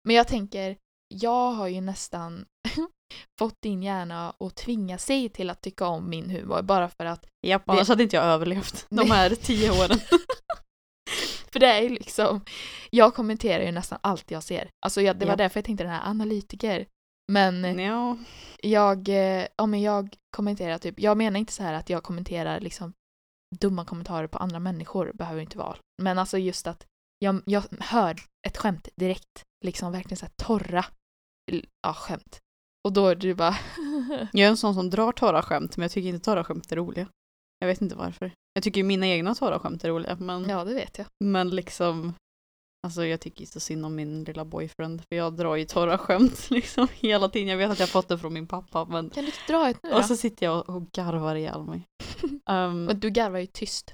men 0.07 0.15
jag 0.15 0.27
tänker, 0.27 0.77
jag 1.13 1.51
har 1.51 1.67
ju 1.67 1.81
nästan 1.81 2.45
fått 3.39 3.61
din 3.61 3.83
hjärna 3.83 4.33
att 4.39 4.55
tvinga 4.55 4.97
sig 4.97 5.29
till 5.29 5.49
att 5.49 5.61
tycka 5.61 5.87
om 5.87 6.09
min 6.09 6.29
humor 6.29 6.61
bara 6.61 6.89
för 6.89 7.05
att 7.05 7.25
Japp, 7.47 7.69
annars 7.69 7.87
hade 7.87 8.03
inte 8.03 8.15
jag 8.15 8.25
överlevt 8.25 8.85
de 8.89 9.11
här 9.11 9.29
tio 9.29 9.71
åren. 9.71 9.99
För 11.53 11.59
det 11.59 11.67
är 11.67 11.81
ju 11.81 11.89
liksom, 11.89 12.41
jag 12.89 13.13
kommenterar 13.15 13.63
ju 13.63 13.71
nästan 13.71 13.99
allt 14.03 14.31
jag 14.31 14.43
ser. 14.43 14.69
Alltså 14.85 15.01
jag, 15.01 15.17
det 15.19 15.25
var 15.25 15.31
Ja. 15.33 15.35
därför 15.37 15.57
jag 15.59 15.65
tänkte 15.65 15.83
den 15.83 15.93
här 15.93 16.09
analytiker. 16.09 16.87
Men 17.31 17.79
ja. 17.79 18.17
jag, 18.61 19.09
eh, 19.09 19.47
ja 19.57 19.65
men 19.65 19.81
jag 19.81 20.15
kommenterar 20.35 20.77
typ, 20.77 20.99
jag 20.99 21.17
menar 21.17 21.39
inte 21.39 21.53
så 21.53 21.63
här 21.63 21.73
att 21.73 21.89
jag 21.89 22.03
kommenterar 22.03 22.59
liksom 22.59 22.93
dumma 23.59 23.85
kommentarer 23.85 24.27
på 24.27 24.37
andra 24.37 24.59
människor, 24.59 25.11
behöver 25.13 25.41
inte 25.41 25.57
vara. 25.57 25.77
Men 26.01 26.17
alltså 26.19 26.37
just 26.37 26.67
att 26.67 26.85
jag, 27.19 27.41
jag 27.45 27.63
hör 27.79 28.15
ett 28.47 28.57
skämt 28.57 28.87
direkt, 28.95 29.43
liksom 29.65 29.91
verkligen 29.91 30.17
så 30.17 30.25
här 30.25 30.33
torra 30.35 30.85
ja, 31.81 31.93
skämt. 31.93 32.39
Och 32.83 32.93
då 32.93 33.07
är 33.07 33.15
du 33.15 33.33
bara 33.33 33.55
Jag 34.33 34.45
är 34.45 34.49
en 34.49 34.57
sån 34.57 34.73
som 34.73 34.89
drar 34.89 35.11
torra 35.11 35.41
skämt 35.41 35.77
men 35.77 35.81
jag 35.83 35.91
tycker 35.91 36.09
inte 36.09 36.25
torra 36.25 36.43
skämt 36.43 36.71
är 36.71 36.75
roliga. 36.75 37.07
Jag 37.59 37.67
vet 37.67 37.81
inte 37.81 37.95
varför. 37.95 38.31
Jag 38.53 38.63
tycker 38.63 38.83
mina 38.83 39.07
egna 39.07 39.35
torra 39.35 39.59
skämt 39.59 39.83
är 39.83 39.89
roliga 39.89 40.15
men, 40.15 40.49
Ja, 40.49 40.63
det 40.63 40.73
vet 40.73 40.97
jag. 40.97 41.07
men 41.23 41.49
liksom 41.49 42.13
Alltså 42.87 43.05
jag 43.05 43.19
tycker 43.19 43.45
så 43.45 43.59
synd 43.59 43.85
om 43.85 43.95
min 43.95 44.23
lilla 44.23 44.45
boyfriend 44.45 45.01
för 45.09 45.15
jag 45.15 45.33
drar 45.33 45.55
ju 45.55 45.65
torra 45.65 45.97
skämt 45.97 46.47
liksom 46.49 46.87
hela 46.93 47.29
tiden. 47.29 47.47
Jag 47.47 47.57
vet 47.57 47.71
att 47.71 47.79
jag 47.79 47.89
fått 47.89 48.07
det 48.07 48.17
från 48.17 48.33
min 48.33 48.47
pappa 48.47 48.85
men 48.85 49.09
Kan 49.09 49.23
du 49.23 49.29
inte 49.29 49.53
dra 49.53 49.69
ett 49.69 49.79
nu 49.83 49.89
då? 49.89 49.97
och 49.97 50.05
så 50.05 50.15
sitter 50.15 50.45
jag 50.45 50.69
och 50.69 50.91
garvar 50.91 51.35
ihjäl 51.35 51.63
mig. 51.63 51.81
Um, 52.49 52.85
Men 52.85 52.99
du 52.99 53.09
garvar 53.09 53.39
ju 53.39 53.45
tyst. 53.45 53.93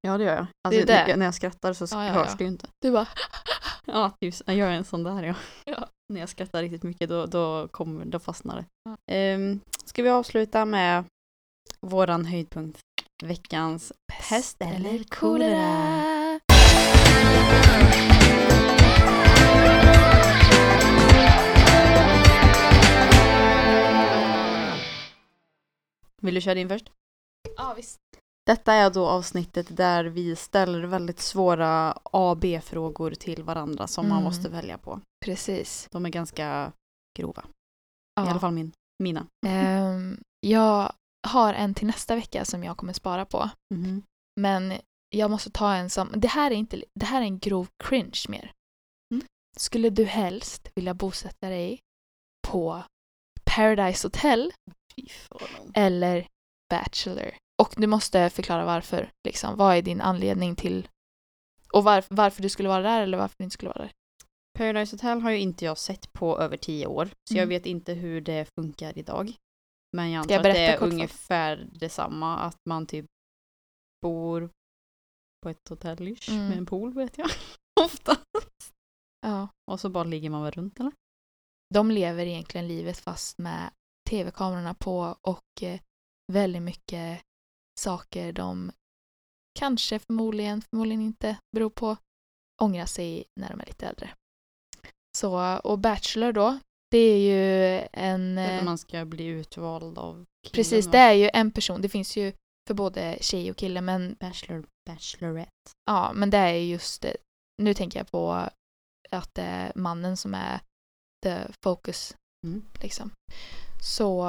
ja 0.00 0.18
det 0.18 0.24
gör 0.24 0.34
jag. 0.36 0.44
Det 0.44 0.50
Alltså, 0.68 0.86
det. 0.86 1.06
när- 1.06 1.16
När 1.16 1.24
jag 1.24 1.34
skrattar 1.34 1.72
så 1.72 1.86
Ja, 1.90 2.04
ja, 2.06 2.12
hörs 2.12 2.26
ja. 2.28 2.34
det 2.38 2.44
ju 2.44 2.50
inte. 2.50 2.66
Du 2.82 2.90
bara 2.90 3.06
Ja, 3.86 4.10
typ, 4.20 4.34
jag 4.46 4.58
är 4.58 4.70
en 4.70 4.84
sån 4.84 5.04
där 5.04 5.22
ja. 5.22 5.34
Ja. 5.64 5.88
När 6.12 6.20
jag 6.20 6.28
skrattar 6.28 6.62
riktigt 6.62 6.82
mycket 6.82 7.08
då, 7.08 7.26
då, 7.26 7.68
kommer, 7.68 8.04
då 8.04 8.18
fastnar 8.18 8.64
det. 9.06 9.34
Um, 9.34 9.60
ska 9.84 10.02
vi 10.02 10.08
avsluta 10.08 10.64
med 10.64 11.04
våran 11.86 12.24
höjdpunkt? 12.26 12.78
Veckans 13.24 13.92
pest 14.28 14.56
eller 14.62 15.04
kolera? 15.04 16.40
Vill 26.22 26.34
du 26.34 26.40
köra 26.40 26.54
din 26.54 26.68
först? 26.68 26.90
Ja, 27.56 27.74
visst. 27.76 27.98
Detta 28.46 28.72
är 28.72 28.90
då 28.90 29.06
avsnittet 29.08 29.76
där 29.76 30.04
vi 30.04 30.36
ställer 30.36 30.82
väldigt 30.84 31.20
svåra 31.20 31.98
A-B-frågor 32.04 33.10
till 33.10 33.42
varandra 33.42 33.86
som 33.86 34.08
man 34.08 34.18
Mm. 34.18 34.24
måste 34.24 34.48
välja 34.48 34.78
på. 34.78 35.00
Precis. 35.24 35.88
De 35.90 36.06
är 36.06 36.10
ganska 36.10 36.72
grova. 37.18 37.44
Ja. 38.14 38.26
I 38.26 38.30
alla 38.30 38.40
fall 38.40 38.52
min, 38.52 38.72
mina. 39.02 39.26
Ehm, 39.46 40.20
jag 40.40 40.92
har 41.26 41.54
en 41.54 41.74
till 41.74 41.86
nästa 41.86 42.14
vecka 42.14 42.44
som 42.44 42.64
jag 42.64 42.76
kommer 42.76 42.92
spara 42.92 43.24
på. 43.24 43.50
Mhm. 43.74 44.02
Men 44.40 44.72
jag 45.08 45.30
måste 45.30 45.50
ta 45.50 45.74
en 45.74 45.90
som, 45.90 46.12
det 46.16 46.28
här 46.28 46.50
är 46.50 46.54
inte, 46.54 46.84
det 47.00 47.06
här 47.06 47.20
är 47.20 47.24
en 47.24 47.38
grov 47.38 47.68
cringe 47.84 48.20
mer. 48.28 48.52
Mm. 49.14 49.26
Skulle 49.56 49.90
du 49.90 50.04
helst 50.04 50.68
vilja 50.74 50.94
bosätta 50.94 51.48
dig 51.48 51.78
på 52.48 52.82
Paradise 53.56 54.06
Hotel. 54.06 54.52
Eller 55.74 56.26
Bachelor? 56.70 57.30
Och 57.62 57.74
du 57.76 57.86
måste 57.86 58.30
förklara 58.30 58.64
varför. 58.64 59.10
Liksom. 59.26 59.56
Vad 59.56 59.76
är 59.76 59.82
din 59.82 60.00
anledning 60.00 60.56
till 60.56 60.88
och 61.72 61.84
var, 61.84 62.04
varför 62.08 62.42
du 62.42 62.48
skulle 62.48 62.68
vara 62.68 62.82
där 62.82 63.02
eller 63.02 63.18
varför 63.18 63.34
du 63.38 63.44
inte 63.44 63.54
skulle 63.54 63.68
vara 63.68 63.78
där? 63.82 63.92
Paradise 64.58 64.94
Hotel 64.96 65.20
har 65.20 65.30
ju 65.30 65.38
inte 65.38 65.64
jag 65.64 65.78
sett 65.78 66.12
på 66.12 66.38
över 66.40 66.56
tio 66.56 66.86
år. 66.86 67.06
Så 67.06 67.34
jag 67.34 67.42
Mm. 67.42 67.48
vet 67.48 67.66
inte 67.66 67.92
hur 67.94 68.20
det 68.20 68.48
funkar 68.58 68.98
idag. 68.98 69.32
Men 69.96 70.10
jag 70.10 70.20
antar 70.20 70.34
jag 70.34 70.46
att 70.46 70.54
det 70.54 70.60
är 70.66 70.78
kort 70.78 70.88
för- 70.88 70.94
ungefär 70.94 71.68
detsamma. 71.72 72.38
Att 72.38 72.56
man 72.68 72.86
typ 72.86 73.06
bor 74.02 74.50
på 75.42 75.48
ett 75.48 75.68
hotellish 75.68 76.30
Mm. 76.30 76.48
med 76.48 76.58
en 76.58 76.66
pool 76.66 76.94
vet 76.94 77.18
jag. 77.18 77.30
Ofta. 77.80 78.16
Ja. 79.26 79.48
Och 79.70 79.80
så 79.80 79.88
bara 79.90 80.04
ligger 80.04 80.30
man 80.30 80.42
väl 80.42 80.52
runt 80.52 80.80
eller? 80.80 80.92
De 81.74 81.90
lever 81.90 82.26
egentligen 82.26 82.68
livet 82.68 82.98
fast 82.98 83.38
med 83.38 83.70
tv-kamerorna 84.12 84.74
på 84.74 85.16
och 85.20 85.62
eh, 85.62 85.80
väldigt 86.32 86.62
mycket 86.62 87.20
saker 87.80 88.32
de 88.32 88.72
kanske, 89.58 89.98
förmodligen, 89.98 90.62
förmodligen 90.62 91.02
inte, 91.02 91.36
beror 91.56 91.70
på, 91.70 91.96
ångrar 92.62 92.86
sig 92.86 93.24
när 93.40 93.50
de 93.50 93.60
är 93.60 93.66
lite 93.66 93.86
äldre. 93.86 94.10
Så, 95.16 95.58
och 95.58 95.78
Bachelor 95.78 96.32
då, 96.32 96.58
det 96.90 96.98
är 96.98 97.18
ju 97.18 97.88
en... 97.92 98.38
Eller 98.38 98.58
eh, 98.58 98.64
man 98.64 98.78
ska 98.78 99.04
bli 99.04 99.24
utvald 99.24 99.98
av 99.98 100.14
killen. 100.14 100.54
Precis, 100.54 100.86
det 100.86 100.98
är 100.98 101.12
ju 101.12 101.30
en 101.32 101.50
person. 101.50 101.82
Det 101.82 101.88
finns 101.88 102.16
ju 102.16 102.32
för 102.68 102.74
både 102.74 103.18
tjej 103.20 103.50
och 103.50 103.56
kille 103.56 103.80
men 103.80 104.16
Bachelor, 104.20 104.66
Bachelorette. 104.86 105.50
Ja, 105.86 106.12
men 106.14 106.30
det 106.30 106.38
är 106.38 106.52
just 106.54 107.02
det. 107.02 107.16
Nu 107.62 107.74
tänker 107.74 107.98
jag 108.00 108.10
på 108.10 108.32
att 109.10 109.34
det 109.34 109.42
är 109.42 109.72
mannen 109.74 110.16
som 110.16 110.34
är 110.34 110.60
the 111.22 111.38
focus. 111.64 112.16
Mm. 112.46 112.64
Liksom. 112.82 113.10
Så 113.82 114.24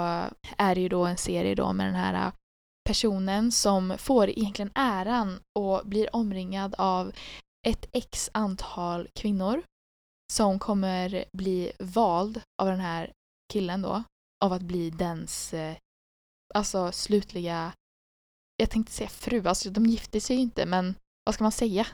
är 0.58 0.76
det 0.76 0.82
ju 0.82 0.90
då 0.90 1.06
en 1.06 1.18
serie 1.18 1.56
då 1.56 1.74
med 1.74 1.88
den 1.88 1.96
här 1.96 2.32
personen 2.86 3.52
som 3.52 3.96
får 3.98 4.30
egentligen 4.30 4.72
äran 4.76 5.40
och 5.60 5.82
blir 5.86 6.16
omringad 6.16 6.76
av 6.78 7.12
ett 7.68 7.86
x 7.92 8.30
antal 8.34 9.10
kvinnor 9.16 9.64
som 10.34 10.60
kommer 10.60 11.26
bli 11.34 11.72
vald 11.80 12.42
av 12.62 12.68
den 12.68 12.80
här 12.80 13.12
killen 13.54 13.82
då 13.82 14.04
av 14.46 14.54
att 14.54 14.62
bli 14.62 14.90
dens 14.90 15.54
eh, 15.54 15.76
alltså 16.54 16.92
slutliga 16.92 17.74
jag 18.58 18.70
tänkte 18.70 18.94
säga 18.94 19.10
fru, 19.10 19.48
alltså 19.48 19.70
de 19.70 19.86
gifter 19.86 20.20
sig 20.20 20.36
ju 20.36 20.42
inte 20.42 20.66
men 20.66 20.96
vad 21.26 21.36
ska 21.36 21.44
man 21.44 21.52
säga? 21.52 21.88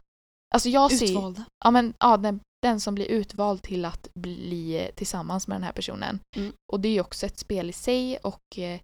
Alltså 0.53 0.69
jag 0.69 0.91
ser 0.91 1.05
Utvalda. 1.05 1.45
ja 1.65 1.71
men 1.71 1.93
ja, 1.99 2.17
den 2.17 2.39
den 2.61 2.79
som 2.79 2.95
blir 2.95 3.05
utvald 3.05 3.61
till 3.61 3.85
att 3.85 4.07
bli 4.13 4.91
tillsammans 4.95 5.47
med 5.47 5.55
den 5.55 5.63
här 5.63 5.71
personen. 5.71 6.19
Mm. 6.35 6.53
Och 6.71 6.79
det 6.79 6.87
är 6.87 6.93
ju 6.93 7.01
också 7.01 7.25
ett 7.25 7.39
spel 7.39 7.69
i 7.69 7.73
sig 7.73 8.17
och 8.17 8.57
eh, 8.57 8.79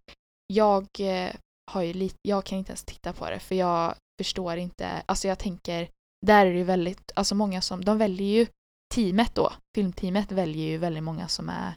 jag 0.47 0.87
eh, 0.99 1.35
har 1.71 1.81
ju 1.81 1.93
lite, 1.93 2.15
jag 2.21 2.43
kan 2.45 2.57
inte 2.57 2.71
ens 2.71 2.83
titta 2.83 3.13
på 3.13 3.29
det 3.29 3.39
för 3.39 3.55
jag 3.55 3.95
förstår 4.21 4.57
inte, 4.57 5.03
alltså 5.05 5.27
jag 5.27 5.39
tänker, 5.39 5.89
där 6.25 6.45
är 6.45 6.51
det 6.51 6.57
ju 6.57 6.63
väldigt, 6.63 7.11
alltså 7.15 7.35
många 7.35 7.61
som, 7.61 7.85
de 7.85 7.97
väljer 7.97 8.27
ju 8.27 8.47
teamet 8.93 9.35
då, 9.35 9.53
filmteamet 9.75 10.31
väljer 10.31 10.67
ju 10.67 10.77
väldigt 10.77 11.03
många 11.03 11.27
som 11.27 11.49
är 11.49 11.75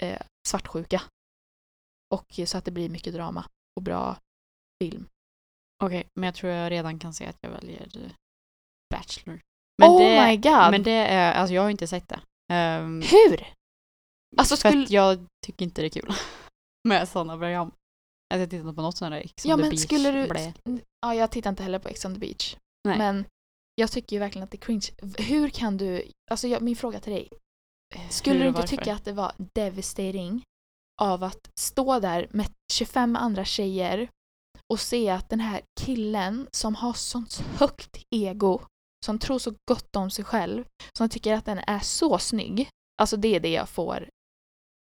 eh, 0.00 0.20
svartsjuka. 0.48 1.02
Och 2.14 2.40
så 2.46 2.58
att 2.58 2.64
det 2.64 2.70
blir 2.70 2.88
mycket 2.88 3.14
drama 3.14 3.46
och 3.76 3.82
bra 3.82 4.16
film. 4.82 5.06
Okej, 5.82 6.06
men 6.14 6.24
jag 6.24 6.34
tror 6.34 6.52
jag 6.52 6.70
redan 6.70 6.98
kan 6.98 7.14
se 7.14 7.26
att 7.26 7.38
jag 7.40 7.50
väljer 7.50 8.04
eh, 8.04 8.10
Bachelor. 8.90 9.40
Men 9.80 9.90
oh 9.90 9.98
det, 10.00 10.26
my 10.26 10.36
god! 10.36 10.70
Men 10.70 10.82
det 10.82 10.90
är, 10.92 11.32
alltså 11.32 11.54
jag 11.54 11.62
har 11.62 11.70
inte 11.70 11.86
sett 11.86 12.08
det. 12.08 12.20
Um, 12.54 13.02
Hur? 13.02 13.46
Alltså, 14.36 14.56
för 14.56 14.68
skulle- 14.70 14.84
att 14.84 14.90
jag 14.90 15.26
tycker 15.46 15.64
inte 15.64 15.82
det 15.82 15.86
är 15.86 16.00
kul 16.02 16.12
med 16.88 17.08
sådana 17.08 17.32
program. 17.38 17.66
Alltså, 17.66 17.74
Jag 18.34 18.38
har 18.38 18.46
tittat 18.46 18.76
på 18.76 18.82
något 18.82 18.96
sånt 18.96 19.10
där 19.12 19.20
Ex 19.20 19.44
on 19.44 19.50
Ja 19.50 19.56
the 19.56 19.60
men 19.62 19.70
beach, 19.70 19.82
skulle 19.82 20.10
du... 20.10 20.28
blä. 20.28 20.52
Ja, 21.00 21.14
jag 21.14 21.30
tittar 21.30 21.50
inte 21.50 21.62
heller 21.62 21.78
på 21.78 21.88
Ex 21.88 22.04
on 22.04 22.14
the 22.14 22.20
beach. 22.20 22.56
Nej. 22.88 22.98
Men 22.98 23.24
jag 23.74 23.90
tycker 23.90 24.16
ju 24.16 24.20
verkligen 24.20 24.44
att 24.44 24.50
det 24.50 24.56
är 24.56 24.60
cringe. 24.66 24.88
Hur 25.18 25.48
kan 25.48 25.76
du... 25.76 26.02
Alltså 26.30 26.48
jag, 26.48 26.62
min 26.62 26.76
fråga 26.76 27.00
till 27.00 27.12
dig. 27.12 27.28
Skulle 28.10 28.34
Hur 28.36 28.42
du 28.42 28.48
inte 28.48 28.60
varför? 28.60 28.76
tycka 28.76 28.94
att 28.94 29.04
det 29.04 29.12
var 29.12 29.32
devastating 29.54 30.42
av 31.02 31.24
att 31.24 31.50
stå 31.60 32.00
där 32.00 32.26
med 32.30 32.46
25 32.72 33.16
andra 33.16 33.44
tjejer 33.44 34.08
och 34.72 34.80
se 34.80 35.10
att 35.10 35.28
den 35.28 35.40
här 35.40 35.60
killen 35.80 36.48
som 36.52 36.74
har 36.74 36.92
sånt 36.92 37.38
högt 37.58 38.04
ego, 38.10 38.60
som 39.04 39.18
tror 39.18 39.38
så 39.38 39.54
gott 39.70 39.96
om 39.96 40.10
sig 40.10 40.24
själv, 40.24 40.64
som 40.98 41.08
tycker 41.08 41.34
att 41.34 41.44
den 41.44 41.58
är 41.58 41.78
så 41.78 42.18
snygg. 42.18 42.68
Alltså 43.02 43.16
det 43.16 43.36
är 43.36 43.40
det 43.40 43.52
jag 43.52 43.68
får. 43.68 44.08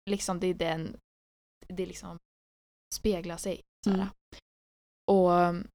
Liksom 0.10 0.39
det 0.39 0.47
är 0.47 0.53
den, 0.53 0.97
det 1.68 1.86
liksom 1.86 2.18
speglar 2.95 3.38
sig. 3.38 3.62
Mm. 3.88 4.08
Och 5.12 5.32
um, 5.32 5.68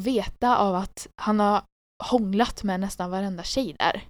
veta 0.00 0.56
av 0.56 0.74
att 0.74 1.08
han 1.16 1.40
har 1.40 1.64
hånglat 2.04 2.62
med 2.62 2.80
nästan 2.80 3.10
varenda 3.10 3.42
tjej 3.42 3.76
där. 3.78 4.04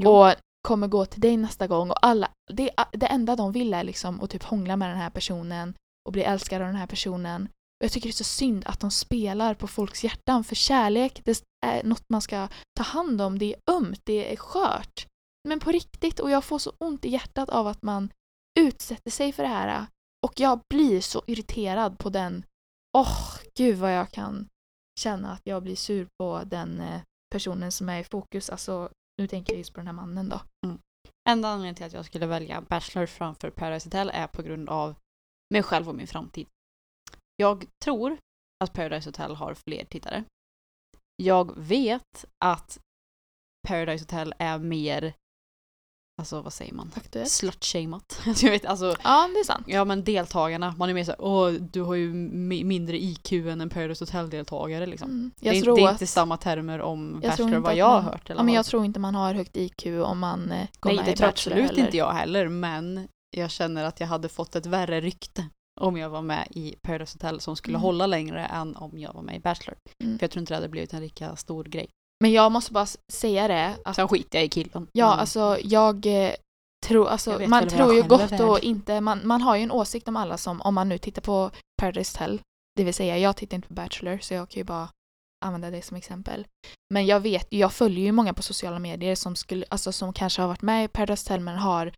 Jo. 0.00 0.10
Och 0.10 0.34
kommer 0.68 0.88
gå 0.88 1.06
till 1.06 1.20
dig 1.20 1.36
nästa 1.36 1.66
gång 1.66 1.90
och 1.90 2.06
alla, 2.06 2.30
det, 2.52 2.70
det 2.92 3.06
enda 3.06 3.36
de 3.36 3.52
vill 3.52 3.74
är 3.74 3.84
liksom 3.84 4.20
att 4.20 4.30
typ 4.30 4.42
hångla 4.42 4.76
med 4.76 4.90
den 4.90 4.98
här 4.98 5.10
personen 5.10 5.74
och 6.06 6.12
bli 6.12 6.22
älskade 6.22 6.64
av 6.64 6.70
den 6.70 6.80
här 6.80 6.86
personen. 6.86 7.42
Och 7.44 7.84
jag 7.84 7.92
tycker 7.92 8.08
det 8.08 8.10
är 8.10 8.12
så 8.12 8.24
synd 8.24 8.66
att 8.66 8.80
de 8.80 8.90
spelar 8.90 9.54
på 9.54 9.68
folks 9.68 10.04
hjärtan 10.04 10.44
för 10.44 10.54
kärlek 10.54 11.20
det 11.24 11.42
är 11.66 11.82
något 11.82 12.04
man 12.08 12.22
ska 12.22 12.48
ta 12.76 12.82
hand 12.82 13.20
om, 13.20 13.38
det 13.38 13.54
är 13.54 13.74
ömt, 13.74 14.00
det 14.04 14.32
är 14.32 14.36
skört. 14.36 15.06
Men 15.48 15.60
på 15.60 15.72
riktigt, 15.72 16.20
och 16.20 16.30
jag 16.30 16.44
får 16.44 16.58
så 16.58 16.72
ont 16.78 17.04
i 17.04 17.08
hjärtat 17.08 17.48
av 17.48 17.66
att 17.66 17.82
man 17.82 18.12
utsätter 18.60 19.10
sig 19.10 19.32
för 19.32 19.42
det 19.42 19.48
här. 19.48 19.86
Och 20.26 20.32
jag 20.36 20.60
blir 20.70 21.00
så 21.00 21.22
irriterad 21.26 21.98
på 21.98 22.10
den, 22.10 22.44
åh 22.98 23.38
gud 23.54 23.78
vad 23.78 23.94
jag 23.96 24.10
kan 24.10 24.48
känna 25.00 25.32
att 25.32 25.40
jag 25.44 25.62
blir 25.62 25.76
sur 25.76 26.08
på 26.18 26.42
den 26.44 26.80
eh, 26.80 27.00
personen 27.30 27.72
som 27.72 27.88
är 27.88 28.00
i 28.00 28.04
fokus. 28.04 28.50
Alltså 28.50 28.90
nu 29.18 29.26
tänker 29.26 29.52
jag 29.52 29.58
just 29.58 29.72
på 29.72 29.80
den 29.80 29.86
här 29.86 29.94
mannen 29.94 30.28
då. 30.28 30.40
Mm. 30.66 30.78
Enda 31.28 31.48
anledningen 31.48 31.74
till 31.74 31.86
att 31.86 31.92
jag 31.92 32.04
skulle 32.04 32.26
välja 32.26 32.60
Bachelor 32.60 33.06
framför 33.06 33.50
Paradise 33.50 33.86
Hotel 33.86 34.10
är 34.14 34.26
på 34.26 34.42
grund 34.42 34.68
av 34.68 34.94
mig 35.50 35.62
själv 35.62 35.88
och 35.88 35.94
min 35.94 36.06
framtid. 36.06 36.46
Jag 37.36 37.66
tror 37.84 38.18
att 38.64 38.72
Paradise 38.72 39.08
Hotel 39.08 39.34
har 39.34 39.54
fler 39.54 39.84
tittare. 39.84 40.24
Jag 41.16 41.52
vet 41.56 42.24
att 42.44 42.78
Paradise 43.68 44.02
Hotel 44.04 44.34
är 44.38 44.58
mer, 44.58 45.14
alltså 46.20 46.40
vad 46.42 46.52
säger 46.52 46.74
man? 46.74 46.90
Slutshamat. 47.26 48.20
Jag 48.42 48.50
vet, 48.50 48.64
alltså, 48.66 48.94
Ja, 49.04 49.28
det 49.34 49.40
är 49.40 49.44
sant. 49.44 49.64
ja 49.68 49.84
men 49.84 50.04
deltagarna, 50.04 50.74
man 50.78 50.90
är 50.90 50.94
mer 50.94 51.04
såhär 51.04 51.20
åh 51.22 51.50
du 51.52 51.80
har 51.82 51.94
ju 51.94 52.12
mi- 52.14 52.64
mindre 52.64 53.02
IQ 53.02 53.32
än 53.32 53.60
en 53.60 53.70
Paradise 53.70 54.04
Hotel-deltagare 54.04 54.86
liksom. 54.86 55.10
Mm. 55.10 55.30
Det 55.36 55.46
Jag 55.46 55.56
är, 55.56 55.74
det 55.76 55.82
är 55.82 55.92
inte 55.92 56.06
samma 56.06 56.36
termer 56.36 56.80
om 56.80 57.20
jag 57.22 57.30
Bachelor 57.30 57.58
vad 57.58 57.76
jag 57.76 57.86
har 57.86 58.00
hört. 58.00 58.30
Eller 58.30 58.40
ja, 58.40 58.44
men 58.44 58.54
jag 58.54 58.66
tror 58.66 58.84
inte 58.84 59.00
man 59.00 59.14
har 59.14 59.34
högt 59.34 59.56
IQ 59.56 59.86
om 60.04 60.18
man 60.18 60.50
eh, 60.52 60.66
går 60.80 60.90
Nej, 60.90 60.96
med 60.96 61.04
det 61.04 61.12
i 61.12 61.16
tror 61.16 61.28
absolut 61.28 61.66
heller. 61.70 61.84
inte 61.84 61.96
jag 61.96 62.12
heller, 62.12 62.48
men 62.48 63.08
jag 63.36 63.50
känner 63.50 63.84
att 63.84 64.00
jag 64.00 64.06
hade 64.06 64.28
fått 64.28 64.56
ett 64.56 64.66
värre 64.66 65.00
rykte 65.00 65.44
om 65.82 65.96
jag 65.96 66.10
var 66.10 66.22
med 66.22 66.46
i 66.50 66.74
Paradise 66.82 67.14
Hotel 67.16 67.40
som 67.40 67.56
skulle 67.56 67.74
Mm. 67.76 67.82
hålla 67.82 68.06
längre 68.06 68.46
än 68.46 68.76
om 68.76 68.98
jag 68.98 69.12
var 69.12 69.22
med 69.22 69.36
i 69.36 69.40
Bachelor. 69.40 69.76
Mm. 70.04 70.18
För 70.18 70.24
jag 70.24 70.30
tror 70.30 70.40
inte 70.40 70.52
det 70.52 70.56
hade 70.56 70.68
blivit 70.68 70.92
en 70.92 71.00
lika 71.00 71.36
stor 71.36 71.64
grej. 71.64 71.88
Men 72.20 72.32
jag 72.32 72.52
måste 72.52 72.72
bara 72.72 72.86
säga 73.12 73.48
det. 73.48 73.76
Att, 73.84 73.96
Sen 73.96 74.08
skiter 74.08 74.38
jag 74.38 74.44
i 74.46 74.48
killen. 74.48 74.86
ja, 74.92 75.10
Men- 75.10 75.18
alltså 75.18 75.58
jag 75.62 76.06
eh, 76.06 76.32
tror, 76.86 77.04
Jag 77.06 77.12
alltså 77.12 77.38
vet 77.38 77.48
man 77.48 77.68
tror 77.68 77.80
jag 77.94 77.94
ju 77.94 78.08
gott 78.08 78.40
och 78.40 78.60
inte, 78.60 79.00
man, 79.00 79.20
man 79.26 79.42
har 79.42 79.56
ju 79.56 79.62
en 79.62 79.70
åsikt 79.70 80.08
om 80.08 80.16
alla 80.16 80.36
som, 80.38 80.60
om 80.60 80.74
man 80.74 80.88
nu 80.88 80.98
tittar 80.98 81.22
på 81.22 81.50
Paradise 81.82 82.18
Hotel, 82.18 82.40
det 82.76 82.84
vill 82.84 82.94
säga 82.94 83.18
jag 83.18 83.36
tittar 83.36 83.54
inte 83.56 83.68
på 83.68 83.74
Bachelor 83.74 84.18
så 84.18 84.34
jag 84.34 84.48
kan 84.50 84.60
ju 84.60 84.64
bara 84.64 84.88
använda 85.44 85.70
det 85.70 85.82
som 85.82 85.96
exempel. 85.96 86.46
Men 86.94 87.06
jag 87.06 87.20
vet, 87.20 87.46
jag 87.50 87.72
följer 87.72 88.04
ju 88.04 88.12
många 88.12 88.34
på 88.34 88.42
sociala 88.42 88.78
medier 88.78 89.14
som 89.14 89.36
skulle, 89.36 89.64
alltså 89.70 89.92
som 89.92 90.12
kanske 90.12 90.42
har 90.42 90.48
varit 90.48 90.62
med 90.62 90.84
i 90.84 90.88
Paradise 90.88 91.24
Hotel 91.24 91.40
men 91.40 91.58
har 91.58 91.92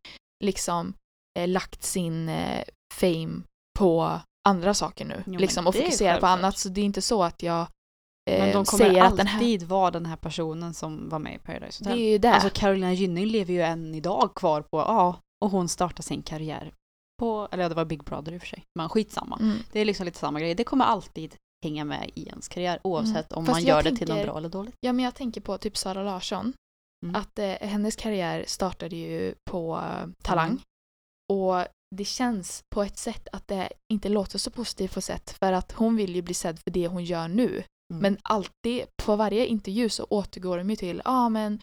liksom 0.45 0.95
eh, 1.39 1.49
lagt 1.49 1.83
sin 1.83 2.29
eh, 2.29 2.65
fame 2.95 3.43
på 3.79 4.21
andra 4.49 4.75
saker 4.75 5.05
nu. 5.05 5.23
Jo, 5.27 5.39
liksom 5.39 5.67
och 5.67 5.73
det 5.73 5.79
är 5.79 5.85
fokuserar 5.85 6.21
på 6.21 6.27
annat 6.27 6.59
så 6.59 6.69
det 6.69 6.81
är 6.81 6.85
inte 6.85 7.03
så 7.03 7.23
att 7.23 7.43
jag 7.43 7.61
eh, 8.31 8.39
Men 8.39 8.53
de 8.53 8.65
kommer 8.65 8.85
säger 8.85 9.03
alltid 9.03 9.13
att 9.13 9.17
den 9.17 9.27
här, 9.27 9.67
vara 9.67 9.91
den 9.91 10.07
här 10.07 10.17
personen 10.17 10.75
som 10.75 11.09
var 11.09 11.19
med 11.19 11.35
i 11.35 11.39
Paradise 11.39 11.85
det 11.85 11.91
Hotel. 11.91 12.03
är 12.05 12.11
ju 12.13 12.19
det. 12.19 12.35
Alltså 12.35 12.51
Carolina 12.53 12.93
Gynning 12.93 13.27
lever 13.27 13.53
ju 13.55 13.63
än 13.63 13.95
idag 13.95 14.35
kvar 14.35 14.63
på, 14.63 14.79
ja, 14.79 15.17
och 15.45 15.51
hon 15.51 15.69
startar 15.69 16.03
sin 16.03 16.23
karriär 16.23 16.73
på, 17.21 17.49
eller 17.53 17.63
ja 17.63 17.69
det 17.69 17.75
var 17.75 17.85
Big 17.85 18.05
Brother 18.05 18.33
i 18.33 18.37
och 18.37 18.41
för 18.41 18.49
sig, 18.49 18.65
men 18.79 18.89
skitsamma. 18.89 19.39
Mm. 19.41 19.59
Det 19.73 19.81
är 19.81 19.85
liksom 19.85 20.07
lite 20.07 20.19
samma 20.19 20.41
grej, 20.41 20.55
det 20.55 20.65
kommer 20.65 20.85
alltid 20.85 21.35
hänga 21.65 21.85
med 21.85 22.11
i 22.15 22.29
ens 22.29 22.49
karriär 22.49 22.81
oavsett 22.85 23.33
om 23.33 23.39
Mm. 23.45 23.47
Fast 23.47 23.61
man 23.65 23.69
gör 23.69 23.83
det 23.83 23.97
till 23.97 24.09
något 24.09 24.09
tänker- 24.09 24.25
bra 24.25 24.39
eller 24.39 24.49
dåligt. 24.49 24.75
Ja, 24.81 24.93
men 24.93 25.05
jag 25.05 25.15
tänker 25.15 25.41
på 25.41 25.59
typ 25.59 25.77
Sara 25.77 26.03
Larsson. 26.03 26.53
Mm. 27.07 27.17
Att 27.17 27.39
eh, 27.39 27.69
hennes 27.69 27.97
karriär 27.97 28.45
startade 28.47 28.97
ju 28.97 29.35
på 29.51 29.77
eh, 29.77 30.09
Talang. 30.23 30.49
Mm. 30.49 30.61
Och 31.33 31.67
det 31.97 32.05
känns 32.05 32.63
på 32.75 32.83
ett 32.83 32.99
sätt 32.99 33.29
att 33.33 33.49
det 33.49 33.69
inte 33.93 34.09
låter 34.09 34.39
så 34.39 34.51
positivt 34.51 34.95
på 34.95 35.01
sätt 35.01 35.37
för 35.43 35.53
att 35.53 35.73
hon 35.73 35.97
vill 35.97 36.15
ju 36.15 36.23
bli 36.23 36.35
sedd 36.35 36.59
för 36.59 36.71
det 36.71 36.89
hon 36.89 37.05
gör 37.05 37.29
nu. 37.29 37.49
Mm. 37.93 38.03
Men 38.03 38.19
alltid, 38.23 38.85
på 39.03 39.17
varje 39.17 39.47
intervju 39.47 39.89
så 39.89 40.05
återgår 40.05 40.59
de 40.59 40.71
ju 40.71 40.77
till 40.77 41.03
ja 41.05 41.11
ah, 41.11 41.29
men 41.29 41.61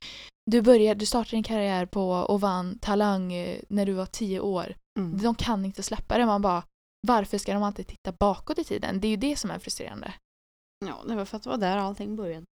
du 0.52 0.62
började, 0.62 1.00
du 1.00 1.06
startade 1.06 1.36
din 1.36 1.44
karriär 1.44 1.86
på 1.86 2.10
och 2.12 2.42
vann 2.42 2.80
Talang 2.80 3.34
eh, 3.34 3.60
när 3.70 3.86
du 3.86 3.94
var 3.94 4.06
tio 4.06 4.40
år. 4.40 4.76
Mm. 5.00 5.18
De 5.22 5.36
kan 5.36 5.66
inte 5.66 5.84
släppa 5.84 6.18
det. 6.18 6.26
Man 6.26 6.42
bara 6.42 6.64
varför 7.08 7.38
ska 7.38 7.54
de 7.54 7.64
alltid 7.64 7.88
titta 7.88 8.12
bakåt 8.12 8.60
i 8.60 8.64
tiden? 8.64 9.00
Det 9.00 9.08
är 9.08 9.10
ju 9.10 9.16
det 9.16 9.36
som 9.36 9.52
är 9.52 9.60
frustrerande. 9.60 10.14
Ja, 10.86 11.04
det 11.08 11.16
var 11.16 11.26
för 11.26 11.38
att 11.38 11.44
det 11.44 11.50
var 11.50 11.58
där 11.58 11.78
allting 11.78 12.16
började. 12.16 12.46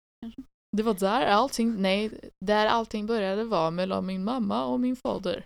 Det 0.77 0.83
var 0.83 0.93
där 0.93 1.25
allting, 1.25 1.81
nej, 1.81 2.31
där 2.45 2.65
allting 2.65 3.05
började 3.05 3.43
var 3.43 3.71
mellan 3.71 4.05
min 4.05 4.23
mamma 4.23 4.65
och 4.65 4.79
min 4.79 4.95
fader. 4.95 5.45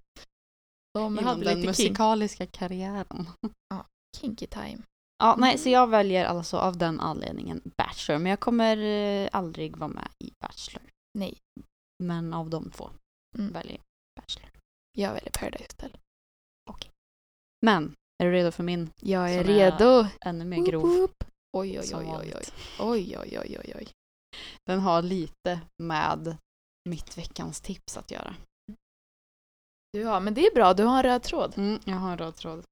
De 0.94 1.14
Inom 1.14 1.26
hade 1.26 1.44
den 1.44 1.60
lite 1.62 1.74
kink, 1.74 1.90
musikaliska 1.90 2.46
karriären. 2.48 3.30
kinky 4.18 4.48
time. 4.48 4.78
Ja, 5.18 5.36
nej, 5.40 5.58
så 5.58 5.70
jag 5.70 5.88
väljer 5.88 6.26
alltså 6.26 6.58
av 6.58 6.78
den 6.78 7.00
anledningen 7.00 7.62
Bachelor. 7.78 8.20
Men 8.20 8.30
jag 8.30 8.40
kommer 8.40 8.78
eh, 8.78 9.30
aldrig 9.32 9.78
vara 9.78 9.88
med 9.90 10.08
i 10.24 10.32
Bachelor. 10.42 10.90
Nej. 11.18 11.38
Men 12.04 12.34
av 12.34 12.50
de 12.50 12.72
två 12.72 12.90
Mm. 13.38 13.54
väljer 13.54 13.74
jag 13.74 13.84
Bachelor. 14.24 14.50
Jag 14.98 15.14
väljer 15.14 15.32
Paradise 15.40 15.64
Hotel. 15.64 15.98
Men, 17.66 17.96
är 18.24 18.26
du 18.26 18.32
redo 18.32 18.52
för 18.52 18.64
min 18.64 18.90
Jag 19.02 19.34
är 19.34 19.44
Som 19.44 19.54
är 19.54 19.58
redo. 19.72 20.08
ännu 20.26 20.46
mer 20.46 20.58
Woop, 20.58 20.68
grov? 20.70 20.82
woop. 20.82 21.24
Oj, 21.58 21.80
oj, 21.80 21.86
som 21.88 22.00
oj, 22.00 22.06
oj, 22.06 22.12
oj. 22.14 22.32
vanligt? 22.32 22.54
Oj, 22.80 23.18
oj, 23.18 23.40
oj, 23.40 23.58
oj, 23.64 23.74
oj. 23.78 23.88
Den 24.66 24.80
har 24.80 25.02
lite 25.02 25.62
med 25.84 26.38
mitt 26.90 27.18
veckans 27.18 27.62
tips 27.62 27.98
att 27.98 28.12
göra. 28.12 28.36
Du 29.94 30.06
har, 30.06 30.20
men 30.22 30.34
det 30.34 30.42
är 30.48 30.54
bra, 30.56 30.74
du 30.74 30.84
har 30.84 30.98
en 30.98 31.04
röd 31.04 31.24
tråd. 31.24 31.58
Mm, 31.58 31.80
jag 31.86 31.96
har 31.96 32.12
en 32.12 32.18
röd 32.18 32.36
tråd. 32.36 32.64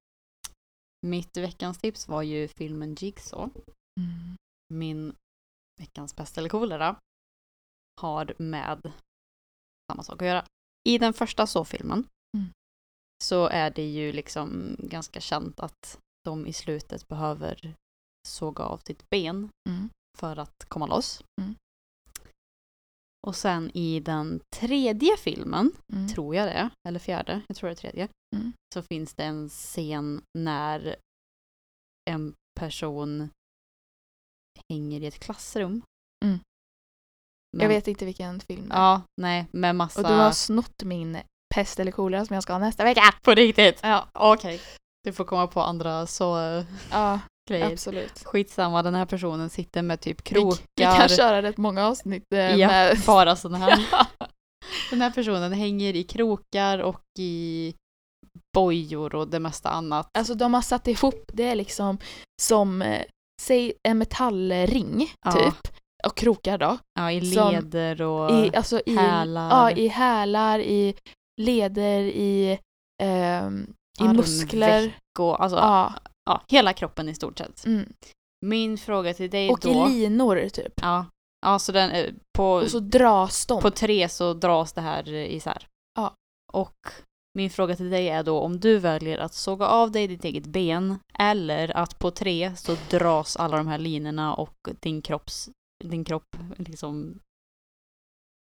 Mitt 1.07 1.37
veckans 1.37 1.77
tips 1.77 2.07
var 2.07 2.21
ju 2.21 2.47
filmen 2.47 2.95
Jigsaw. 2.95 3.61
Mm. 3.99 4.35
Min 4.73 5.15
veckans 5.79 6.13
pest 6.13 6.37
eller 6.37 6.49
kolera 6.49 6.95
har 8.01 8.33
med 8.37 8.91
samma 9.91 10.03
sak 10.03 10.21
att 10.21 10.27
göra. 10.27 10.45
I 10.89 10.97
den 10.97 11.13
första 11.13 11.47
så-filmen 11.47 12.07
Mm. 12.37 12.49
så 13.23 13.47
är 13.47 13.69
det 13.71 13.89
ju 13.89 14.11
liksom 14.11 14.75
ganska 14.79 15.19
känt 15.19 15.59
att 15.59 15.99
de 16.23 16.47
i 16.47 16.53
slutet 16.53 17.07
behöver 17.07 17.75
såga 18.27 18.63
av 18.63 18.77
sitt 18.77 19.09
ben 19.09 19.49
Mm. 19.69 19.89
för 20.17 20.39
att 20.39 20.65
komma 20.67 20.85
loss. 20.85 21.23
Mm. 21.41 21.55
Och 23.27 23.35
sen 23.35 23.71
i 23.73 23.99
den 23.99 24.41
tredje 24.55 25.17
filmen, 25.17 25.71
Mm. 25.93 26.07
tror 26.07 26.35
jag 26.35 26.47
det 26.47 26.69
eller 26.87 26.99
fjärde, 26.99 27.41
jag 27.47 27.57
tror 27.57 27.67
det 27.69 27.73
är 27.73 27.75
tredje, 27.75 28.07
Mm. 28.35 28.53
så 28.73 28.81
finns 28.81 29.13
det 29.13 29.23
en 29.23 29.49
scen 29.49 30.21
när 30.37 30.95
en 32.09 32.33
person 32.59 33.29
hänger 34.69 35.01
i 35.01 35.05
ett 35.05 35.19
klassrum. 35.19 35.81
Mm. 36.25 36.39
Men, 37.57 37.61
Jag 37.61 37.69
vet 37.69 37.87
inte 37.87 38.05
vilken 38.05 38.39
film 38.39 38.69
det 38.69 38.75
är. 38.75 38.79
Ja, 38.79 39.01
nej, 39.21 39.45
med 39.51 39.75
massa... 39.75 40.01
Och 40.01 40.07
du 40.07 40.13
har 40.13 40.31
snott 40.31 40.83
min 40.83 41.17
pest 41.55 41.79
eller 41.79 41.91
kolera 41.91 42.25
som 42.25 42.33
jag 42.33 42.43
ska 42.43 42.53
ha 42.53 42.59
nästa 42.59 42.83
vecka. 42.83 43.01
På 43.23 43.31
riktigt? 43.31 43.79
Ja, 43.83 44.07
Okej. 44.13 44.61
Du 45.03 45.13
får 45.13 45.25
komma 45.25 45.47
på 45.47 45.61
andra 45.61 46.07
så 46.07 46.37
eh, 46.39 46.65
ja 46.91 47.19
grejer. 47.53 47.71
absolut. 47.71 48.23
Skitsamma, 48.25 48.83
den 48.83 48.95
här 48.95 49.05
personen 49.05 49.49
sitter 49.49 49.81
med 49.81 50.01
typ 50.01 50.17
Vi, 50.19 50.23
krokar. 50.23 50.57
vi 50.75 50.83
kan 50.83 51.09
köra 51.09 51.41
rätt 51.41 51.57
många 51.57 51.87
avsnitt 51.87 52.23
eh, 52.35 52.55
Ja, 52.55 52.67
med... 52.67 52.97
bara 53.07 53.35
sådana 53.35 53.57
här. 53.57 53.85
Ja. 53.91 54.05
Den 54.89 55.01
här 55.01 55.11
personen 55.11 55.53
hänger 55.53 55.95
i 55.95 56.03
krokar 56.03 56.79
och 56.79 57.01
i 57.19 57.73
bojor 58.53 59.15
och 59.15 59.27
det 59.27 59.39
mesta 59.39 59.69
annat. 59.69 60.09
Alltså 60.17 60.33
de 60.33 60.53
har 60.53 60.61
satt 60.61 60.87
ihop, 60.87 61.23
det 61.33 61.43
är 61.43 61.55
liksom 61.55 61.97
som, 62.41 62.81
eh, 62.81 63.03
säg 63.41 63.73
en 63.87 63.97
metallring 63.97 65.07
Ja. 65.25 65.31
typ. 65.31 65.73
Och 66.07 66.15
krokar 66.17 66.57
då. 66.57 66.77
Ja, 66.99 67.11
i 67.11 67.31
som- 67.31 67.51
leder 67.51 68.01
och 68.01 68.31
I, 68.45 68.55
alltså 68.55 68.81
i 68.85 68.95
hälar. 68.95 69.49
Ja, 69.49 69.71
i 69.71 69.87
hälar, 69.87 70.59
i 70.59 70.95
leder, 71.41 71.99
i, 72.01 72.59
ehm, 73.03 73.73
i 73.99 74.03
muskler. 74.03 74.91
och, 75.19 75.43
alltså, 75.43 75.57
Ja. 75.57 75.93
Ja, 76.29 76.41
hela 76.47 76.73
kroppen 76.73 77.09
i 77.09 77.15
stort 77.15 77.37
sett. 77.37 77.65
Mm. 77.65 77.93
Min 78.45 78.77
fråga 78.77 79.13
till 79.13 79.29
dig 79.29 79.49
Och 79.49 79.59
då. 79.59 79.69
i 79.69 79.73
linor 79.89 80.49
typ. 80.49 80.73
ja, 80.81 81.05
ja, 81.45 81.59
så 81.59 81.71
den, 81.71 81.91
eh, 81.91 82.13
på, 82.37 82.51
Och 82.53 82.71
så 82.71 82.79
dras 82.79 83.45
de. 83.45 83.61
på 83.61 83.71
tre 83.71 84.09
så 84.09 84.33
dras 84.33 84.73
det 84.73 84.81
här 84.81 85.13
eh, 85.13 85.35
isär. 85.35 85.67
Ja. 85.95 86.13
Och 86.53 86.75
min 87.37 87.49
fråga 87.49 87.75
till 87.75 87.89
dig 87.89 88.09
är 88.09 88.23
då 88.23 88.39
om 88.39 88.59
du 88.59 88.77
väljer 88.77 89.17
att 89.17 89.33
såga 89.33 89.67
av 89.67 89.91
dig 89.91 90.07
ditt 90.07 90.25
eget 90.25 90.45
ben 90.45 90.99
eller 91.13 91.77
att 91.77 91.99
på 91.99 92.11
tre 92.11 92.55
så 92.55 92.75
dras 92.89 93.35
alla 93.37 93.57
de 93.57 93.67
här 93.67 93.77
linorna 93.77 94.33
och 94.35 94.55
din, 94.79 95.01
kropps, 95.01 95.49
din 95.83 96.05
kropp 96.05 96.35
liksom 96.57 97.19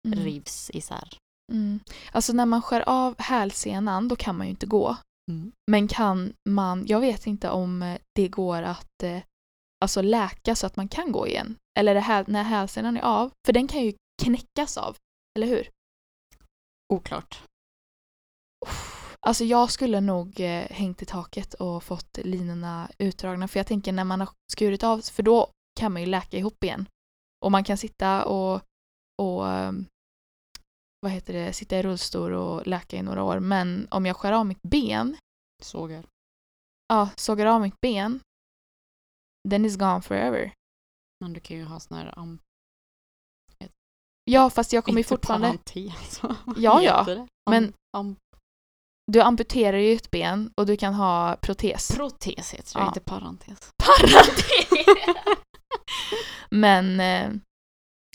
Mm. 0.08 0.20
rivs 0.20 0.70
isär. 0.74 1.18
Mm. 1.52 1.80
Alltså 2.12 2.34
när 2.34 2.46
man 2.46 2.62
skär 2.62 2.84
av 2.90 3.16
hälsenan 3.18 4.08
då 4.08 4.16
kan 4.16 4.38
man 4.38 4.48
ju 4.48 4.52
inte 4.52 4.66
gå. 4.66 4.96
Mm. 5.32 5.52
Men 5.72 5.88
kan 5.88 6.34
man, 6.50 6.86
jag 6.88 7.00
vet 7.00 7.28
inte 7.28 7.50
om 7.50 7.82
eh, 7.82 7.98
det 8.16 8.28
går 8.28 8.62
att 8.62 9.04
eh, 9.04 9.22
alltså 9.82 10.02
läka 10.02 10.56
så 10.56 10.68
att 10.68 10.76
man 10.76 10.88
kan 10.88 11.12
gå 11.12 11.28
igen. 11.28 11.56
Eller 11.80 11.94
det 11.94 12.00
här, 12.00 12.26
när 12.28 12.44
hälsenan 12.44 12.98
är 12.98 13.02
av, 13.02 13.32
för 13.46 13.54
den 13.54 13.68
kan 13.68 13.82
ju 13.82 13.94
knäckas 14.24 14.78
av, 14.78 14.98
eller 15.38 15.48
hur? 15.48 15.70
Oklart. 16.94 17.44
Alltså 19.20 19.44
jag 19.44 19.72
skulle 19.72 20.02
nog 20.02 20.40
eh, 20.40 20.68
hängt 20.70 21.02
i 21.02 21.06
taket 21.06 21.54
och 21.54 21.84
fått 21.84 22.18
linorna 22.18 22.90
utdragna 22.98 23.48
för 23.48 23.60
jag 23.60 23.68
tänker 23.68 23.92
när 23.92 24.04
man 24.04 24.20
har 24.20 24.30
skurit 24.52 24.84
av, 24.84 25.02
för 25.02 25.24
då 25.24 25.52
kan 25.80 25.94
man 25.94 26.02
ju 26.02 26.08
läka 26.08 26.38
ihop 26.38 26.64
igen. 26.64 26.86
Och 27.46 27.52
man 27.52 27.64
kan 27.64 27.78
sitta 27.78 28.26
och, 28.26 28.62
och 29.22 29.50
ehm, 29.50 29.86
vad 31.08 31.14
heter 31.14 31.34
det, 31.34 31.54
sitta 31.54 31.78
i 31.78 31.82
rullstol 31.84 32.34
och 32.34 32.68
läka 32.68 32.98
i 32.98 33.02
några 33.02 33.24
år. 33.24 33.40
Men 33.40 33.88
om 33.92 34.06
jag 34.06 34.16
skär 34.18 34.32
av 34.32 34.46
mitt 34.46 34.62
ben, 34.62 35.18
Sågar. 35.64 36.06
ja, 36.88 37.10
sågar 37.16 37.46
av 37.46 37.62
mitt 37.62 37.82
ben, 37.82 38.20
then 39.50 39.66
is 39.66 39.78
gone 39.78 40.02
forever. 40.02 40.54
Men 41.24 41.34
du 41.34 41.40
kan 41.40 41.58
ju 41.58 41.64
ha 41.64 41.80
sån 41.80 41.98
här 41.98 42.14
am- 42.20 42.40
Ja, 44.30 44.50
fast 44.50 44.74
jag 44.74 44.84
kommer 44.86 44.98
ju 45.00 45.04
fortfarande... 45.04 45.48
parentes. 45.48 46.24
Vad 46.24 46.36
Ja, 46.58 46.82
ja. 46.82 47.06
Am- 47.06 47.28
Men- 47.50 47.74
am- 47.98 48.16
Du 49.12 49.22
amputerar 49.22 49.78
ju 49.78 49.94
ett 49.94 50.12
ben 50.12 50.52
och 50.58 50.66
du 50.66 50.78
kan 50.78 50.94
ha 50.94 51.36
protes. 51.42 51.96
protes 51.96 52.54
heter 52.54 52.74
det, 52.74 52.80
Ja. 52.80 52.88
inte 52.88 53.00
parentes. 53.00 53.70
Parentes! 53.84 54.86
Men 56.52 57.00
eh, 57.00 57.32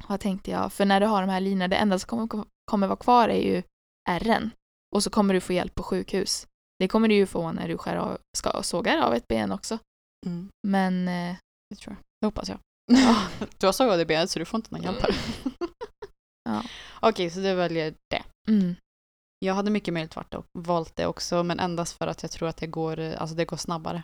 vad 0.09 0.21
tänkte 0.21 0.51
jag? 0.51 0.73
För 0.73 0.85
när 0.85 1.01
du 1.01 1.07
har 1.07 1.21
de 1.21 1.31
här 1.31 1.41
linorna, 1.41 1.69
det 1.69 1.77
enda 1.77 1.99
som 1.99 2.29
kommer, 2.29 2.45
kommer 2.71 2.87
vara 2.87 2.97
kvar 2.97 3.29
är 3.29 3.43
ju 3.43 3.63
ärren. 4.11 4.51
Och 4.95 5.03
så 5.03 5.11
kommer 5.11 5.35
du 5.35 5.41
få 5.41 5.53
hjälp 5.53 5.75
på 5.75 5.83
sjukhus. 5.83 6.47
Det 6.79 6.89
kommer 6.89 7.09
du 7.09 7.15
ju 7.15 7.27
få 7.27 7.53
när 7.53 7.69
du 7.69 7.79
skär 7.79 7.97
av, 7.97 8.19
ska, 8.37 8.63
sågar 8.63 8.99
av 9.03 9.15
ett 9.15 9.29
ben 9.29 9.53
också. 9.53 9.79
Mm, 10.27 10.49
Men 10.67 11.09
eh, 11.09 11.37
det 11.71 11.77
tror 11.77 11.97
jag. 11.97 12.05
Det 12.21 12.27
hoppas 12.27 12.49
jag. 12.49 12.59
Ja. 12.93 13.27
du 13.59 13.67
har 13.67 13.73
sågat 13.73 13.99
i 14.01 14.05
benet 14.05 14.31
så 14.31 14.39
du 14.39 14.45
får 14.45 14.59
inte 14.59 14.75
någon 14.75 14.83
hjälp 14.83 15.03
här. 15.03 15.17
Ja. 16.45 16.63
Okej, 17.01 17.31
så 17.31 17.41
du 17.41 17.55
väljer 17.55 17.95
det. 18.11 18.23
mm, 18.49 18.75
Jag 19.39 19.55
hade 19.55 19.71
mycket 19.71 19.95
möjligt 19.95 20.17
varit 20.17 20.35
och 20.35 20.47
valt 20.59 20.97
det 20.97 21.07
också, 21.07 21.43
men 21.43 21.61
endast 21.61 21.99
för 21.99 22.07
att 22.07 22.23
jag 22.23 22.31
tror 22.31 22.49
att 22.49 22.57
det 22.57 22.67
går, 22.67 22.99
eh, 22.99 23.21
alltså 23.21 23.37
det 23.37 23.45
går 23.45 23.57
snabbare. 23.57 24.03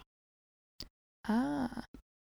ah. 1.28 1.68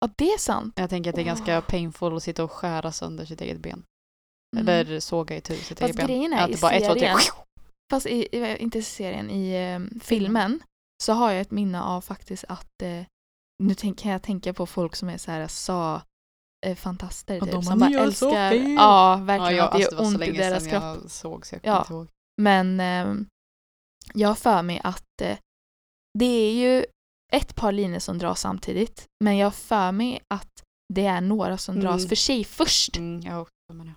Ja, 0.01 0.11
det 0.17 0.33
är 0.33 0.39
sant. 0.39 0.73
Jag 0.77 0.91
tänker 0.91 1.11
att 1.11 1.17
det 1.17 1.23
är 1.23 1.27
ganska 1.27 1.59
Åh. 1.59 1.65
painful 1.65 2.17
att 2.17 2.23
sitta 2.23 2.45
och 2.45 2.53
skära 2.53 2.93
sönder 2.93 3.25
sitt 3.25 3.41
eget 3.41 3.59
ben. 3.59 3.85
Mm. 4.57 4.69
Eller 4.69 5.01
såga 5.01 5.37
i 5.37 5.41
sitt 5.41 5.79
Fast 5.79 5.97
ben. 5.97 6.07
grejen 6.07 6.33
är 6.33 6.45
Att 6.45 6.51
i 6.51 6.57
bara 6.61 6.73
ett, 6.73 6.85
två, 6.85 6.93
tre. 6.95 7.01
serien- 7.01 7.19
Fast 7.93 8.07
i, 8.07 8.29
i, 8.39 8.57
inte 8.59 8.79
i 8.79 8.83
serien, 8.83 9.31
i 9.31 9.53
eh, 9.53 10.01
filmen 10.01 10.63
så 11.05 11.13
har 11.13 11.31
jag 11.33 11.41
ett 11.41 11.51
minne 11.51 11.83
av 11.83 12.01
faktiskt 12.01 12.45
att 12.49 12.83
eh, 12.83 13.03
nu 13.63 13.75
tänk, 13.75 13.99
kan 13.99 14.13
jag 14.13 14.23
tänka 14.23 14.53
på 14.55 14.67
folk 14.67 14.97
som 14.97 15.09
är 15.09 15.19
så 15.19 15.31
här 15.31 15.49
sa 15.49 16.03
eh, 16.67 16.77
fantaster 16.77 17.37
Och 17.41 17.45
typ, 17.47 17.53
de 17.53 17.63
som 17.63 17.79
bara, 17.79 17.81
bara 17.81 17.89
"Ni 17.91 17.97
har 17.97 18.11
så 18.11 18.27
älskar, 18.29 18.51
fel." 18.51 18.73
ja 18.73 19.17
verkligen 19.23 19.57
ja, 19.57 19.65
att 19.65 19.73
det 19.73 19.77
alltså, 19.85 19.97
gör 19.97 20.07
ont 20.07 20.23
i 20.23 20.31
deras 20.33 20.67
kropp. 20.67 20.83
jag 20.83 21.11
såg 21.11 21.47
så 21.47 21.55
jag 21.55 21.61
Ja. 21.65 21.71
kommer 21.71 21.81
inte 21.81 21.93
ihåg. 21.93 22.09
Men 22.43 22.81
eh, 22.81 23.27
jag 24.15 24.29
har 24.29 24.35
för 24.35 24.63
mig 24.63 24.81
att 24.85 25.21
eh, 25.23 25.39
det 26.19 26.25
är 26.25 26.53
ju 26.53 26.85
ett 27.33 27.55
par 27.57 27.73
linjer 27.73 28.01
som 28.01 28.19
dras 28.19 28.41
samtidigt 28.41 29.05
men 29.25 29.37
jag 29.37 29.47
har 29.47 29.51
för 29.51 29.93
mig 29.93 30.21
att 30.35 30.49
det 30.95 31.07
är 31.07 31.21
några 31.21 31.59
som 31.59 31.75
Mm. 31.75 31.85
dras 31.87 32.09
för 32.09 32.17
sig 32.17 32.45
först. 32.45 32.97
Mm, 32.97 33.21
jag 33.21 33.43
också 33.43 33.73
mig 33.73 33.87
det. 33.87 33.95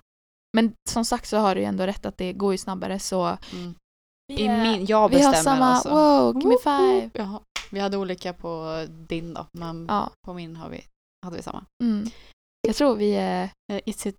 Men 0.54 0.72
som 0.90 1.04
sagt 1.04 1.28
så 1.28 1.36
har 1.36 1.54
du 1.54 1.60
ju 1.60 1.66
ändå 1.66 1.86
rätt 1.86 2.06
att 2.06 2.18
det 2.18 2.32
går 2.32 2.52
ju 2.54 2.58
snabbare 2.58 2.98
så 2.98 3.24
Mm. 3.52 3.74
vi, 4.28 4.42
I 4.42 4.48
min, 4.48 4.86
jag 4.86 5.08
vi 5.08 5.14
bestämmer 5.16 5.36
har 5.36 5.42
samma, 5.42 5.66
alltså. 5.66 5.90
wow, 5.90 6.36
give 6.42 6.48
me 6.48 6.56
five. 6.64 7.10
Jaha. 7.14 7.40
Vi 7.70 7.80
hade 7.80 7.96
olika 7.96 8.32
på 8.32 8.84
din 9.08 9.34
då, 9.34 9.46
men 9.52 9.86
Ja, 9.88 10.10
på 10.26 10.34
min 10.34 10.56
har 10.56 10.68
vi, 10.68 10.84
hade 11.24 11.36
vi 11.36 11.42
samma. 11.42 11.64
mm. 11.84 12.10
Jag 12.66 12.76
tror 12.76 12.96
vi 12.96 13.14
är, 13.14 13.50
Uh, 13.72 13.80
is, 13.86 14.06
it, 14.06 14.16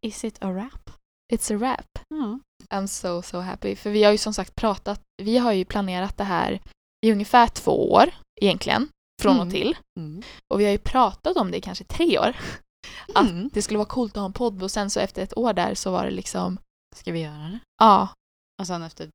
is 0.00 0.24
it 0.24 0.36
a 0.40 0.50
rap? 0.52 0.90
it's 1.32 1.54
a 1.54 1.58
wrap. 1.58 1.98
Ja. 2.08 2.38
I'm 2.74 2.86
so 2.86 3.22
so 3.22 3.38
happy. 3.40 3.76
För 3.76 3.90
vi 3.90 4.04
har 4.04 4.12
ju 4.12 4.18
som 4.18 4.34
sagt 4.34 4.54
pratat, 4.54 5.00
vi 5.22 5.38
har 5.38 5.52
ju 5.52 5.64
planerat 5.64 6.16
det 6.16 6.24
här 6.24 6.60
i 7.06 7.12
ungefär 7.12 7.46
två 7.48 7.92
år 7.92 8.14
egentligen, 8.40 8.88
från 9.22 9.34
Mm. 9.36 9.46
och 9.46 9.52
till. 9.52 9.76
Mm. 10.00 10.22
Och 10.54 10.60
vi 10.60 10.64
har 10.64 10.72
ju 10.72 10.78
pratat 10.78 11.36
om 11.36 11.50
det 11.50 11.56
i 11.56 11.60
kanske 11.60 11.84
tre 11.84 12.18
år. 12.18 12.36
Att 13.14 13.30
Mm. 13.30 13.50
det 13.52 13.62
skulle 13.62 13.78
vara 13.78 13.88
coolt 13.88 14.12
att 14.16 14.20
ha 14.20 14.26
en 14.26 14.32
podd 14.32 14.62
och 14.62 14.70
sen 14.70 14.90
så 14.90 15.00
efter 15.00 15.22
ett 15.22 15.36
år 15.38 15.52
där 15.52 15.74
så 15.74 15.90
var 15.92 16.04
det 16.04 16.10
liksom, 16.10 16.58
Ska 16.96 17.12
vi 17.12 17.20
göra 17.20 17.38
det? 17.48 17.58
ja, 17.78 18.08
Och 18.60 18.66
sen 18.66 18.82
efter, 18.82 19.10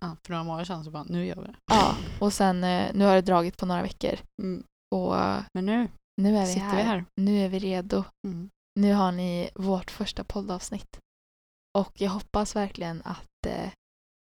ja, 0.00 0.16
för 0.26 0.32
några 0.32 0.44
månader 0.44 0.64
sedan 0.64 0.84
så 0.84 0.90
bara, 0.90 1.02
nu 1.04 1.26
gör 1.26 1.36
vi 1.36 1.42
det. 1.42 1.56
ja. 1.72 1.96
Och 2.20 2.32
sen 2.32 2.64
eh, 2.64 2.90
nu 2.94 3.04
har 3.04 3.14
det 3.14 3.20
dragit 3.22 3.56
på 3.56 3.66
några 3.66 3.82
veckor. 3.82 4.18
Mm. 4.42 4.64
Och 4.94 5.14
Men 5.54 5.66
nu 5.66 5.88
nu 6.20 6.36
är 6.36 6.46
vi 6.46 6.52
sitter 6.52 6.66
här. 6.66 6.76
vi 6.76 6.82
här. 6.82 7.04
Nu 7.20 7.38
är 7.44 7.48
vi 7.48 7.58
redo. 7.58 8.04
Mm. 8.26 8.50
Nu 8.80 8.92
har 8.92 9.12
ni 9.12 9.50
vårt 9.54 9.90
första 9.90 10.24
poddavsnitt. 10.24 10.98
Och 11.78 12.00
jag 12.00 12.10
hoppas 12.10 12.56
verkligen 12.56 13.02
att 13.04 13.46
eh, 13.46 13.70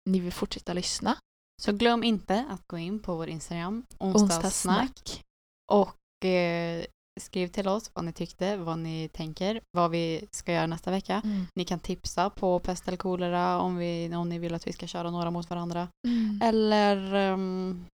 ni 0.09 0.19
vill 0.19 0.31
fortsätta 0.33 0.73
lyssna. 0.73 1.17
Så 1.61 1.71
glöm 1.73 2.03
inte 2.03 2.45
att 2.49 2.67
gå 2.67 2.77
in 2.77 2.99
på 2.99 3.15
vår 3.15 3.27
Instagram, 3.29 3.85
onsdagssnack, 3.97 4.35
Onsdagssnack. 4.35 5.23
och 5.71 6.25
eh, 6.25 6.85
skriv 7.19 7.47
till 7.47 7.67
oss 7.67 7.91
vad 7.93 8.05
ni 8.05 8.13
tyckte, 8.13 8.57
vad 8.57 8.79
ni 8.79 9.09
tänker, 9.09 9.61
vad 9.71 9.91
vi 9.91 10.27
ska 10.31 10.53
göra 10.53 10.67
nästa 10.67 10.91
vecka. 10.91 11.21
Mm. 11.23 11.45
Ni 11.55 11.65
kan 11.65 11.79
tipsa 11.79 12.29
på 12.29 12.59
pest 12.59 12.87
eller 12.87 12.97
kolera 12.97 13.59
om, 13.59 13.77
vi, 13.77 14.15
om 14.15 14.29
ni 14.29 14.39
vill 14.39 14.53
att 14.55 14.67
vi 14.67 14.73
ska 14.73 14.87
köra 14.87 15.11
några 15.11 15.31
mot 15.31 15.49
varandra. 15.49 15.87
Mm. 16.07 16.39
Eller 16.43 17.13
ehm, 17.13 17.85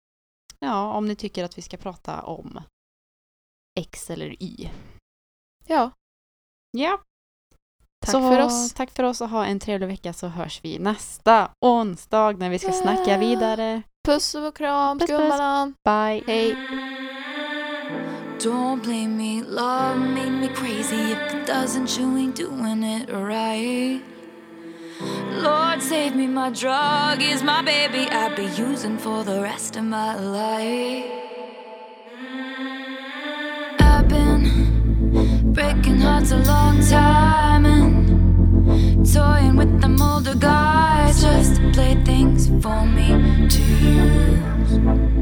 ja, 0.59 0.93
om 0.93 1.07
ni 1.07 1.17
tycker 1.17 1.45
att 1.45 1.59
vi 1.59 1.63
ska 1.63 1.77
prata 1.77 2.23
om 2.23 2.61
X 3.81 4.11
eller 4.11 4.43
Y. 4.43 4.69
Ja, 5.67 5.91
Ja. 6.73 7.01
tack 8.01 8.11
så, 8.11 8.21
för 8.21 8.45
oss. 8.45 8.73
Tack 8.73 8.91
för 8.91 9.03
oss 9.03 9.21
och 9.21 9.29
ha 9.29 9.47
en 9.47 9.61
trevlig 9.61 9.87
vecka 9.87 10.13
så 10.13 10.27
hörs 10.27 10.61
vi 10.65 10.79
nästa 10.79 11.51
onsdag 11.61 12.33
när 12.33 12.51
vi 12.51 12.59
ska 12.59 12.73
snacka 12.73 13.19
vidare. 13.19 13.83
Puss 14.09 14.35
och 14.35 14.57
kram, 14.57 14.99
Puss. 14.99 15.09
Bye! 15.85 16.23
Hej. 16.27 16.57
Don't 18.43 18.83
blame 18.83 19.17
me, 19.17 19.41
love 19.41 20.01
made 20.01 20.31
me 20.31 20.49
crazy. 20.49 21.13
If 21.13 21.33
it 21.33 21.47
doesn't, 21.47 21.97
you 21.97 22.17
ain't 22.17 22.35
doing 22.35 22.83
it 22.83 23.09
right. 23.09 24.03
Lord, 25.31 25.81
save 25.81 26.17
me, 26.17 26.27
my 26.27 26.51
drug 26.51 27.23
is 27.23 27.45
my 27.45 27.63
baby. 27.63 28.09
I'll 28.11 28.35
be 28.35 28.47
using 28.47 28.99
for 28.99 29.23
the 29.23 29.41
rest 29.41 29.77
of 29.77 29.85
my 29.85 30.17
life. 30.19 31.05
I've 33.79 34.09
been 34.09 35.53
breaking 35.53 36.01
hearts 36.01 36.33
a 36.33 36.39
long 36.39 36.81
time 36.81 37.65
and 37.65 39.07
toying 39.15 39.55
with 39.55 39.81
them 39.81 40.03
older 40.03 40.35
guys 40.35 41.23
just 41.23 41.61
to 41.61 41.71
play 41.71 41.95
things 42.05 42.49
for 42.61 42.85
me 42.87 43.49
to 43.49 43.63
use. 43.63 45.22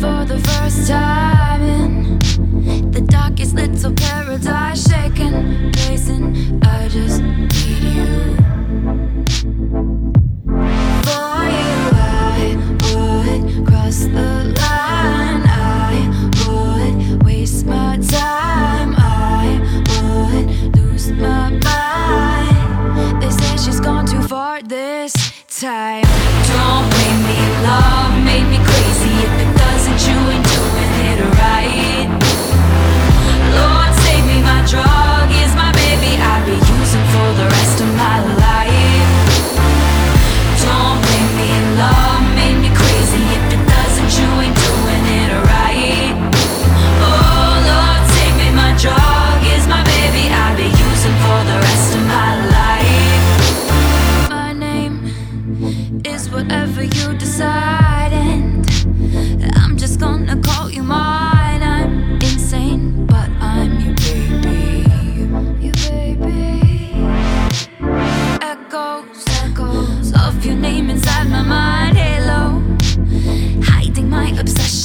for 0.00 0.24
the 0.24 0.38
first 0.48 0.88
time 0.88 1.60
in 1.60 2.90
the 2.90 3.02
darkest 3.02 3.54
little 3.54 3.92
paradise, 3.92 4.88
shaking, 4.88 5.70
blazing. 5.72 6.58
I 6.62 6.88
just 6.88 7.20
need 7.20 7.82
you. 7.96 8.34
For 11.04 11.40
you, 11.56 11.74
I 11.92 12.56
would 12.94 13.66
cross 13.66 13.98
the 14.16 14.54
line. 14.56 15.42
I 15.46 16.08
would 16.48 17.22
waste 17.22 17.66
my 17.66 17.98
time. 17.98 18.94
I 18.96 19.60
would 20.00 20.76
lose 20.76 21.10
my 21.12 21.50
mind. 21.50 23.22
They 23.22 23.30
say 23.30 23.56
she's 23.58 23.80
gone 23.80 24.06
too 24.06 24.22
far 24.22 24.62
this 24.62 25.12
time. 25.46 26.09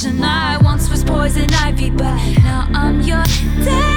I 0.08 0.58
once 0.62 0.88
was 0.88 1.02
poison 1.02 1.52
ivy, 1.52 1.90
but 1.90 2.14
now 2.38 2.68
I'm 2.72 3.00
your 3.00 3.24
dad. 3.64 3.95